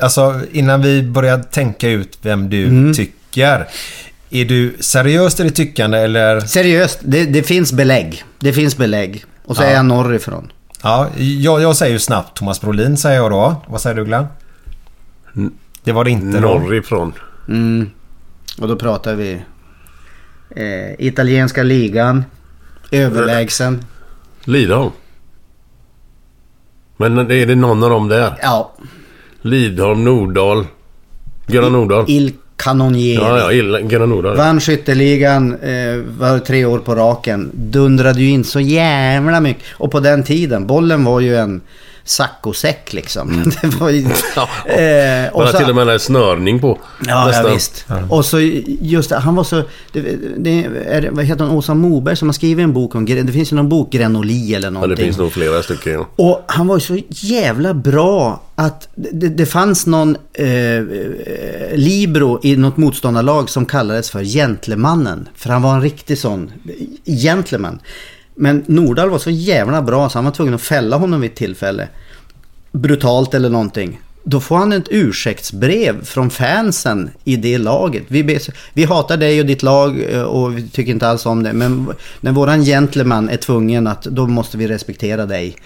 [0.02, 2.94] alltså innan vi börjar tänka ut vem du Mm.
[2.94, 3.68] tycker.
[4.30, 6.40] Är du seriöst i ditt tyckande eller?
[6.40, 8.24] Seriöst, det, det finns belägg.
[8.40, 9.24] Det finns belägg.
[9.44, 10.52] Och så är jag norrifrån.
[10.86, 13.56] Ja, jag, jag säger ju snabbt Thomas Brolin säger jag då.
[13.66, 14.26] Vad säger du Glenn?
[15.84, 16.48] Det var det inte då.
[16.48, 17.12] Norrifrån.
[17.48, 17.90] Mm.
[18.58, 19.42] Och då pratar vi
[20.50, 22.24] eh, italienska ligan,
[22.90, 23.84] överlägsen.
[24.44, 24.90] Lidholm.
[26.96, 28.38] Men är det någon av dem där?
[28.42, 28.72] Ja,
[29.42, 30.66] Lidholm, Nordahl.
[31.46, 32.04] Gunnar Nordahl.
[32.08, 33.14] Il Canonieri.
[33.14, 33.50] Ja, ja.
[33.62, 34.36] Illa- Nordahl.
[34.36, 37.50] Vann skytteligan, eh, var tre år på raken.
[37.54, 39.62] Dundrade ju in så jävla mycket.
[39.72, 41.60] Och på den tiden, bollen var ju en
[42.06, 43.52] saccosäck liksom.
[43.62, 44.00] Det var ju,
[44.36, 44.48] Ja.
[44.72, 46.78] eh, Man har så- till och med en snörning på.
[47.06, 47.52] Ja, ja Nästan.
[47.52, 47.86] visst.
[48.10, 48.40] Och så
[48.80, 49.62] just det, han var så...
[49.92, 51.56] Det, det är, vad heter hon?
[51.56, 53.04] Åsa Moberg som har skrivit en bok om...
[53.06, 54.96] Det finns ju någon bok, Grenoli eller Ja, någonting.
[54.96, 55.92] det finns nog flera stycken.
[55.92, 56.06] Ja.
[56.16, 60.46] Och han var ju så jävla bra att det, det fanns någon eh,
[61.74, 65.28] libero i något motståndarlag som kallades för Gentlemannen.
[65.34, 66.52] För han var en riktig sån
[67.06, 67.78] gentleman.
[68.36, 71.36] Men Nordahl var så jävla bra så han var tvungen att fälla honom vid ett
[71.36, 71.88] tillfälle.
[72.72, 74.00] Brutalt eller någonting.
[74.28, 78.02] Då får han ett ursäktsbrev från fansen i det laget.
[78.08, 78.38] Vi,
[78.72, 81.52] vi hatar dig och ditt lag eh, och vi tycker inte alls om det.
[81.52, 81.86] Men
[82.20, 85.56] när våran gentleman är tvungen att då måste vi respektera dig.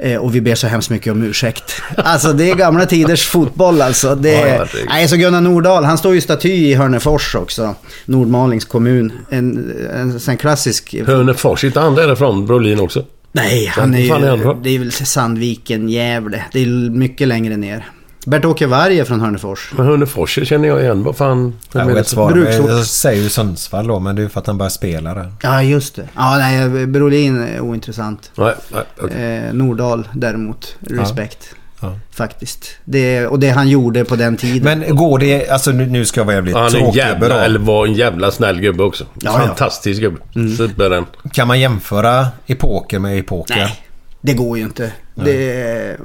[0.00, 1.82] Eh, Och vi ber så hemskt mycket om ursäkt.
[1.96, 4.14] Alltså det är gamla tiders fotboll alltså.
[4.14, 7.74] Det Ja, ja, det- nej, så Gunnar Nordahl, han står ju staty i Hörnefors också.
[8.04, 9.12] Nordmalings kommun.
[9.30, 10.94] En, en, en klassisk...
[11.06, 12.46] Hörnefors, inte han därifrån?
[12.46, 13.04] Brolin också?
[13.32, 14.54] Nej, han är han ju...
[14.62, 16.44] Det är väl Sandviken, Gävle.
[16.52, 17.84] Det är mycket längre ner.
[18.26, 19.72] Bert-Åke Varg är från Hörnefors.
[19.76, 21.02] Men Hörnefors känner jag igen.
[21.02, 21.54] Vad fan?
[21.72, 22.04] Jag vet det?
[22.04, 22.32] svar.
[22.32, 22.70] Bruksort.
[22.70, 25.32] Jag säger ju Sundsvall då, men det är ju för att han börjar spela där.
[25.42, 26.08] Ja, just det.
[26.16, 28.30] Ja, nej, Brolin är ointressant.
[28.34, 29.46] Nej, nej, okej.
[29.46, 31.54] Eh, Nordahl däremot, respekt.
[31.80, 31.98] Ja.
[32.10, 32.70] Faktiskt.
[32.84, 34.80] Det, och det han gjorde på den tiden.
[34.80, 35.48] Men går det...
[35.48, 37.92] Alltså nu, nu ska jag vara jävligt Han är en tråkig jävla, eller var en
[37.92, 39.04] jävla snäll gubbe också.
[39.20, 39.46] Ja, ja.
[39.46, 40.20] Fantastisk gubbe.
[40.56, 41.04] Superen.
[41.32, 43.56] Kan man jämföra epoker med epoker?
[43.56, 43.87] Nej,
[44.20, 44.92] det går ju inte.
[45.14, 45.96] Det,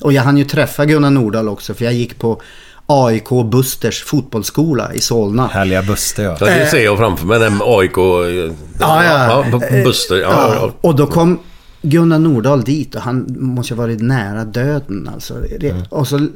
[0.00, 2.42] och jag hann ju träffa Gunnar Nordahl också för jag gick på
[2.86, 5.46] AIK Busters fotbollsskola i Solna.
[5.46, 6.36] Härliga Buster ja.
[6.36, 7.38] Så det ser jag framför mig.
[7.38, 7.96] Den AIK.
[7.96, 8.52] Ja, Eh.
[8.80, 9.44] Ja, ja.
[9.52, 9.84] ja.
[9.84, 10.16] Buster.
[10.16, 10.72] Ja, Ja, ja.
[10.80, 11.38] och då kom
[11.82, 15.34] Gunnar Nordahl dit och han måste ha varit nära döden alltså.
[15.60, 15.82] Mm.
[15.90, 16.28] Och, så,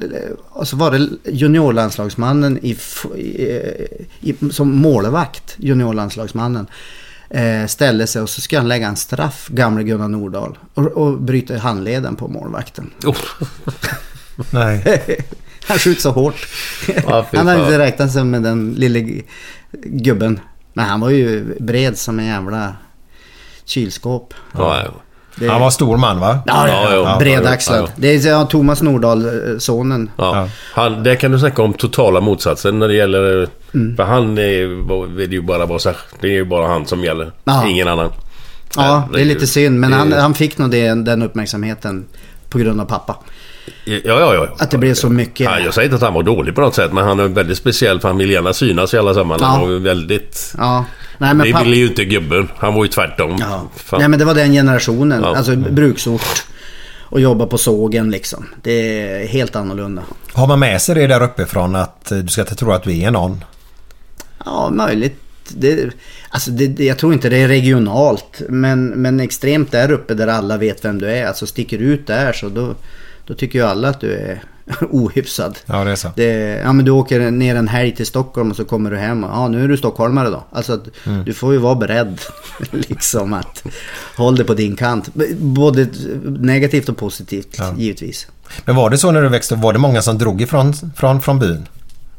[0.48, 2.76] och så var det juniorlandslagsmannen i,
[3.16, 6.66] i, i, som målvakt, juniorlandslagsmannen.
[7.30, 10.58] Eh, ställde sig och så ska han lägga en straff, gamle Gunnar Nordahl.
[10.74, 12.90] Och, och bryta handleden på målvakten.
[13.04, 13.16] Oh.
[14.50, 15.18] Nej.
[15.66, 16.48] Han skjuter så hårt.
[16.86, 16.92] Fy
[17.36, 19.22] han hade inte räknat sig med den lille
[19.82, 20.40] gubben.
[20.72, 22.74] Men han var ju bred som en jävla
[23.64, 24.34] kylskåp.
[24.52, 24.92] Ja, ja.
[25.40, 26.38] Det- Han var stor man va?
[26.46, 27.16] Ja, ja, Ja.
[27.18, 27.78] Bredaxlad.
[27.78, 27.92] Ja, ja.
[27.96, 30.10] Det är Thomas Nordahl, eh, sonen.
[30.16, 30.48] Ja.
[30.74, 33.48] Han, där kan du snacka om totala motsatsen när det gäller...
[33.74, 33.96] Mm.
[33.96, 37.32] För han är, vill ju bara vara så Det är ju bara han som gäller.
[37.44, 37.66] Ja.
[37.68, 38.12] Ingen annan.
[38.76, 39.80] Ja, det är lite synd.
[39.80, 42.04] Men Det- han, han fick nog det, den uppmärksamheten
[42.48, 43.16] på grund av pappa.
[43.84, 44.48] Ja, ja, ja.
[44.58, 45.44] Att det blev så mycket.
[45.44, 47.58] Ja, jag säger inte att han var dålig på något sätt, men han är väldigt
[47.58, 49.62] speciell för han vill gärna synas i alla sammanhang.
[49.70, 49.74] Ja.
[49.76, 50.54] Och väldigt...
[50.58, 50.84] Ja.
[51.20, 52.48] Nej, men det ville ju inte gubben.
[52.56, 53.36] Han var ju tvärtom.
[53.40, 53.68] Ja.
[53.76, 54.00] Fan.
[54.00, 55.22] Nej, men det var den generationen.
[55.22, 55.36] Ja.
[55.36, 56.44] Alltså bruksort.
[56.98, 58.46] Och jobba på sågen liksom.
[58.62, 60.02] Det är helt annorlunda.
[60.32, 63.04] Har man med sig det där uppifrån att eh, du ska inte tro att vi
[63.04, 63.44] är någon?
[64.44, 65.16] Ja, möjligt.
[65.48, 65.90] Det,
[66.30, 68.42] alltså det, jag tror inte det är regionalt.
[68.48, 71.26] Men, men extremt där uppe där alla vet vem du är.
[71.26, 72.74] Alltså sticker du ut där så då,
[73.26, 74.42] då tycker ju alla att du är
[74.90, 75.58] ohyfsad.
[75.66, 76.08] Ja, det är så.
[76.16, 79.24] Det, ja men du åker ner en helg till Stockholm och så kommer du hem
[79.24, 80.44] och ja nu är du stockholmare då.
[80.52, 80.88] Alltså att
[81.24, 82.20] du får ju vara beredd
[82.70, 83.64] liksom att
[84.16, 85.14] håll det på din kant.
[85.38, 85.88] Både
[86.24, 88.26] negativt och positivt givetvis.
[88.64, 89.54] Men var det så när du växte?
[89.54, 91.66] Var det många som drog ifrån från, från byn?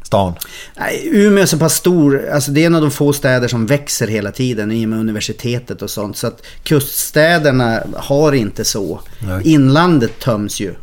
[0.03, 0.33] Stan?
[0.77, 3.65] Nej, Umeå är så pass stor, alltså det är en av de få städer som
[3.65, 6.17] växer hela tiden i och med universitetet och sånt.
[6.17, 9.01] Så att kuststäderna har inte så.
[9.43, 10.75] Inlandet töms ju.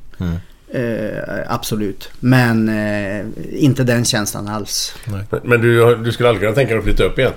[0.74, 2.11] Eh, absolut.
[2.20, 4.95] Men eh, inte den känslan alls.
[5.05, 7.32] Men, men du, du skulle aldrig kunna tänka dig att flytta upp igen?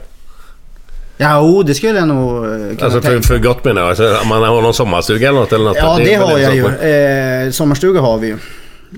[1.18, 3.90] Ja, oh, det skulle jag nog eh, kunna Alltså för, tänka för gott menar jag.
[3.90, 5.78] Alltså, man har någon sommarstuga eller något eller något.
[5.78, 6.66] Ja, det, väl har jag ju.
[6.66, 8.38] Eh, sommarstuga har vi ju.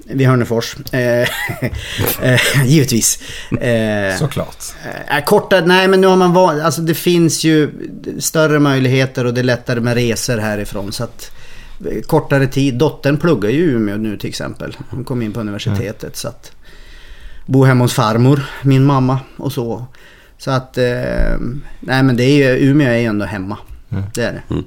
[0.05, 0.75] Vid Hörnefors.
[0.91, 0.99] Eh,
[2.21, 3.19] eh, givetvis.
[3.61, 4.57] Eh, Såklart.
[5.09, 7.71] Eh, korta, nej men nu har man varit, alltså det finns ju
[8.19, 10.91] större möjligheter och det är lättare med resor härifrån.
[10.91, 11.42] Så att eh,
[12.07, 14.77] kortare tid, dottern pluggar ju i Umeå nu till exempel.
[14.89, 16.51] Hon kom in på universitetet så att
[17.45, 19.85] bo hemma hos farmor, min mamma och så.
[20.37, 21.37] Så att, eh,
[21.79, 23.57] nej men det är ju, Umeå är ju ändå hemma.
[24.13, 24.63] Det är det.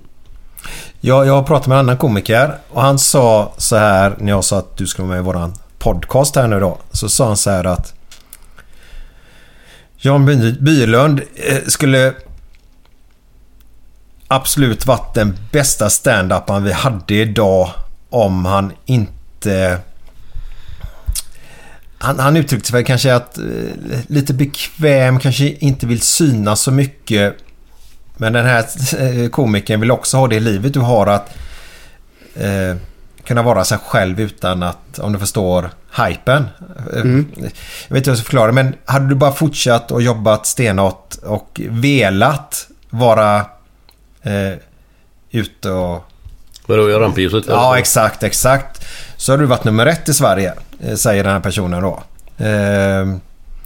[1.01, 4.45] Jag, jag har pratat med en annan komiker och han sa så här när jag
[4.45, 6.79] sa att du skulle vara med i våran podcast här nu då.
[6.91, 7.95] Så sa han så här att
[9.97, 12.15] Jan By- Bylund eh, skulle
[14.29, 17.71] absolut varit den bästa stand-upen vi hade idag
[18.11, 19.79] om han inte...
[21.99, 23.45] Han, han uttryckte sig kanske att eh,
[24.07, 27.37] lite bekväm, kanske inte vill synas så mycket.
[28.17, 28.65] Men den här
[28.99, 31.35] eh, komikern vill också ha det livet du har att
[32.35, 32.77] eh,
[33.25, 35.71] kunna vara sig själv utan att, om du förstår,
[36.07, 36.47] hypen.
[36.95, 37.51] Eh, Jag vet inte
[37.89, 43.47] hur jag ska förklara men hade du bara fortsatt och jobbat stenhårt och velat vara
[44.27, 44.59] eh,
[45.31, 46.05] ute och...
[46.67, 47.45] Vadå, jag rampljuset?
[47.49, 48.87] Ja, exakt, exakt.
[49.17, 52.03] Så har du varit nummer ett i Sverige, eh, säger den här personen då.
[52.45, 53.17] Eh,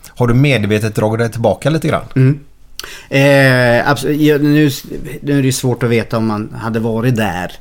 [0.08, 2.38] har du medvetet dragit dig tillbaka lite grann?
[3.08, 4.70] Eh, absolut, ja, nu,
[5.22, 7.52] nu är det svårt att veta om man hade varit där.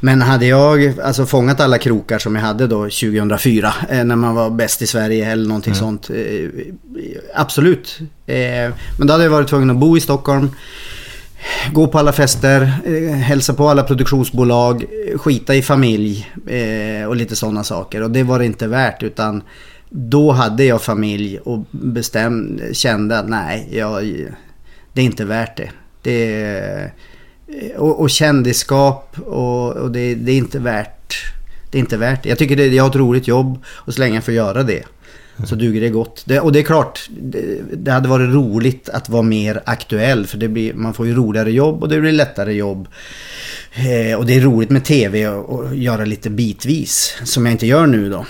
[0.00, 4.34] Men hade jag alltså, fångat alla krokar som jag hade då 2004 eh, när man
[4.34, 6.10] var bäst i Sverige eller någonting sånt.
[6.10, 6.48] Eh,
[7.34, 7.98] absolut.
[8.26, 8.36] Eh,
[8.98, 10.50] men då hade jag varit tvungen att bo i Stockholm.
[11.72, 14.84] Gå på alla fester, eh, hälsa på alla produktionsbolag,
[15.16, 18.02] skita i familj eh, och lite sådana saker.
[18.02, 19.42] Och det var det inte värt utan
[19.88, 24.02] då hade jag familj och bestäm, kände att nej, jag,
[24.92, 25.70] det är inte värt det.
[26.02, 26.44] det
[27.46, 31.00] eh, och, och kändisskap och, och det, det är inte värt
[31.70, 32.26] det är inte värt.
[32.26, 34.82] Jag tycker det, jag har ett roligt jobb och så länge jag får göra det
[35.46, 36.22] så duger det gott.
[36.26, 40.38] Det, och det är klart, det, det hade varit roligt att vara mer aktuell för
[40.38, 42.88] det blir, man får ju roligare jobb och det blir lättare jobb.
[43.72, 47.86] Eh, och det är roligt med tv och, göra lite bitvis som jag inte gör
[47.86, 48.26] nu då.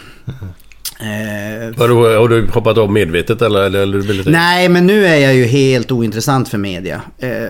[1.01, 3.62] Eh, Vadå, har du hoppat av medvetet eller?
[3.62, 7.03] eller, eller Nej, men nu är jag ju helt ointressant för media.
[7.19, 7.49] Eh,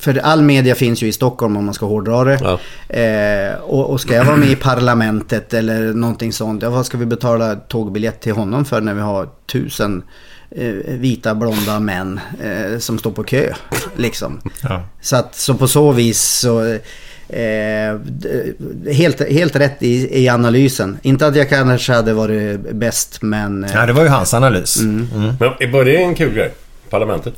[0.00, 2.38] för all media finns ju i Stockholm om man ska hårdra det.
[2.42, 2.58] Ja.
[2.96, 6.98] Eh, och, och ska jag vara med i parlamentet eller någonting sånt, ja, vad ska
[6.98, 10.02] vi betala tågbiljett till honom för när vi har tusen
[10.50, 13.52] eh, vita blonda män eh, som står på kö?
[13.96, 14.40] Liksom.
[14.62, 14.82] Ja.
[15.00, 16.78] Så, att, så på så vis så...
[17.30, 17.98] Eh,
[18.92, 20.98] helt, helt rätt i, i analysen.
[21.02, 23.64] Inte att jag kanske hade varit bäst men...
[23.64, 24.80] Eh, Ja, det var ju hans analys.
[24.80, 25.08] Mm.
[25.40, 26.52] Men var det en kul grej?
[26.90, 27.34] Parlamentet?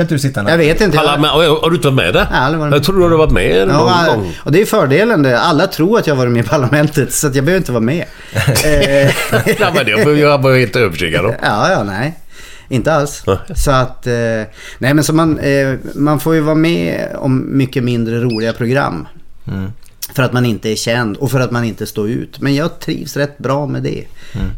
[0.00, 0.50] Kan inte du sitta där?
[0.50, 0.96] jag vet inte.
[0.98, 2.26] Parlament, har, har du inte varit med där?
[2.32, 2.72] Ja, varit med.
[2.72, 4.34] Jag tror du hade varit med någon Ja, gång.
[4.44, 5.40] och det är fördelen det.
[5.40, 7.80] Alla tror att jag har varit med i parlamentet så att jag behöver inte vara
[7.80, 8.04] med.
[8.64, 9.04] eh,
[9.60, 11.34] ja, men det jag var helt övertygad om.
[11.42, 12.18] ja, ja, nej.
[12.68, 13.22] Inte alls.
[13.26, 13.36] Nej.
[13.54, 14.06] Så att...
[14.06, 14.12] Eh,
[14.78, 19.06] nej, men så man, eh, man får ju vara med om mycket mindre roliga program.
[20.14, 22.40] För att man inte är känd och för att man inte står ut.
[22.40, 24.04] Men jag trivs rätt bra med det.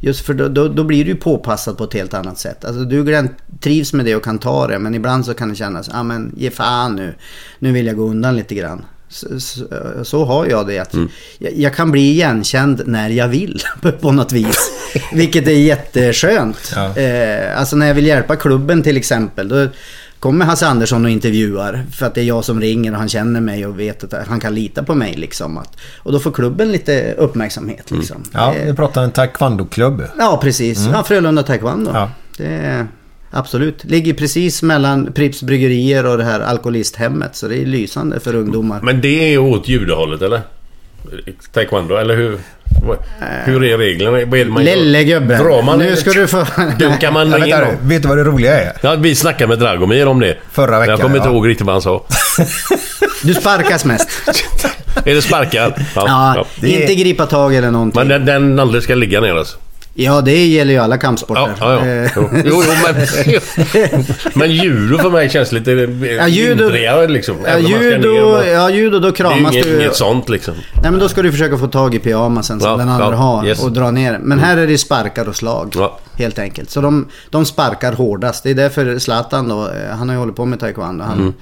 [0.01, 2.65] Just för då, då, då blir du påpassad på ett helt annat sätt.
[2.65, 3.29] Alltså du Glenn,
[3.61, 4.79] trivs med det och kan ta det.
[4.79, 7.15] Men ibland så kan det kännas, ja ah, men ge fan nu.
[7.59, 8.85] Nu vill jag gå undan lite grann.
[9.09, 9.65] Så, så,
[10.03, 10.79] så har jag det.
[10.79, 10.95] Att
[11.39, 13.63] jag, jag kan bli igenkänd när jag vill
[14.01, 14.71] på något vis.
[15.13, 16.73] Vilket är jätteskönt.
[16.75, 16.97] Ja.
[16.97, 19.49] Eh, alltså när jag vill hjälpa klubben till exempel.
[19.49, 19.69] Då
[20.23, 21.83] kommer Hasse Andersson och intervjuar.
[21.93, 24.41] För att det är jag som ringer och han känner mig och vet att han
[24.41, 25.15] kan lita på mig.
[25.17, 25.59] Liksom.
[25.59, 27.91] Att, och då får klubben lite uppmärksamhet.
[27.91, 28.23] Liksom.
[28.33, 30.03] Ja, Eh, vi pratar en taekwondo-klubb.
[30.19, 30.87] Ja, precis.
[30.93, 31.91] Ja, Frölunda Taekwondo.
[31.95, 32.11] Ja.
[32.37, 32.87] Det är,
[33.31, 33.85] absolut.
[33.85, 37.37] Ligger precis mellan Pripps bryggerier och det här alkoholisthemmet.
[37.37, 38.81] Så det är lysande för ungdomar.
[38.83, 40.41] Men det är åt judehållet eller?
[41.53, 42.39] Taekwondo, eller hur?
[43.45, 44.11] Hur är reglerna?
[44.11, 44.77] Vad är det man gör?
[44.77, 45.45] Lille gubben.
[45.45, 46.47] Drar man Nu ska du få...
[46.79, 47.77] Dunkar man Ja, vänta, nu.
[47.83, 48.73] vet du vad det roliga är?
[48.81, 50.37] Ja, vi snackade med Dragomir om det.
[50.53, 51.33] Förra veckan, Jag kommer inte ja.
[51.35, 52.05] ihåg riktigt vad han sa.
[53.23, 54.09] Du sparkas mest.
[55.05, 55.75] är det sparkar?
[55.95, 57.99] Ja, Det är- inte gripa tag eller någonting.
[58.01, 59.57] Men den, den aldrig ska ligga ner alltså?
[59.95, 61.55] Ja, det gäller ju alla kampsporter.
[61.61, 61.93] Ja, ja, ja.
[61.93, 63.07] Eh, Jo, jo, men...
[64.35, 67.37] men judo för mig känns lite Ja, judo- lindrigare liksom.
[67.47, 69.77] Ja, judo, och- ja, judo, då Det är kramas ju inget, du.
[69.81, 70.55] inget sånt liksom.
[70.83, 73.17] Nej, men då ska du försöka få tag i pyjamasen som Ja, den andra ja,
[73.17, 73.65] har yes.
[73.65, 74.19] och dra ner.
[74.23, 75.73] Men här är det sparkar och slag.
[75.77, 75.99] Ja.
[76.19, 76.71] Helt enkelt.
[76.71, 78.43] Så de, de sparkar hårdast.
[78.43, 81.05] Det är därför Zlatan då, eh, han har ju hållit på med taekwondo.
[81.05, 81.35] Han,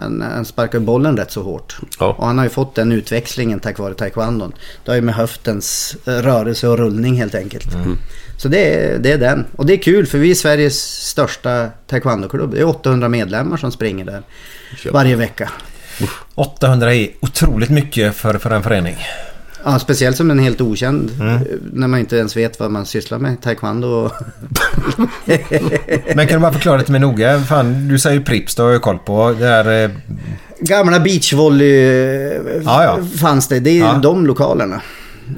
[0.00, 1.76] han, han sparkar bollen rätt så hårt.
[1.98, 2.14] Ja.
[2.18, 4.52] Och han har ju fått den utväxlingen tack vare taekwondon.
[4.84, 7.74] Det har ju med höftens eh, rörelse och rullning helt enkelt.
[7.74, 7.98] Mm.
[8.36, 9.46] Så det är, det är den.
[9.56, 12.50] Och det är kul för vi är Sveriges största taekwondo-klubb.
[12.54, 14.22] Det är 800 medlemmar som springer där
[14.92, 15.50] varje vecka.
[16.34, 18.96] 800 är otroligt mycket för, för en förening.
[19.64, 21.10] Ja, speciellt som en helt okänd.
[21.20, 21.34] Mm.
[21.34, 21.40] eh,
[21.72, 23.40] När man inte ens vet vad man sysslar med.
[23.42, 24.12] Taekwondo och...
[26.14, 27.40] Men kan du bara förklara lite mer noga?
[27.40, 29.34] Fan, du säger Prips, det har jag koll på.
[29.38, 29.84] Det är...
[29.84, 29.90] eh,
[30.60, 31.70] Gamla beachvolley
[32.64, 32.98] Ja, ja.
[33.20, 33.60] fanns det.
[33.60, 33.98] Det är Ja.
[34.02, 34.80] de lokalerna.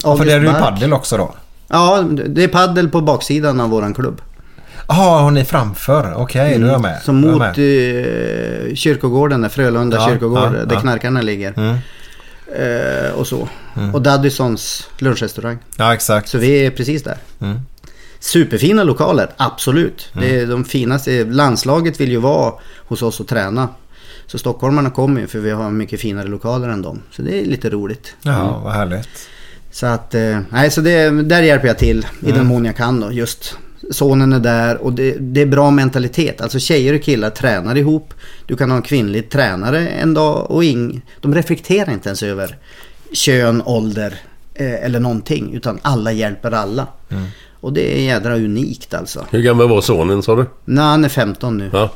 [0.01, 1.35] För August det är ju paddel också då?
[1.67, 4.21] Ja, det är paddel på baksidan av våran klubb.
[4.87, 6.13] Jaha, har ni framför?
[6.17, 6.99] Okej, då är jag med.
[7.05, 7.49] Då är jag mot med.
[7.49, 11.53] eh, kyrkogården där, Frölunda Ja, kyrkogård, ja, där knarkarna ligger.
[11.57, 11.77] Mm.
[12.55, 13.49] Eh, och så.
[13.93, 15.57] Och Daddysons lunchrestaurang.
[15.77, 16.29] Ja, exakt.
[16.29, 17.17] Så vi är precis där.
[17.41, 17.59] Mm.
[18.19, 20.09] Superfina lokaler, absolut.
[20.13, 21.23] Det är de finaste.
[21.25, 22.53] Landslaget vill ju vara
[22.87, 23.67] hos oss och träna.
[24.27, 27.01] Så stockholmarna kommer ju för vi har mycket finare lokaler än dem.
[27.11, 28.15] Så det är lite roligt.
[28.21, 29.09] Ja, vad härligt.
[29.71, 32.37] Så att, eh, nej så det, där hjälper jag till i Mm.
[32.37, 33.11] den mån jag kan då.
[33.11, 33.57] Just
[33.91, 36.41] sonen är där och det, det är bra mentalitet.
[36.41, 38.13] Alltså tjejer och killar tränar ihop.
[38.45, 42.57] Du kan ha en kvinnlig tränare en dag och ing, de reflekterar inte ens över
[43.11, 44.19] kön, ålder
[44.53, 45.53] eh, eller någonting.
[45.53, 46.87] Utan alla hjälper alla.
[47.09, 47.23] Mm.
[47.59, 49.25] Och det är jädra unikt alltså.
[49.29, 50.45] Hur gammal var sonen sa du?
[50.65, 51.69] Nej, han är 15 nu.
[51.73, 51.91] Ja.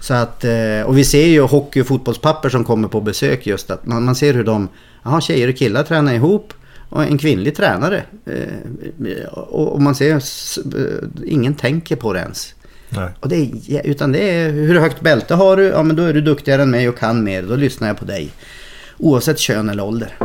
[0.00, 3.70] Så att, eh, och vi ser ju hockey och fotbollspapper som kommer på besök just
[3.70, 4.68] att man, man ser hur de,
[5.02, 6.52] jaha tjejer och killar tränar ihop
[6.96, 8.02] en kvinnlig tränare.
[8.26, 10.20] Eh, och, man ser, eh,
[11.26, 12.54] ingen tänker på det ens.
[12.88, 13.08] Nej.
[13.20, 16.12] Och det är, utan det är hur högt bälte har du, ja men då är
[16.14, 18.30] du duktigare än mig och kan mer, då lyssnar jag på dig.
[18.98, 20.16] Oavsett kön eller ålder.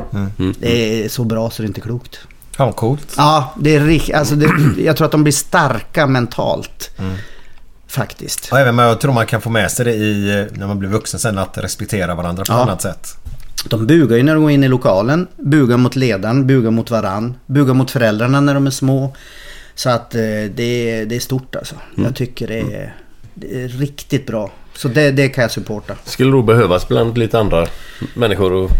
[0.60, 2.20] Det är så bra så det är inte klokt.
[2.58, 3.14] Ja, vad coolt.
[3.18, 4.16] Ja, det är riktigt.
[4.16, 4.50] Alltså det,
[4.84, 6.92] jag tror att de blir starka mentalt.
[7.88, 8.50] Faktiskt.
[8.52, 10.90] Och även med, jag tror man kan få med sig det i, när man blir
[10.90, 12.58] vuxen sen, att respektera varandra på Ja.
[12.62, 13.08] ett annat sätt.
[13.66, 15.28] De bugar ju när de går in i lokalen.
[15.38, 17.38] Bugar mot ledaren, bugar mot varann.
[17.46, 19.16] Bugar mot föräldrarna när de är små.
[19.76, 20.22] Så att eh,
[20.56, 21.76] det, är, det är stort alltså.
[21.96, 22.96] Jag tycker det är,
[23.34, 24.52] det är riktigt bra.
[24.78, 25.94] Så det, det kan jag supporta.
[26.06, 27.68] Skulle nog behövas bland lite andra
[28.14, 28.54] människor.
[28.54, 28.72] Och...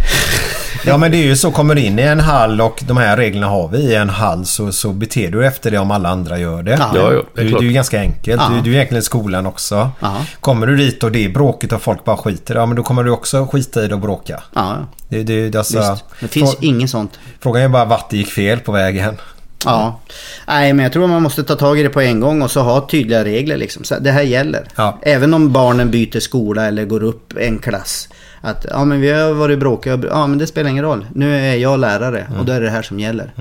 [0.86, 3.18] Ja men det är ju så, kommer du in i en hall och de här
[3.18, 6.40] reglerna har vi i en hall så, så beter du efter det om alla andra
[6.40, 6.72] gör det.
[6.72, 6.92] Ja.
[6.96, 7.60] Ja, det är klart.
[7.60, 8.42] det är ju ganska enkelt.
[8.42, 8.50] Ja.
[8.56, 9.90] Du, du är egentligen i skolan också.
[10.00, 10.16] Ja.
[10.40, 13.04] Kommer du dit och det är bråkigt och folk bara skiter ja men då kommer
[13.04, 14.44] du också skita i det och bråka.
[14.54, 14.78] Ja,
[15.10, 15.98] Det, det, det, alltså.
[16.20, 17.20] Det finns inget sånt.
[17.40, 19.18] Frågan är bara vart det gick fel på vägen.
[19.66, 20.00] Ja.
[20.48, 22.62] Nej, men jag tror man måste ta tag i det på en gång och så
[22.62, 23.84] ha tydliga regler liksom.
[23.84, 24.68] Så det här gäller.
[24.76, 25.00] Ja.
[25.02, 28.10] Även om barnen byter skola eller går upp en klass.
[28.42, 30.00] Att ja men vi har varit bråkiga.
[30.10, 31.06] Ja men det spelar ingen roll.
[31.14, 33.32] Nu är jag lärare och då är det det här som gäller.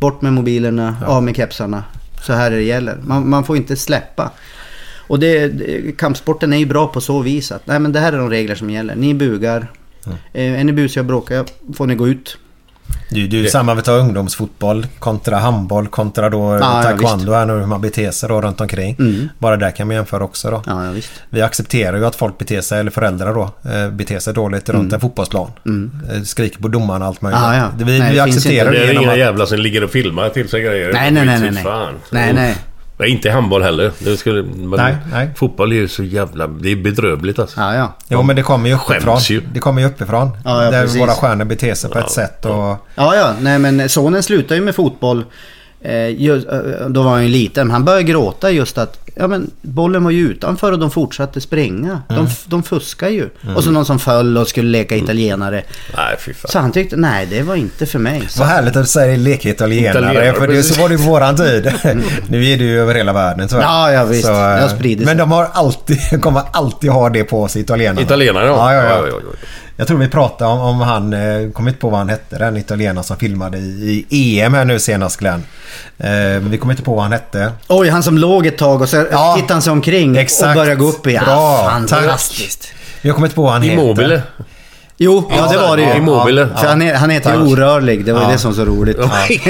[0.00, 1.84] Bort med mobilerna, av med kepsarna.
[2.22, 2.98] Så här är det gäller.
[3.02, 4.30] Man, man får inte släppa.
[5.08, 5.52] Och det,
[5.98, 8.54] kampsporten är ju bra på så vis att nej men det här är de regler
[8.54, 8.94] som gäller.
[8.96, 9.70] Ni bugar.
[10.32, 12.38] Eh, är ni busiga och bråkiga får ni gå ut.
[13.10, 17.52] Du, du, samma vi tar ungdomsfotboll kontra handboll kontra då Ja, ja, taekwondo här nu
[17.52, 18.96] hur man beter sig då runt omkring.
[19.38, 20.62] Bara där kan man jämföra också då.
[20.66, 21.10] Ja, ja visst.
[21.30, 24.92] Vi accepterar ju att folk beter sig, eller föräldrar då, eh, beter sig dåligt runt
[24.92, 25.50] en fotbollsplan.
[26.14, 27.40] Eh, Skriker på domaren och allt möjligt.
[27.42, 27.68] Ja, ja.
[27.78, 29.18] Det- Vi, Nej, vi det accepterar Det det är inga att...
[29.18, 30.92] jävlar som ligger och filmar till sig grejer.
[30.92, 31.64] Nej, nej, nej, nej, nej.
[31.64, 31.94] Fan.
[32.10, 32.56] Nej, nej.
[32.98, 33.92] Nej, inte handboll heller.
[33.98, 35.30] Det skulle, men Nej, nej.
[35.36, 36.46] Fotboll är ju så jävla...
[36.46, 37.60] Det är bedrövligt alltså.
[37.60, 37.92] Ja, ja.
[38.08, 39.18] Jo men det kommer ju uppifrån.
[39.18, 39.40] Ju.
[39.52, 40.30] Det kommer ju uppifrån.
[40.44, 41.00] Ja, ja, där precis.
[41.00, 42.50] våra stjärnor beter sig på ett sätt och...
[42.50, 43.34] Ja, ja.
[43.40, 45.24] Nej, men sonen slutar ju med fotboll.
[45.88, 47.70] Eh, ju- eh, då var han ju liten.
[47.70, 52.02] Han började gråta just att ja, men bollen var ju utanför och de fortsatte springa.
[52.08, 53.28] De, f- de fuskar ju.
[53.56, 55.62] Och så någon som föll och skulle leka italienare.
[55.96, 56.50] Nej, fy fan.
[56.50, 58.22] Så han tyckte, nej det var inte för mig.
[58.28, 59.90] Så, Vad härligt att du säger leka italienare.
[60.02, 61.72] Italienare, för det, så var det i våran tid.
[62.28, 63.62] nu är det ju över hela världen tyvärr.
[63.62, 64.24] Ja, ja, visst.
[64.26, 65.06] Så, Det har eh, spridit sig.
[65.06, 68.00] Men de har alltid, kommer alltid ha det på sig, italienarna.
[68.00, 69.00] Italienare Ja, ja, ja.
[69.04, 69.36] Oj, oj, oj.
[69.78, 72.56] Jag tror vi pratade om, om han, eh, kom inte på vad han hette, den
[72.56, 75.44] italienaren som filmade i, i EM här nu senast Glenn.
[75.98, 77.52] Eh, men vi kommer inte på vad han hette.
[77.68, 80.48] Oj, han som låg ett tag och så Ja, tittade han sig omkring exakt.
[80.48, 81.24] och började gå upp igen.
[81.24, 82.68] Bra, Ah, fantastiskt.
[83.02, 84.14] Jag kommer inte på vad han Immobile.
[84.14, 84.22] heter.
[84.98, 85.96] Jo, ja, det var det ju.
[85.96, 86.48] Immobile.
[86.56, 88.32] För han, är, han heter ju orörlig, det var ju Ja.
[88.32, 88.96] det som var så roligt.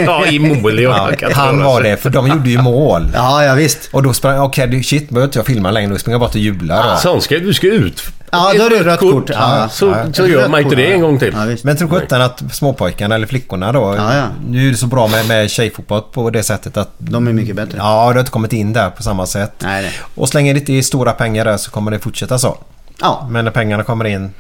[0.07, 0.83] Ja, Immobile.
[0.83, 3.09] Ja, Ja, han var det, för de gjorde ju mål.
[3.15, 3.89] Ja, ja visst.
[3.93, 6.21] Och då sprang jag, okej okay, shit, behöver inte jag filma längre, då springer jag
[6.21, 6.97] bara till och jublar.
[6.97, 8.03] Sån ska, du ska ut.
[8.31, 9.31] Ja, då är det rött kort.
[9.31, 10.13] Ja, Så, ja.
[10.13, 11.35] så gör man inte det en gång till.
[11.37, 11.57] Ja.
[11.63, 14.25] Men tror sjutton att småpojkarna eller flickorna då, Ja, ja.
[14.49, 17.57] nu är det så bra med, med tjejfotboll på det sättet att De är mycket
[17.57, 17.79] bättre.
[17.79, 19.53] Ja, det har inte kommit in där på samma sätt.
[19.59, 19.93] Nej, nej.
[20.15, 22.57] Och slänger det inte i stora pengar där så kommer det fortsätta så.
[23.01, 24.31] Ja, Men när pengarna kommer in...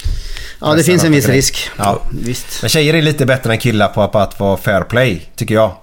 [0.60, 1.70] ja det finns en viss risk.
[1.76, 2.02] Ja.
[2.10, 2.62] Visst.
[2.62, 5.74] Men tjejer är lite bättre än killar på, att vara fair play, tycker jag.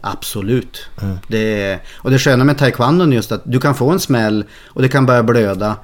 [0.00, 0.86] Absolut.
[1.28, 4.82] Det, och det sköna med taekwondo är just att du kan få en smäll och
[4.82, 5.76] det kan börja blöda.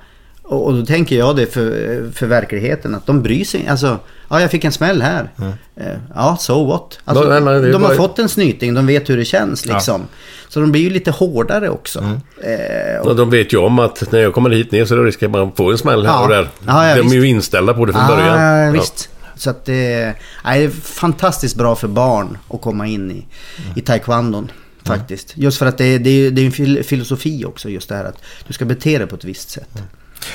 [0.48, 3.66] Och, och då tänker jag det för, för verkligheten att de bryr sig.
[3.68, 3.98] Alltså,
[4.30, 5.30] ja jag fick en smäll här.
[5.76, 6.98] Eh, Ja, so what?
[7.04, 9.66] Alltså, Nej, nej, är de har bara- fått en snyting, de vet hur det känns
[9.66, 10.02] liksom.
[10.48, 11.98] Så de blir ju lite hårdare också.
[12.42, 15.04] Eh, och, de vet ju om att när jag kommer hit ner så är det
[15.04, 16.22] risk att man får en smäll här Ja.
[16.22, 16.48] och där.
[16.66, 17.14] Ja, ja, de är visst.
[17.14, 18.40] ju inställda på det från början.
[18.66, 19.08] Ja, visst.
[19.36, 20.14] Så att det,
[20.44, 23.26] nej, det är fantastiskt bra för barn att komma in i,
[23.74, 24.50] i taekwondon.
[24.84, 25.32] Faktiskt.
[25.36, 27.94] Just för att det, är- det, är- det är en fil- filosofi också just det
[27.94, 29.82] här att du ska bete dig på ett visst sätt.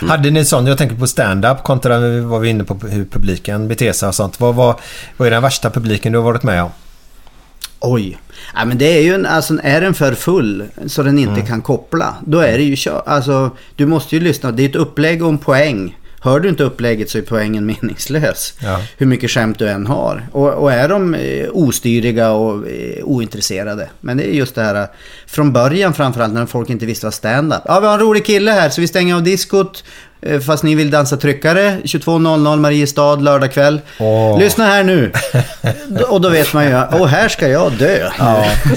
[0.01, 3.67] Hade ni sånt, jag tänker på stand-up kontra vad vi är inne på hur publiken
[3.67, 4.39] beter sig och sånt.
[4.39, 4.75] Vad, vad,
[5.17, 6.69] vad är den värsta publiken du har varit med om?
[7.79, 8.17] Oj.
[8.55, 11.61] Ja, men det är ju en, alltså är den för full så den inte kan
[11.61, 12.15] koppla.
[12.25, 14.51] Då är det ju kö- Alltså du måste ju lyssna.
[14.51, 15.97] Det är ett upplägg och en poäng.
[16.23, 18.53] Hör du inte upplägget så är poängen meningslös.
[18.59, 18.81] Ja.
[18.97, 20.27] Hur mycket skämt du än har.
[20.31, 23.89] Och, och är de eh, ostyriga och eh, ointresserade.
[23.99, 24.87] Men det är just det här eh,
[25.27, 27.61] från början framförallt när folk inte visste vad stand-up.
[27.65, 29.83] Ja vi har en rolig kille här så vi stänger av diskot.
[30.45, 31.77] Fast ni vill dansa tryckare.
[31.83, 33.81] 22.00 Mariestad lördag kväll.
[33.99, 34.39] Åh.
[34.39, 35.11] Lyssna här nu.
[36.09, 38.09] Och då vet man ju, åh här ska jag dö.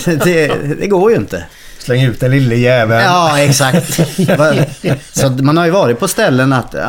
[0.25, 0.47] Det,
[0.81, 1.45] det går ju inte.
[1.85, 3.05] Släng ut den lille jäveln.
[3.05, 4.01] Ja, exakt.
[5.13, 6.83] Så man har ju varit på ställen att, äh,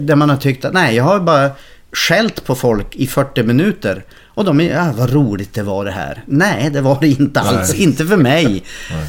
[0.00, 1.50] där man har tyckt att nej, jag har bara
[1.92, 4.04] skällt på folk i 40 minuter.
[4.36, 6.22] Och de är, ja vad roligt det var det här.
[6.26, 7.74] Nej, det var det inte alls.
[7.74, 8.62] Inte för mig.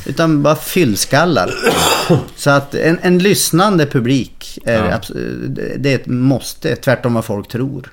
[0.06, 1.50] Utan bara fyllskallar.
[2.36, 6.76] Så att en, en lyssnande publik, är, abs- det är ett måste.
[6.76, 7.92] Tvärtom vad folk tror.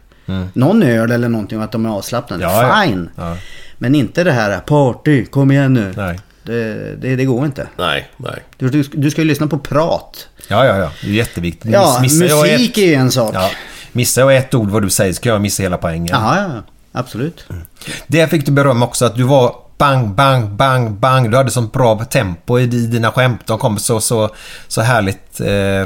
[0.52, 2.42] Någon öl eller någonting och att de är avslappnade.
[2.42, 2.82] Ja, ja.
[2.86, 3.10] Fine.
[3.16, 3.36] Ja.
[3.78, 5.94] Men inte det här party, kom igen nu.
[5.96, 6.20] Nej.
[6.42, 7.68] Det, det, det går inte.
[7.78, 8.42] Nej, nej.
[8.56, 10.28] Du, du, du ska ju lyssna på prat.
[10.48, 10.90] Ja, ja, ja.
[11.02, 11.70] Det är jätteviktigt.
[11.72, 13.34] Ja, Missar jag musik ett, är ju en sak.
[13.34, 13.50] ja,
[13.92, 16.08] Missar jag ett ord vad du säger ska jag missa hela poängen.
[16.10, 16.62] Jaha, ja,
[16.92, 17.44] absolut.
[18.06, 21.30] Det fick du beröm också att du var bang, bang, bang, bang.
[21.30, 23.46] Du hade sånt bra tempo i dina skämt.
[23.46, 24.30] De kom så, så,
[24.68, 25.40] så härligt...
[25.40, 25.80] Eh,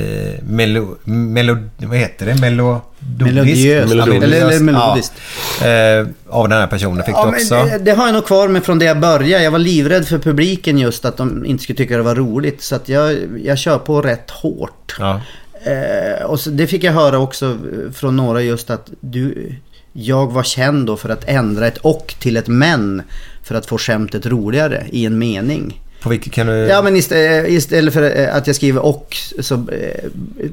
[0.00, 2.40] eh, melo, melo, vad heter det?
[2.40, 2.86] Melodiskt?
[3.18, 3.88] Melodiöst.
[3.88, 4.24] Melodiskt.
[4.24, 5.12] Eller, eller melodiskt.
[5.60, 5.66] Ja.
[5.66, 7.54] Eh, av den här personen fick Ja, du men också.
[7.54, 9.44] det, det har jag nog kvar med från det jag började.
[9.44, 12.62] Jag var livrädd för publiken just att de inte skulle tycka det var roligt.
[12.62, 14.96] Så att jag, jag kör på rätt hårt.
[14.98, 15.20] Ja.
[15.64, 17.58] Eh, och så, det fick jag höra också
[17.94, 19.54] från några just att du,
[19.96, 23.02] jag var känd då för att ändra ett och till ett men.
[23.42, 25.80] För att få skämtet roligare i en mening.
[26.00, 26.52] På vilket kan du...
[26.52, 30.04] Ja men istället, istället för eh, att jag skriver och så eh,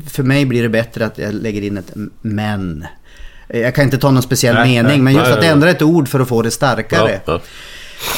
[0.08, 1.92] för mig blir det bättre att jag lägger in ett
[2.22, 2.86] men.
[3.50, 5.70] Eh, Jag kan inte ta någon speciell Nej, mening nej, men just nej, att ändra
[5.70, 7.20] ett ord för att få det starkare.
[7.26, 7.42] Ja,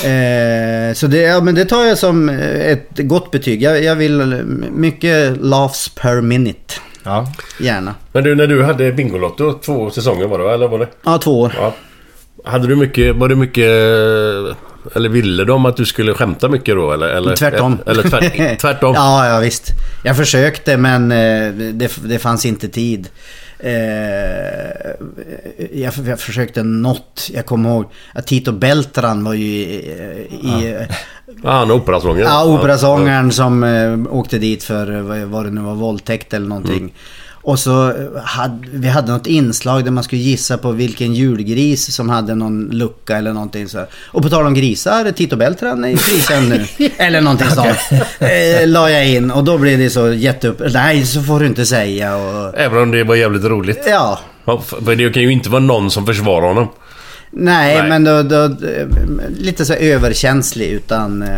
[0.02, 0.10] ja.
[0.10, 3.62] Eh, så det, ja, men det tar jag som eh, ett gott betyg.
[3.62, 4.40] Jag, jag vill eh,
[4.72, 6.74] mycket laughs per minute.
[7.04, 7.28] Ja.
[7.60, 7.96] Gärna.
[8.12, 10.54] Men du, när du hade Bingolotto, två säsonger var det va?
[10.54, 10.88] Eller var det?
[11.04, 11.54] Ja, två år.
[11.58, 11.74] Ja.
[12.46, 13.70] Hade du mycket, var det mycket...
[14.96, 16.92] Eller ville de att du skulle skämta mycket då?
[16.92, 17.78] Eller, eller, Tvärtom.
[17.86, 18.94] Eller tvärt, tvärtom?
[18.96, 19.72] ja, ja, visst.
[20.04, 23.10] Jag försökte men eh, det, det fanns inte tid.
[23.60, 23.74] Eh,
[25.74, 27.30] jag, jag försökte något.
[27.34, 29.76] Jag kommer ihåg att Tito Beltran var ju i...
[30.30, 30.96] i Ja,
[31.44, 32.26] han är operasångare.
[32.26, 36.78] Ja, operasångaren som eh, åkte dit för eh, vad, det nu var, våldtäkt eller någonting.
[36.78, 36.92] Mm.
[37.44, 41.96] Och så eh, hade vi hade något inslag där man skulle gissa på vilken julgris
[41.96, 43.86] som hade någon lucka eller någonting så.
[44.06, 46.66] Och på tal om grisar, Tito Beltran är i krisen nu.
[46.98, 48.02] eller någonting sånt.
[48.20, 50.62] Eh, la jag in och då blev det så jätteupp...
[50.74, 52.58] Nej, så får du inte säga och...
[52.58, 53.84] Även om det var jävligt roligt.
[53.88, 54.20] Ja.
[54.46, 56.68] Ja, För det kan ju inte vara någon som försvarar honom.
[57.36, 57.90] Nej, Nej.
[57.90, 58.56] men då, då,
[59.38, 61.22] lite så överkänslig utan...
[61.22, 61.30] eh,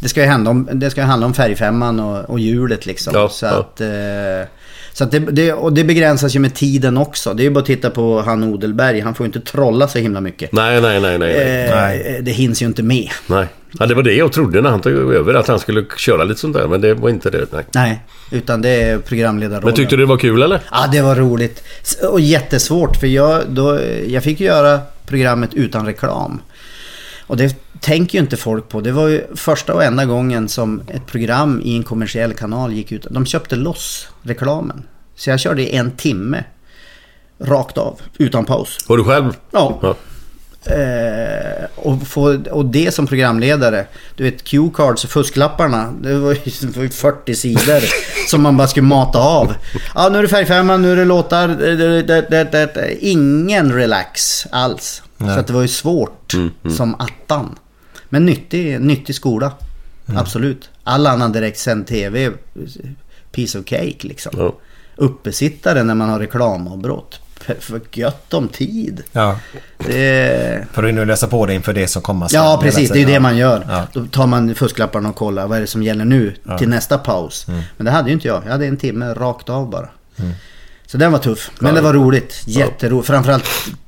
[0.00, 3.12] Det ska ju handla om, det ska ju handla om färgfemman och, och hjulet liksom.
[3.16, 3.50] Ja, så ja.
[3.52, 4.48] att, eh,
[4.92, 7.34] så att det, det, och det begränsas ju med tiden också.
[7.34, 9.00] Det är ju bara att titta på han Odelberg.
[9.00, 10.52] Han får ju inte trolla så himla mycket.
[10.52, 11.68] Nej, nej, nej, nej.
[11.70, 12.16] nej.
[12.16, 13.08] Eh, Det hinns ju inte med.
[13.26, 13.46] nej.
[13.78, 15.34] Ja, det var det jag trodde när han tog över.
[15.34, 16.68] Att han skulle köra lite sånt där.
[16.68, 17.46] Men det var inte det.
[17.52, 17.64] Nej.
[17.74, 18.00] Nej,
[18.30, 19.64] utan det är programledarrollen.
[19.64, 20.60] Men tyckte du det var kul eller?
[20.70, 21.62] Ja, det var roligt.
[22.10, 26.40] Och jättesvårt för jag, då, jag fick ju göra programmet utan reklam.
[27.26, 28.80] Och det tänker ju inte folk på.
[28.80, 32.92] Det var ju första och enda gången som ett program i en kommersiell kanal gick
[32.92, 33.06] ut.
[33.10, 34.82] De köpte loss reklamen.
[35.14, 36.44] Så jag körde i en timme.
[37.38, 38.78] Rakt av, utan paus.
[38.88, 39.36] Var du själv?
[39.50, 39.78] Ja.
[39.82, 39.96] Ja.
[40.66, 43.86] Eh, och, få, och det som programledare.
[44.16, 45.94] Du vet Q-cards och fusklapparna.
[46.02, 47.82] Det var ju det var ju 40 sidor
[48.30, 49.54] som man bara skulle mata av.
[49.94, 51.48] Ja, nu är det färgfemman, nu är det låtar.
[51.48, 55.02] Det- det- det- Ingen relax alls.
[55.18, 56.34] Så att det var ju svårt
[56.76, 57.58] som attan.
[58.08, 59.52] Men nyttig, nyttig skola.
[60.16, 60.70] Absolut.
[60.84, 62.30] All annan direktsänd tv,
[63.32, 64.32] piece of cake liksom.
[64.38, 64.54] Ja.
[64.96, 67.20] Uppesittare när man har reklamavbrott.
[67.60, 69.02] För- gött om tid.
[69.12, 69.38] Ja.
[69.78, 70.66] Det...
[70.72, 72.90] För du nu läsa på dig inför det som kommer sen Ja, precis.
[72.90, 73.66] Det är ju det man gör.
[73.68, 73.86] Ja.
[73.92, 77.48] Då tar man fusklapparna och kollar vad är det som gäller nu till nästa paus.
[77.48, 77.60] Mm.
[77.76, 78.42] Men det hade ju inte jag.
[78.44, 79.88] Jag hade en timme rakt av bara.
[80.86, 81.50] Så den var tuff.
[81.58, 82.42] Men det var roligt.
[82.46, 83.06] Jätteroligt.
[83.06, 83.44] Framförallt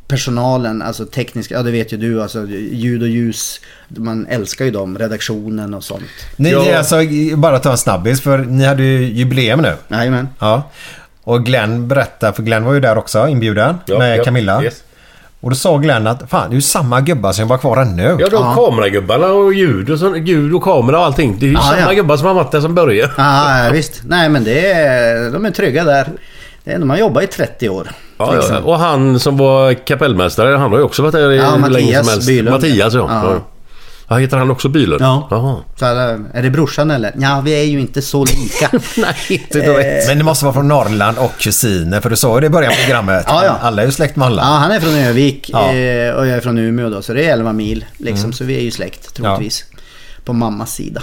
[0.09, 3.61] personalen, alltså tekniska, ja det vet ju du, alltså ljud och ljus.
[3.89, 6.03] Man älskar ju dem, redaktionen och sånt.
[6.37, 6.79] Ni, Ja.
[6.79, 6.97] alltså,
[7.37, 9.75] bara ta en snabbis för ni hade ju jubileum nu.
[9.89, 10.29] Jajamän.
[10.39, 10.71] Ja.
[11.29, 14.63] Och Glenn berättade, för Glenn var ju där också inbjuden Ja, med ja, Camilla.
[14.63, 14.83] yes.
[15.41, 18.17] Och då sa Glenn att fan det är ju samma gubbar som var kvar ännu.
[18.21, 21.37] Ja, de kameragubbarna och ljud och, så, ljud och kamera och allting.
[21.39, 21.93] Det är ju Ja, samma ja.
[21.93, 23.13] gubbar som har varit där som började.
[23.17, 24.01] Ja, ja, visst.
[24.07, 26.09] Nej men det är, de är trygga där.
[26.65, 27.89] Det är, de har jobbat i 30 år.
[28.19, 28.55] Ja, liksom.
[28.55, 28.61] ja.
[28.63, 31.99] Och han som var kapellmästare, han har ju också varit där i Ja, hur länge
[31.99, 32.29] som helst.
[32.29, 32.51] Bylund.
[32.55, 33.37] Mattias, ja.
[34.09, 34.15] Ja.
[34.15, 34.17] ja.
[34.17, 34.17] ja.
[34.17, 35.03] Heter han också Bylund?
[35.03, 35.63] Ja.
[35.77, 36.03] Så alla,
[36.33, 37.13] är det brorsan eller?
[37.19, 38.71] Ja, vi är ju inte så lika.
[38.97, 40.09] Nej, inte Eh, direkt.
[40.09, 42.73] Men det måste vara från Norrland och kusiner för du sa ju det i början
[42.73, 43.25] på programmet.
[43.27, 43.59] Ja, ja.
[43.63, 44.43] Alla är ju släkt med alla.
[44.43, 45.73] Ja, han är från Övik Ja.
[45.75, 47.85] eh, och jag är från Umeå då, så det är 11 mil.
[47.97, 49.65] Liksom, Så vi är ju släkt troligtvis.
[50.25, 51.03] På mammas sida.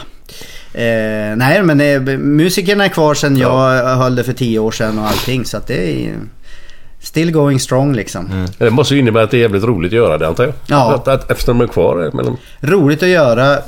[0.74, 5.00] Eh, nej, men eh, musikerna är kvar sedan jag höll det för 10 år sedan
[5.00, 5.46] och allting.
[5.46, 6.14] Så att det är
[7.06, 8.48] still going strong liksom.
[8.58, 10.54] Det måste ju innebära att det är jävligt roligt att göra det antar jag.
[10.68, 10.96] Ja.
[10.96, 12.12] Att, att, eftersom de är kvar.
[12.14, 13.60] Men de, Roligt att göra.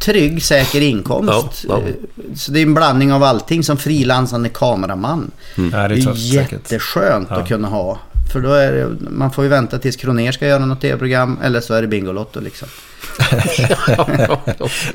[0.00, 1.64] Trygg, säker inkomst.
[1.68, 1.88] Ja, ja.
[1.88, 1.94] Eh,
[2.34, 5.30] Så det är en blandning av allting som frilansande kameraman.
[5.54, 7.98] Ja, det är Det är tufft jätteskönt att kunna ha.
[8.32, 11.60] För då är det, man får ju vänta tills Kroner ska göra något tv-program eller
[11.60, 12.68] så är det Bingolotto liksom.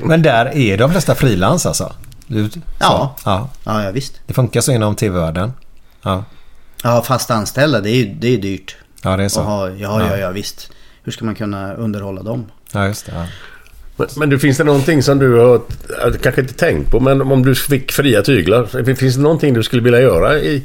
[0.00, 1.92] Men där är de flesta frilans alltså?
[2.26, 2.58] Du, så.
[2.78, 3.16] Ja.
[3.24, 3.48] ja.
[3.64, 4.20] Ja, ja visst.
[4.26, 5.52] Det funkar så inom tv-världen.
[6.02, 6.24] Ja.
[6.82, 8.76] Ja, fast anställda, det är ju det är dyrt.
[9.02, 9.42] ja, det är så.
[9.42, 10.70] Ha, ja, ja, ja, visst.
[11.02, 12.46] Hur ska man kunna underhålla dem?
[12.72, 13.12] Ja, just det.
[13.14, 13.26] Ja.
[13.96, 17.22] men, men du, finns det någonting som du har äh, kanske inte tänkt på men
[17.22, 18.94] om du fick fria tyglar.
[18.94, 20.62] Finns det någonting du skulle vilja göra i,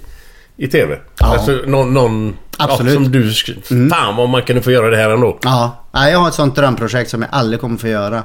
[0.58, 0.98] i TV?
[1.20, 1.26] Ja.
[1.34, 1.94] Alltså någon...
[1.94, 2.94] någon Absolut.
[2.94, 3.24] Ja, som du...
[3.30, 5.40] sk- Fan vad man kunde få göra det här ändå.
[5.44, 8.24] Ja, ja, jag har ett sånt drömprojekt som jag aldrig kommer få göra.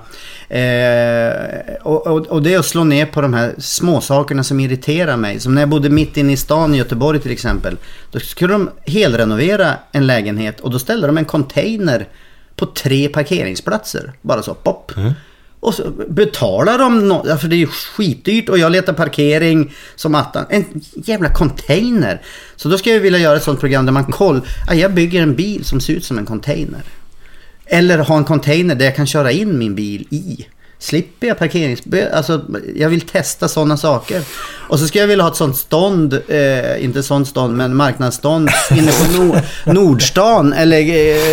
[0.48, 5.16] Eh, och, och, och det är att slå ner på de här småsakerna som irriterar
[5.16, 5.40] mig.
[5.40, 7.77] Som när jag bodde mitt inne i stan i Göteborg till exempel.
[8.11, 12.09] Då skulle de helrenovera en lägenhet och då ställde de en container
[12.57, 14.12] på tre parkeringsplatser.
[14.23, 14.93] Bara så, pop.
[15.61, 20.15] Och så betalar de något, för det är ju skitdyrt och jag letar parkering som
[20.15, 20.45] attan.
[20.49, 20.65] En
[20.95, 22.23] jävla container.
[22.57, 24.43] Så då ska jag vilja göra ett sånt program där man kollar.
[24.66, 26.81] Ja, jag bygger en bil som ser ut som en container.
[27.66, 30.47] Eller ha en container där jag kan köra in min bil i.
[30.78, 32.45] Slipper jag parkeringsböter, Alltså,
[32.77, 34.23] jag vill testa sådana saker.
[34.69, 38.49] Och så ska jag vilja ha ett sånt stånd, eh, inte sånt stånd, men marknadsstånd
[38.70, 40.53] inne på Nord, Nordstan.
[40.53, 40.81] Eller,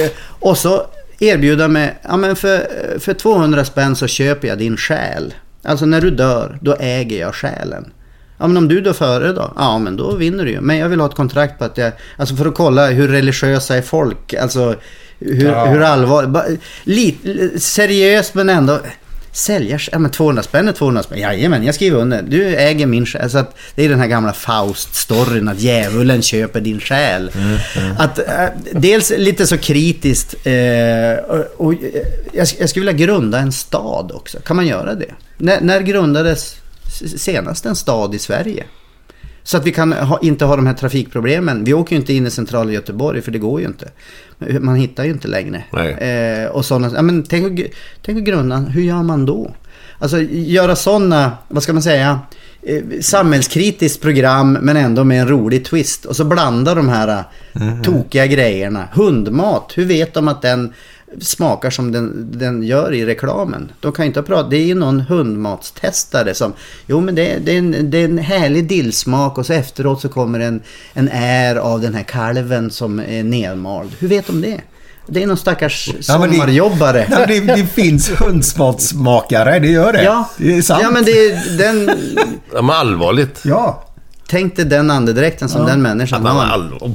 [0.03, 0.09] eh,
[0.39, 0.85] och så
[1.19, 2.67] erbjuda mig, ja men för,
[2.99, 5.33] för 200 spänn så köper jag din själ.
[5.63, 7.91] Alltså när du dör, då äger jag själen.
[8.39, 9.53] Ja men om du dör före då?
[9.55, 10.61] Ja men då vinner du ju.
[10.61, 13.75] Men jag vill ha ett kontrakt på att jag, alltså för att kolla hur religiösa
[13.75, 14.33] är folk.
[14.33, 14.75] Alltså
[15.19, 15.65] hur, Ja.
[15.65, 18.79] hur allvarligt, seriöst men ändå.
[19.37, 21.19] Sälja, ja men 200 spänn är 200 spänn.
[21.19, 22.21] Jajamän, jag skriver under.
[22.21, 23.29] Du äger min själ.
[23.29, 27.31] Så att det är den här gamla Faust-storyn att djävulen köper din själ.
[27.97, 30.35] Att, äh, dels lite så kritiskt.
[30.43, 30.53] Eh,
[31.27, 31.79] och, och, eh,
[32.33, 34.39] jag, jag skulle vilja grunda en stad också.
[34.39, 35.13] Kan man göra det?
[35.37, 36.55] När, när grundades
[37.17, 38.63] senast en stad i Sverige?
[39.47, 41.63] Så att vi kan ha, inte ha de här trafikproblemen.
[41.63, 43.91] Vi åker ju inte in i centrala Göteborg för det går ju inte.
[44.59, 45.63] Man hittar ju inte längre.
[46.45, 47.61] Eh, och sådana, ja, men tänk,
[48.05, 49.51] tänk att grunda, hur gör man då?
[49.99, 52.19] Alltså göra sådana, vad ska man säga,
[52.61, 56.05] eh, samhällskritiskt program men ändå med en rolig twist.
[56.05, 58.87] Och så blanda de här mm tokiga grejerna.
[58.93, 60.73] Hundmat, hur vet de att den
[61.21, 63.71] smakar som den, den gör i reklamen?
[63.79, 66.53] De kan inte prata, det är ju någon hundmatstestare som,
[66.87, 70.09] jo men det, det, är en, det är en härlig dillsmak och så efteråt så
[70.09, 70.61] kommer en,
[70.93, 73.91] en är av den här kalven som är nedmald.
[73.99, 74.61] Hur vet de det?
[75.09, 77.07] Det är någon stackars Ja, det- sommarjobbare.
[77.11, 80.03] Ja, det, det finns hundsmatsmakare, det gör det.
[80.03, 80.83] Ja, Det är sant.
[80.83, 81.89] ja men det är den...
[82.53, 83.39] Ja, men allvarligt.
[83.43, 83.83] Ja.
[84.29, 86.45] Tänk dig den andedräkten som den människan Ja, har.
[86.45, 86.91] allvar.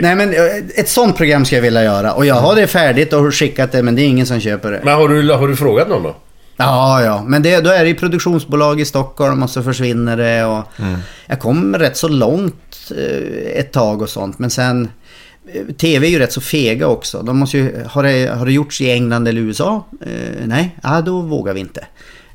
[0.00, 0.40] Nej men eh,
[0.74, 2.12] ett sånt program ska jag vilja göra.
[2.12, 4.70] Och jag har det färdigt och har skickat det men det är ingen som köper
[4.72, 4.80] det.
[4.84, 6.16] Men har du, har du frågat någon då?
[6.56, 7.22] Ja, ja.
[7.26, 10.44] Men det, då är det ju produktionsbolag i Stockholm och så försvinner det.
[10.44, 10.64] Och
[11.26, 14.38] Jag kom rätt så långt eh, ett tag och sånt.
[14.38, 14.88] Men sen...
[15.54, 17.22] eh, TV är ju rätt så fega också.
[17.22, 19.86] De måste ju, har, det, har det gjorts i England eller USA?
[20.06, 21.86] Eh, nej, ja, då vågar vi inte.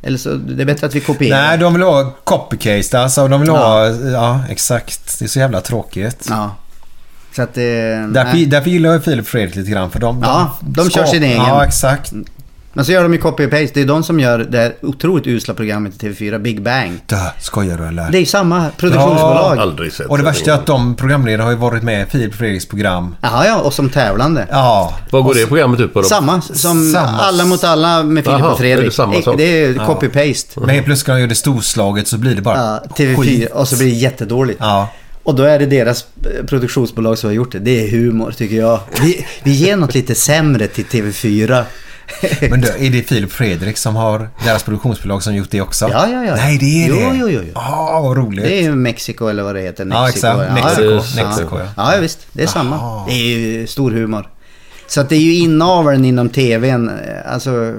[0.04, 1.42] Eller så det är bättre att vi kopierar.
[1.42, 3.28] Nej, de vill ha copycase alltså.
[3.28, 3.88] De vill ha...
[3.90, 5.20] Ja, exakt.
[5.20, 6.26] Det är så jävla tråkigt.
[6.30, 6.56] Ja.
[7.36, 7.58] Så att...
[7.58, 8.46] Eh, Därför, nej.
[8.46, 9.92] därför gillar jag Filip Fredrik lite grann.
[9.92, 11.38] För de, Ja, de kör skap- sin egen.
[11.38, 12.14] Ja, exakt.
[12.74, 13.72] Men så gör de ju copy-paste.
[13.74, 17.00] Det är de som gör det otroligt usla programmet i TV4, Big Bang.
[17.06, 18.12] Dö, skojar du eller?
[18.12, 19.58] Det är samma produktionsbolag.
[19.58, 20.06] Ja, Aldrig sett.
[20.08, 23.16] Och det värsta är att de programledarna har ju varit med i Filip Fredriks program.
[23.22, 24.48] ja, och som tävlande.
[24.52, 24.98] Ja.
[25.10, 26.08] Vad går det programmet ut på då?
[26.08, 27.08] Samma som Samma.
[27.20, 28.82] Alla mot alla med Filip Jaha, och Fredrik.
[28.82, 29.38] är det samma sak?
[29.38, 30.60] Det är copy-paste.
[30.60, 33.52] Men helt plötsligt när de gör det storslaget så blir det bara Ja, TV4 skit.
[33.52, 34.60] och så blir det jättedåligt.
[34.62, 34.90] Ja.
[35.24, 37.60] Och då är det deras eh, produktionsbolag som har gjort det.
[37.60, 38.80] Det är humor tycker jag.
[39.02, 41.64] Vi, vi ger något lite sämre till TV4.
[42.50, 45.90] Men då, är det Filip Fredrik som har deras produktionsbolag som gjort det också?
[45.90, 46.36] Ja, ja, ja.
[46.36, 47.18] Nej, det är Jo, det.
[47.18, 47.52] jo, jo, jo.
[47.56, 48.46] Ja, vad roligt.
[48.46, 49.88] Det är ju Mexiko eller vad det heter.
[49.92, 50.54] Ja, exakt.
[50.54, 50.84] Mexiko.
[50.84, 51.66] Ja, Mexiko, ja.
[51.78, 51.96] ja.
[51.96, 52.28] ja, visst.
[52.34, 53.06] Det är samma.
[53.08, 54.30] Det är ju stor humor.
[54.88, 56.92] Så att det är ju inaveln inom tvn.
[57.26, 57.74] Alltså,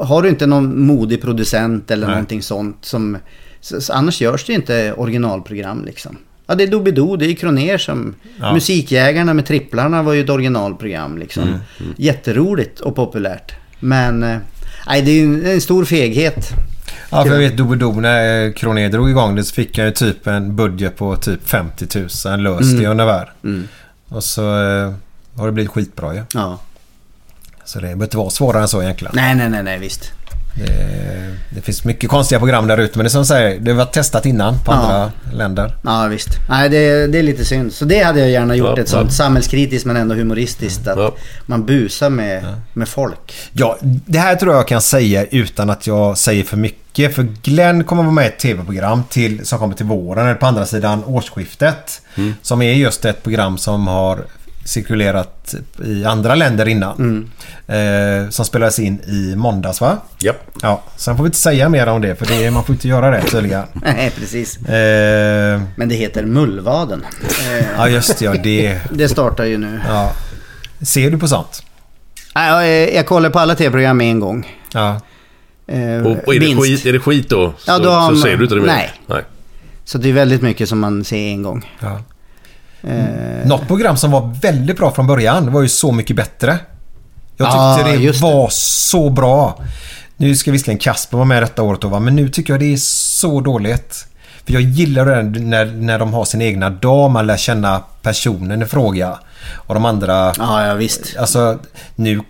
[0.00, 2.14] har du inte någon modig producent eller Nej.
[2.14, 3.18] någonting sånt som...
[3.60, 6.16] Så annars görs det ju inte originalprogram liksom.
[6.46, 8.14] Ja, det är Doobidoo, det är Kroner som...
[8.40, 8.52] Ja.
[8.54, 11.42] Musikjägarna med tripplarna var ju ett originalprogram liksom.
[11.42, 11.58] Mm,
[11.96, 13.52] Jätteroligt och populärt.
[13.80, 14.22] Men...
[14.22, 14.36] eh,
[14.88, 16.48] Nej, det är en, en stor feghet.
[17.10, 20.26] Ja, för jag vet Doobidoo när Kroner drog igång det så fick jag ju typ
[20.26, 21.86] en budget på typ 50
[22.28, 22.82] 000 löst Mm.
[22.82, 23.32] i ungefär.
[23.44, 23.68] Mm.
[24.08, 24.92] Och så eh,
[25.36, 26.22] har det blivit skitbra ju.
[26.34, 26.58] Ja.
[27.64, 29.12] Så det behöver inte vara svårare än så egentligen.
[29.16, 30.12] Nej, nej, nej, nej, visst.
[30.58, 33.78] Det, det finns mycket konstiga program där ute men det är som säger, det har
[33.78, 34.74] varit testat innan på Ja.
[34.74, 35.76] andra länder.
[35.84, 36.28] Ja visst.
[36.48, 37.72] Nej det, det är lite synd.
[37.72, 38.72] Så det hade jag gärna gjort.
[38.76, 39.14] Ja, ett sånt ja.
[39.14, 40.86] samhällskritiskt men ändå humoristiskt.
[40.88, 41.14] Att
[41.46, 43.34] man busar med, med folk.
[43.52, 47.14] Ja, det här tror jag kan säga utan att jag säger för mycket.
[47.14, 50.46] För Glenn kommer vara med i ett tv-program till, som kommer till våren, eller på
[50.46, 52.02] andra sidan årsskiftet.
[52.42, 54.24] Som är just ett program som har
[54.66, 57.30] cirkulerat i andra länder innan.
[57.66, 59.98] Eh, som spelades in i måndags va?
[60.18, 60.32] Ja.
[60.62, 63.10] Ja, sen får vi inte säga mer om det för det, man får inte göra
[63.10, 63.62] det tydligen.
[63.74, 64.56] Nej precis.
[64.56, 67.04] Eh, Men det heter Mullvaden.
[67.22, 68.80] Eh, ja just det, ja det.
[68.92, 69.80] det startar ju nu.
[69.88, 70.12] Ja.
[70.82, 71.62] Ser du på sånt?
[72.34, 74.56] Nej, jag, jag kollar på alla tv-program en gång.
[74.72, 75.00] Ja.
[75.68, 77.54] Eh, Och, och är, det skit, är det skit då?
[77.66, 78.66] Ja, så, då har så man- ser du inte det mer?
[78.66, 78.90] Nej.
[79.06, 79.22] Nej.
[79.84, 81.72] Så det är väldigt mycket som man ser en gång.
[81.80, 82.00] ja.
[82.86, 86.58] Eh, Något program som var väldigt bra från början var ju Så mycket bättre.
[87.36, 89.58] Jag tyckte Ja, det var så bra.
[90.16, 92.00] Nu ska visserligen Kasper vara med detta året då, va?
[92.00, 94.06] men nu tycker jag det är så dåligt.
[94.46, 98.62] För jag gillar det när, när de har sin egna dag, man lär känna personen
[98.62, 99.18] i fråga.
[99.54, 100.32] Och de andra...
[100.38, 101.16] ja, ja visst.
[101.18, 101.58] Alltså
[101.94, 102.20] nu,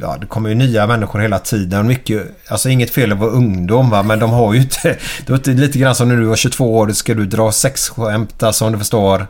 [0.00, 1.86] ja det kommer ju nya människor hela tiden.
[1.86, 4.96] Mycket, alltså inget fel att vara ungdom va, men de har ju inte...
[5.26, 8.64] Det inte lite grann som när du var 22 år, ska du dra sexskämt alltså
[8.64, 9.26] om du förstår.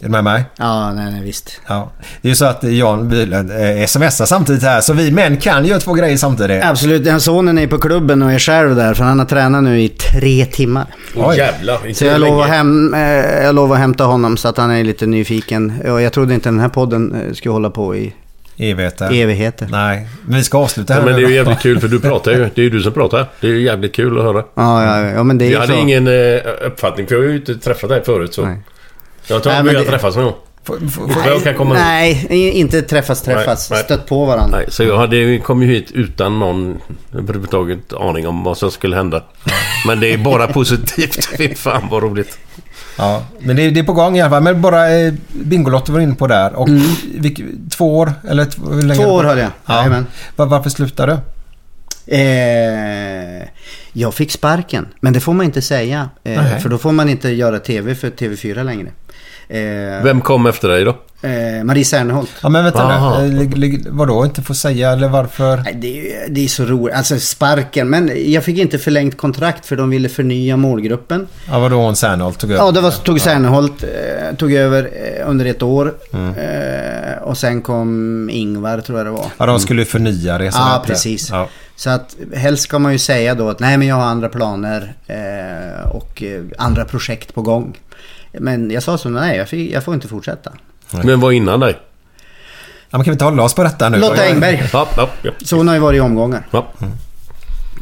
[0.00, 0.44] Är du med mig?
[0.56, 1.60] Ja, nej, nej visst.
[1.66, 1.92] Ja.
[2.22, 5.64] Det är ju så att Jan Bylund eh, smsar samtidigt här, så vi män kan
[5.66, 6.64] göra två grejer samtidigt.
[6.64, 9.80] Absolut, den sonen är på klubben och är själv där för han har tränat nu
[9.80, 10.86] i tre timmar.
[11.16, 11.36] Åh Oj.
[11.36, 11.86] jävlar.
[11.86, 13.00] Inte Så jag lovar, hem, eh,
[13.44, 15.72] jag lovar att hämta honom så att han är lite nyfiken.
[15.88, 18.14] Och jag trodde inte den här podden eh, skulle hålla på i
[18.56, 19.12] Evigheter.
[19.22, 19.68] evigheter.
[19.70, 22.00] Nej, men vi ska avsluta här Ja, men det är ju jävligt kul för du
[22.10, 22.38] pratar ju.
[22.54, 23.26] Det är ju du som pratar.
[23.40, 24.44] Det är ju jävligt kul att höra.
[24.54, 25.78] Ja, ja, ja men det är Jag ju hade så.
[25.78, 28.44] ingen eh, uppfattning för jag har ju inte träffat dig förut så.
[28.44, 28.58] Nej.
[29.26, 30.34] Jag tror Nej, att vi har träffats någon gång.
[31.74, 33.70] Nej, i- inte träffas träffas.
[33.70, 33.84] Nej, nej.
[33.84, 34.56] Stött på varandra.
[34.58, 36.78] Nej, så jag hade, kom ju hit utan någon
[37.14, 39.22] överhuvudtaget aning om vad som skulle hända.
[39.86, 41.24] Men det är bara positivt.
[41.38, 42.38] Fy fan vad roligt.
[42.98, 44.42] Ja, men det, det är på gång i alla fall.
[44.42, 46.54] Men bara eh, Bingolotto var inne på där.
[46.54, 46.68] Och
[47.18, 48.12] vilk- två år?
[48.28, 48.94] Eller hur länge?
[48.94, 48.96] Mm.
[48.96, 49.50] Två år höll jag.
[49.66, 49.74] Ja.
[49.76, 50.06] Jajamän.
[50.36, 51.18] Var, varför slutade du?
[52.16, 53.42] Eh,
[53.92, 56.08] jag fick sparken, men det får man inte säga.
[56.24, 56.60] Eh, Nej.
[56.60, 58.88] för då får man inte göra TV för TV4 längre.
[59.48, 60.96] Eh, Vem kom efter dig då?
[61.22, 62.30] eh, Marie Serneholt.
[62.42, 63.42] Ja men vänta nu.
[63.66, 65.56] Eh, Vadå inte få säga eller varför?
[65.56, 66.96] Nej, Det är, det är så roligt.
[66.96, 67.90] Alltså sparken.
[67.90, 71.26] Men jag fick inte förlängt kontrakt för de ville förnya målgruppen.
[71.50, 72.64] Ja vadå hon Serneholt tog över?
[72.64, 74.90] Ja, det var, tog Serneholt, eh, tog över
[75.26, 75.94] under ett år.
[76.12, 79.26] Eh, och sen kom Ingvar tror jag det var.
[79.38, 80.44] Ja de skulle förnya det.
[80.44, 81.30] Ja, precis.
[81.30, 81.48] Ja.
[81.76, 84.94] Så att helst ska man ju säga då att nej men jag har andra planer
[85.06, 86.22] eh, och
[86.58, 87.76] andra projekt på gång.
[88.40, 90.52] Men jag sa så nej jag, fick, jag får inte fortsätta.
[91.04, 91.78] Vem var innan dig?
[92.90, 93.98] ja men kan vi inte hålla oss på detta nu?
[93.98, 94.68] Lotta Engberg.
[94.72, 95.32] Ja, ja, ja.
[95.44, 96.46] Så hon har ju varit i omgångar.
[96.50, 96.72] ja.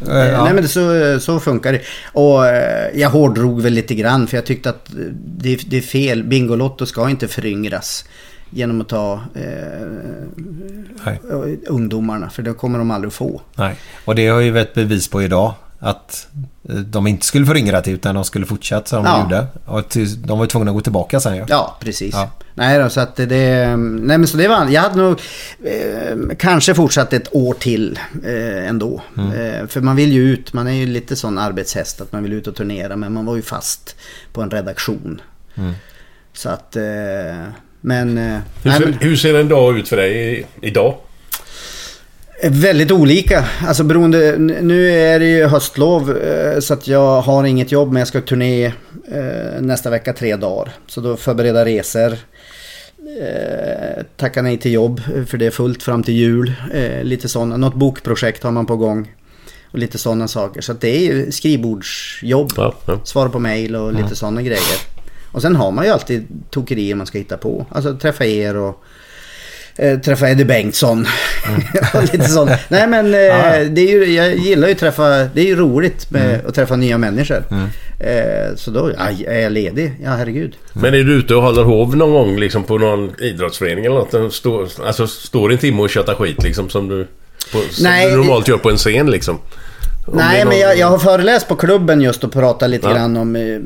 [0.09, 0.45] Eh, ja.
[0.45, 1.81] Nej men så, så funkar det.
[2.13, 6.25] Och eh, jag hårdrog väl lite grann för jag tyckte att det, det är fel.
[6.25, 8.05] Bingolotto ska inte föryngras
[8.51, 11.13] genom att ta eh,
[11.67, 12.31] ungdomarna.
[12.31, 13.41] För det kommer de aldrig få.
[13.55, 13.75] Nej.
[14.05, 15.55] Och det har ju varit bevis på idag.
[15.85, 16.27] Att
[16.69, 19.13] eh, de inte skulle föryngra det utan de skulle fortsätta som Ja.
[19.13, 19.47] de gjorde.
[19.67, 21.45] Och till, de var ju tvungna att gå tillbaka sen ju.
[21.49, 22.15] Ja, precis.
[22.15, 22.31] Ja.
[22.55, 23.77] Nej då, så att det...
[23.77, 24.69] Nej men så det var...
[24.69, 25.21] Jag hade nog
[25.65, 29.03] eh, kanske fortsatt ett år till eh, ändå.
[29.17, 32.33] Eh, för man vill ju ut, man är ju lite sån arbetshäst att man vill
[32.33, 32.97] ut och turnera.
[32.97, 33.97] Men man var ju fast
[34.33, 35.21] på en redaktion.
[36.33, 36.77] Så att...
[36.77, 36.83] Eh,
[37.81, 38.19] men...
[38.19, 40.95] Eh, Hur, nej, ser, men hur ser en dag ut för dig idag?
[42.51, 43.45] Väldigt olika.
[43.67, 44.39] Alltså beroende...
[44.39, 48.21] Nu är det ju höstlov eh, så att jag har inget jobb men jag ska
[48.21, 48.67] turné
[49.13, 50.73] eh, nästa vecka tre dagar.
[50.87, 52.13] Så då förbereda resor.
[53.21, 56.53] Eh, tacka nej till jobb för det är fullt fram till jul.
[57.03, 57.57] Lite sådana.
[57.57, 59.13] Något bokprojekt har man på gång.
[59.71, 60.61] Och lite sådana saker.
[60.61, 62.53] Så det är ju skrivbordsjobb.
[62.57, 63.01] Ja, ja.
[63.05, 64.79] Svara på mail och lite sådana grejer.
[65.33, 67.67] Och sen har man ju alltid tokerier man ska hitta på.
[67.71, 68.85] Alltså träffa er och
[69.77, 71.07] eh, träffa Eddie Bengtsson.
[71.95, 72.51] och lite sånt.
[72.69, 76.11] Nej men eh, det är ju, jag gillar ju att träffa, det är ju roligt
[76.11, 77.45] med att träffa nya människor.
[78.01, 79.93] Eh, så då, ja, är jag ledig?
[80.05, 80.55] Ja herregud.
[80.73, 84.35] Men är du ute och håller hov någon gång liksom på någon idrottsförening eller något?
[84.35, 87.07] Står, alltså står en timme och köttar skit liksom som du,
[87.53, 89.39] på, som Nej, du normalt gör på en scen liksom?
[90.07, 92.95] Nej, någon- men jag, jag har föreläst på klubben just och pratat lite Ja.
[92.95, 93.59] grann om eh,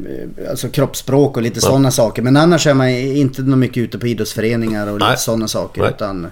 [0.50, 2.22] alltså kroppsspråk och lite sådana saker.
[2.22, 5.10] Men annars är man inte något mycket ute på idrottsföreningar och Nej.
[5.10, 5.80] lite sådana saker.
[5.80, 5.90] Nej.
[5.90, 6.24] Utan,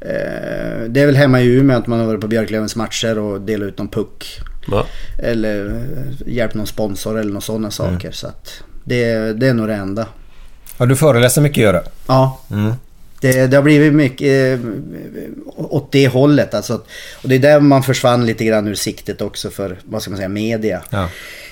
[0.00, 3.40] eh, det är väl hemma i Umeå att man har varit på Björklövens matcher och
[3.40, 4.40] delat ut någon puck.
[4.70, 4.86] Ja.
[5.22, 7.92] Eller eh, hjälpt någon sponsor eller några sådana saker.
[8.00, 8.12] Mm.
[8.12, 8.52] Så att
[8.84, 10.06] det, det är nog det enda.
[10.78, 11.80] Ja, du föreläser mycket gör du.
[12.06, 12.40] Ja.
[13.24, 14.66] Det, det har blivit mycket eh,
[15.56, 16.54] åt det hållet.
[16.54, 16.74] Alltså,
[17.22, 20.16] och det är där man försvann lite grann ur siktet också för, vad ska man
[20.16, 20.82] säga, media.
[20.90, 21.08] Ja.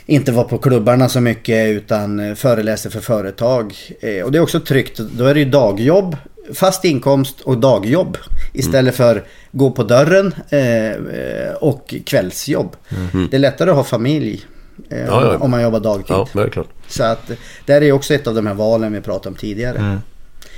[0.06, 3.74] Inte var på klubbarna så mycket utan eh, föreläste för företag.
[4.00, 4.98] Eh, och det är också tryggt.
[4.98, 6.16] Då är det ju dagjobb,
[6.54, 8.18] fast inkomst och dagjobb.
[8.52, 12.76] Istället för gå på dörren eh, och kvällsjobb.
[13.30, 14.46] Det är lättare att ha familj
[14.90, 15.38] eh, Ja, ja.
[15.38, 16.16] om man jobbar dagtid.
[16.88, 17.30] Så att
[17.66, 19.98] det här är också ett av de här valen vi pratade om tidigare.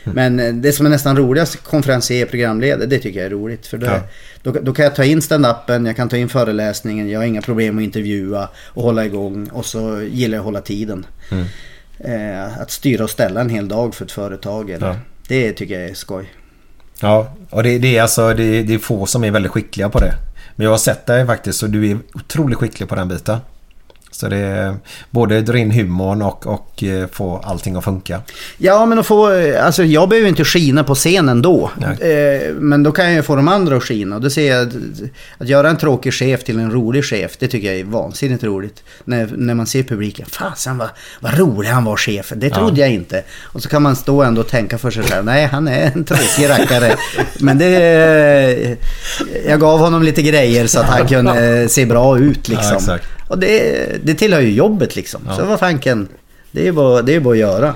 [0.04, 3.66] Men eh, det som är nästan roligast, konferencier, programledare, det tycker jag är roligt.
[3.66, 4.00] För då, Ja.
[4.42, 7.42] då, då kan jag ta in stand-upen, jag kan ta in föreläsningen, jag har inga
[7.42, 9.48] problem att intervjua och hålla igång.
[9.52, 11.06] Och så gillar jag att hålla tiden.
[11.98, 14.70] Eh, att styra och ställa en hel dag för ett företag.
[14.70, 14.96] Eller, Ja.
[15.28, 16.32] Det tycker jag är skoj.
[17.00, 19.98] Ja, och det, det är alltså det, det är få som är väldigt skickliga på
[20.00, 20.14] det.
[20.56, 23.38] Men jag har sett dig faktiskt och du är otroligt skicklig på den biten.
[24.14, 24.76] Så det är
[25.10, 28.20] både dra in humorn och, och eh, få allting att funka.
[28.58, 29.26] Ja, men att få,
[29.60, 31.70] alltså jag behöver inte skina på scenen då.
[32.00, 34.16] Eh, men då kan jag ju få de andra att skina.
[34.16, 34.74] Och då ser jag att,
[35.38, 38.82] att göra en tråkig chef till en rolig chef, det tycker jag är vansinnigt roligt.
[39.04, 40.88] När, när man ser publiken, fasen vad,
[41.20, 43.22] vad rolig han var chefen, det trodde jag inte.
[43.42, 46.04] Och så kan man stå ändå och tänka för sig själv, nej han är en
[46.04, 46.96] tråkig rackare.
[47.40, 48.76] men det,
[49.46, 52.76] jag gav honom lite grejer så att han kunde se bra ut Ja, liksom.
[52.76, 53.13] exakt.
[53.28, 55.20] Och det, det tillhör ju jobbet liksom.
[55.36, 56.08] Så vad fanken,
[56.52, 57.74] det är ju bara, det är bara att göra.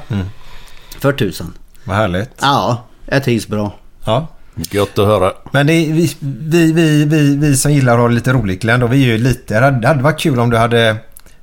[0.99, 1.53] För tusan.
[1.85, 2.31] Vad härligt.
[2.41, 3.75] Ja, jag trivs bra.
[4.05, 4.27] Ja.
[4.71, 5.33] Gött att höra.
[5.53, 8.87] Men det vi, vi, vi, vi, vi som gillar att ha lite roligt Glenn, då,
[8.87, 9.55] vi är ju lite...
[9.55, 10.97] Det hade, det hade varit kul om du hade...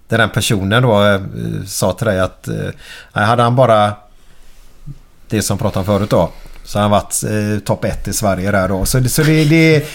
[0.08, 1.22] Den här personen då eh,
[1.66, 2.48] sa till dig att...
[2.48, 3.94] Eh, hade han bara...
[5.30, 6.32] Det som pratade om förut då.
[6.64, 8.86] Så har han varit eh, topp ett i Sverige där då.
[8.86, 9.86] Så, det- så det, det...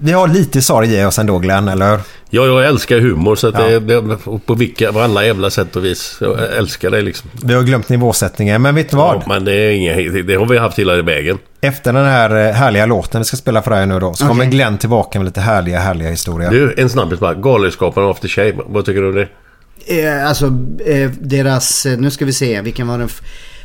[0.00, 2.00] Vi har lite sorg i oss ändå Glenn, eller hur?
[2.30, 3.64] Ja, jag älskar humor så att Ja.
[3.68, 4.16] det, det,
[4.46, 6.16] på vilka, på alla jävla sätt och vis.
[6.20, 7.30] Jag älskar det liksom.
[7.44, 9.16] Vi har glömt nivåsättningen, men vet du vad?
[9.16, 11.38] Ja, men det är inget, det har vi haft hela vägen.
[11.60, 14.44] Efter den här eh, härliga låten vi ska spela för dig nu då, så kommer
[14.44, 16.50] Glenn tillbaka med lite härliga, härliga historier.
[16.50, 17.34] Du, en snabbis bara.
[17.34, 18.54] Galenskaparna After Shave.
[18.66, 19.28] Vad tycker du om det?
[19.86, 20.46] Eh, alltså
[20.86, 23.06] eh, deras, eh, nu ska vi se, vilken var den?
[23.06, 23.22] f-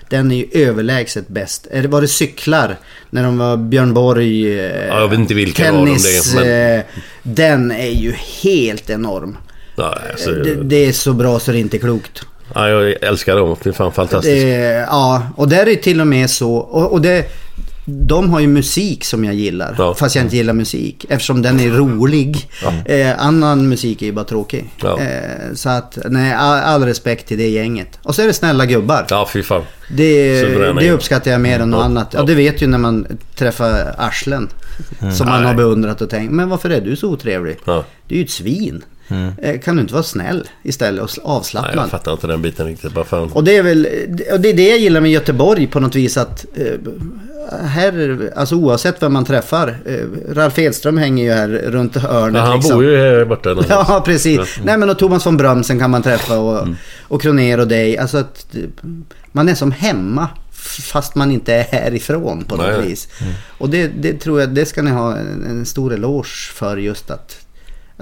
[0.09, 1.67] Den är ju överlägset bäst.
[1.71, 2.75] Eh, Var det cyklar?
[3.09, 6.33] När de var Björn Borg, eh, Ja, jag vet inte vilken av dem tennis.
[6.33, 6.83] det är, eh,
[7.23, 8.13] Den är ju
[8.43, 9.37] helt enorm.
[9.75, 12.21] Ja, alltså, Det, det är så bra så det är inte är klokt.
[12.55, 13.55] ja, jag älskar dem.
[13.63, 14.41] Det är fan fantastiskt.
[14.45, 16.53] Det, ja, och där är det till och med så.
[16.55, 17.25] Och, och det,
[17.89, 19.75] de har ju musik som jag gillar.
[19.77, 19.93] Ja.
[19.93, 21.05] Fast jag inte gillar musik.
[21.09, 22.49] Eftersom den är rolig.
[22.85, 24.69] Eh, annan musik är ju bara tråkig.
[24.81, 24.99] Ja.
[24.99, 27.99] Eh, så att, nej, all, all respekt till det gänget.
[28.03, 29.05] Och så är det snälla gubbar.
[29.09, 29.63] Ja, fy fan.
[29.97, 30.43] Det,
[30.79, 32.07] det uppskattar jag mer än något Ja, annat.
[32.11, 32.25] Ja, ja.
[32.25, 34.49] det vet ju när man träffar arslen.
[34.99, 35.47] Som man Nej.
[35.47, 37.57] har beundrat och tänkt, men varför är du så otrevlig?
[37.65, 37.83] Ja.
[38.07, 38.83] Du är ju ett svin.
[39.41, 41.89] Eh, kan du inte vara snäll istället och Nej, jag avslappnad?
[41.89, 42.93] fattar inte den biten riktigt.
[42.95, 43.31] Vad fan.
[43.31, 43.87] Och det är väl,
[44.31, 46.73] och det är det jag gillar med Göteborg på något vis att eh,
[47.63, 49.77] här, alltså oavsett vem man träffar.
[49.85, 52.35] Eh, Ralf Edström hänger ju här runt hörnet.
[52.35, 52.75] Ja, han liksom.
[52.75, 53.49] bor ju här borta.
[53.49, 53.85] någonstans.
[53.89, 54.59] Ja, precis.
[54.63, 56.67] Nej, men och Thomas von Brömsen kan man träffa och,
[57.01, 57.97] och Kroner och dig.
[57.97, 58.55] Alltså att
[59.31, 60.27] man är som hemma
[60.81, 62.87] fast man inte är härifrån på något Nej.
[62.87, 63.07] vis.
[63.57, 67.11] Och det, det tror jag, det ska ni ha en, en stor eloge för just
[67.11, 67.37] att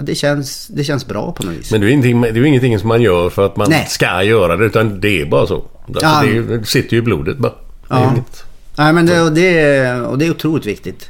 [0.02, 1.72] det, känns, det känns bra på något vis.
[1.72, 3.86] Men det är, ingenting, det är ingenting som man gör för att man Nej.
[3.90, 4.66] ska göra det.
[4.66, 5.56] Utan det är bara så.
[5.88, 6.22] Alltså, Ja.
[6.26, 7.54] det, det sitter ju i blodet bara.
[7.88, 8.14] Det är Ja.
[8.80, 11.10] Nej, men det, och det, är- och det är otroligt viktigt.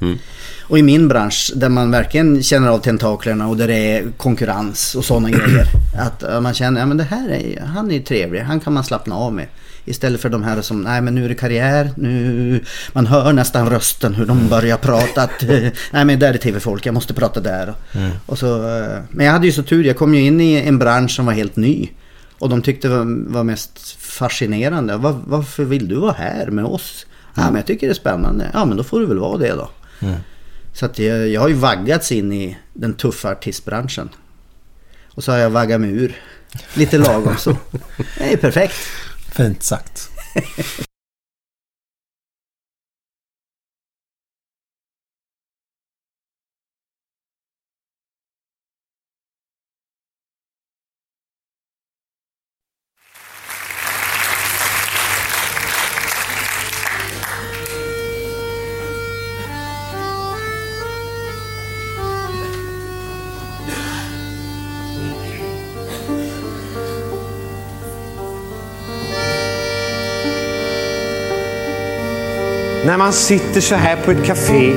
[0.62, 4.96] Och i min bransch där man verkligen känner av tentaklerna och där det är konkurrens
[4.96, 5.66] och sådana grejer.
[6.00, 8.84] Att man känner, ja men det här är, han är ju trevlig, han kan man
[8.84, 9.46] slappna av med.
[9.88, 13.70] Istället för de här som, nej men nu är det karriär, nu, man hör nästan
[13.70, 15.42] rösten hur de börjar prata att,
[15.92, 17.74] nej men där är tv-folk, jag måste prata där.
[18.26, 20.80] Och så, eh, men jag hade ju så tur, jag kom ju in i en
[20.80, 21.90] bransch som var helt ny.
[22.40, 24.98] Och de tyckte det var, var mest fascinerande.
[24.98, 27.06] Var, varför vill du vara här med oss?
[27.36, 28.52] Ja, men jag tycker det är spännande.
[28.54, 29.70] Ja, men då får du väl vara det då.
[30.74, 34.10] Så att jag, jag har ju vaggats in i den tuffa artistbranschen.
[35.08, 36.16] Och så har jag vaggat mig ur.
[36.74, 37.52] Lite lagom så.
[38.18, 38.76] Det är perfekt.
[39.38, 40.10] Fint sagt.
[72.88, 74.74] När man sitter så här på ett café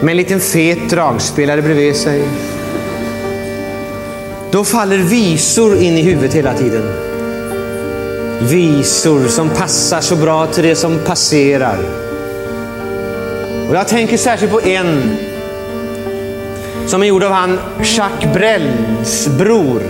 [0.00, 2.22] med en liten fet dragspelare bredvid sig.
[4.50, 6.82] Då faller visor in i huvudet hela tiden.
[8.40, 11.78] Visor som passar så bra till det som passerar.
[13.68, 15.16] Och jag tänker särskilt på en
[16.86, 19.82] som är gjord av han Jacques Brels bror.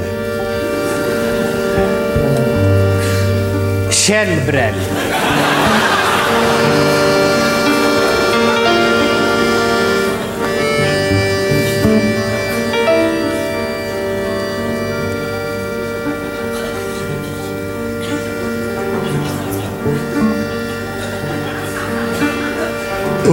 [3.90, 4.91] Kjell Brel.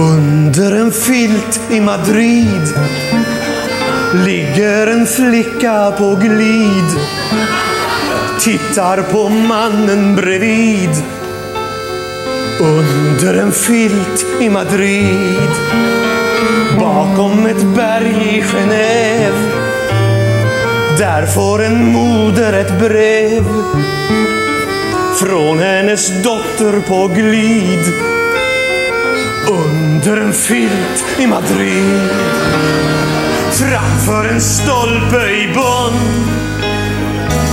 [0.00, 2.74] Under en filt i Madrid
[4.24, 6.84] ligger en flicka på glid.
[8.40, 10.90] Tittar på mannen bredvid.
[12.60, 15.50] Under en filt i Madrid.
[16.78, 19.50] Bakom ett berg i Genève.
[20.98, 23.44] Där får en moder ett brev
[25.20, 28.19] från hennes dotter på glid
[29.50, 32.10] under en filt i Madrid
[33.52, 36.00] framför en stolpe i Bonn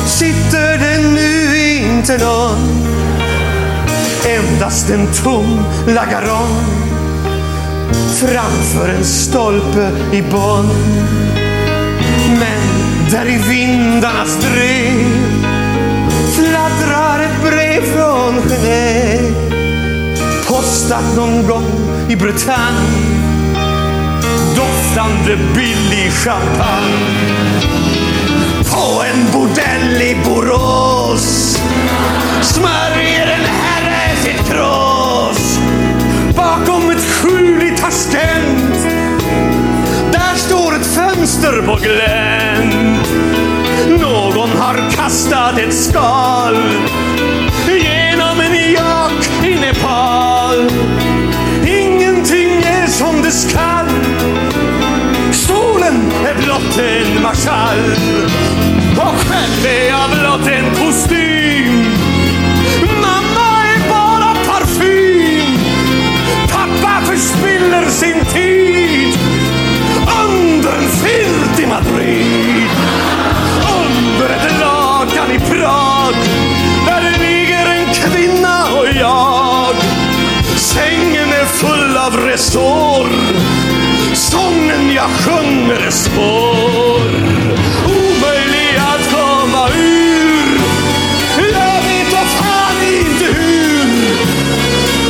[0.06, 2.88] sitter det nu inte någon
[4.26, 6.88] endast en tom lagaron
[8.20, 10.70] framför en stolpe i Bonn.
[12.28, 15.06] Men där i vindarnas drev
[16.36, 19.57] fladdrar ett brev från Genève
[20.58, 21.66] postat någon gång
[22.10, 22.88] i Bretagne.
[24.56, 27.62] Doftande billig champagne.
[28.72, 31.58] På en bordell i Borås
[32.42, 35.60] smörjer en herre sitt krås.
[36.36, 38.74] Bakom ett skjul i Taskent
[40.12, 43.08] där står ett fönster på glänt.
[44.02, 46.56] Någon har kastat ett skal
[53.28, 53.90] det skall
[55.32, 57.96] Stolen är blott en marschall.
[58.98, 61.86] Och själv är jag blott en kostym.
[63.02, 65.58] Mamma är bara parfym.
[66.52, 69.20] Pappa förspiller sin tid.
[70.26, 72.67] Under en filt i Madrid.
[85.08, 87.02] Jag sjunger spår,
[87.86, 90.60] Omöjlig att komma ur.
[91.54, 93.88] Jag vet vad fan inte hur.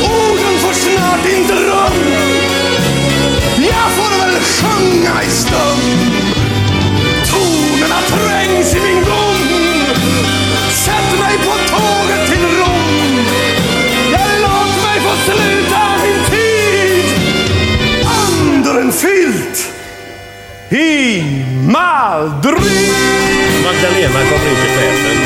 [0.02, 2.12] Orden får snart inte rum.
[3.56, 5.67] Jag får väl sjunga i stund
[20.70, 21.22] i
[21.66, 22.92] Madrid.
[23.64, 25.16] Magdalena kommer in till chefen.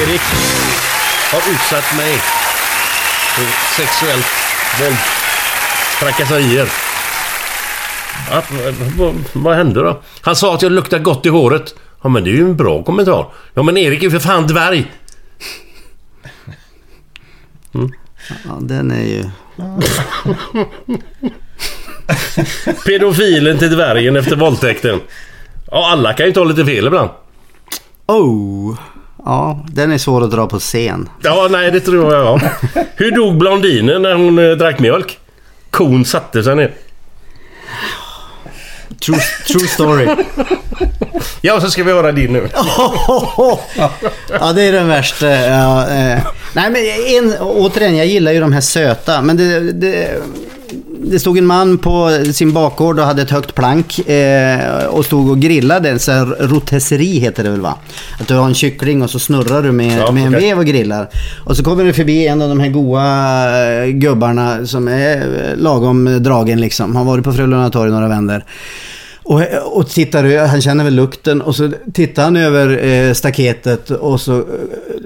[0.00, 0.20] Erik
[1.32, 2.12] har utsatt mig
[3.34, 3.44] för
[3.76, 4.26] sexuellt
[4.80, 4.96] våld.
[6.00, 6.68] Trakasserier.
[8.96, 10.02] Vad, vad hände då?
[10.20, 11.74] Han sa att jag luktar gott i håret.
[12.02, 13.32] Ja men det är ju en bra kommentar.
[13.54, 14.92] Ja men Erik är ju för fan dvärg.
[18.28, 19.24] Ja, den är ju...
[22.86, 25.00] Pedofilen till dvärgen efter våldtäkten.
[25.70, 27.10] Ja alla kan ju ta lite fel ibland.
[28.06, 28.78] Oh.
[29.24, 31.08] Ja, den är svår att dra på scen.
[31.22, 32.50] Ja, nej det tror jag ja.
[32.96, 35.18] Hur dog blondinen när hon eh, drack mjölk?
[35.70, 36.74] Kon satte sig ner.
[39.06, 40.08] True, true story.
[41.40, 42.48] Ja, så ska vi höra din nu.
[44.28, 45.26] ja, det är den värsta.
[45.26, 46.18] Ja, eh.
[46.52, 49.22] Nej, men en, återigen, jag gillar ju de här söta.
[49.22, 50.22] Men det, det,
[51.00, 55.30] det stod en man på sin bakgård och hade ett högt plank eh, och stod
[55.30, 55.90] och grillade.
[55.90, 57.74] En sån här rotisserie heter det väl va?
[58.20, 60.66] Att du har en kyckling och så snurrar du med, Ja, med en vev och
[60.66, 61.08] grillar.
[61.44, 65.56] Och så kommer det förbi en av de här goa eh, gubbarna som är eh,
[65.56, 66.96] lagom dragen liksom.
[66.96, 68.44] Har varit på Frölunda torg några vänder.
[69.28, 69.42] Och,
[69.72, 74.38] och tittar, han känner väl lukten och så tittar han över eh, staketet och så
[74.38, 74.44] eh,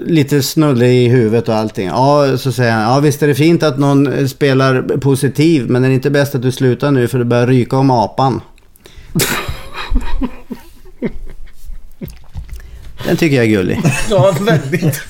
[0.05, 1.87] lite snulle i huvudet och allting.
[1.87, 5.83] Ja, så säger han, ja visst är det fint att någon eh, spelar positiv men
[5.83, 8.41] är det inte bäst att du slutar nu för det börjar ryka om apan?
[13.05, 13.81] Den tycker jag är gullig.
[14.09, 15.01] Ja, väldigt.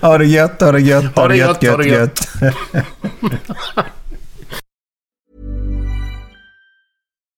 [0.00, 2.28] ha det gött, ha det gött, ha det gött, gött, gött.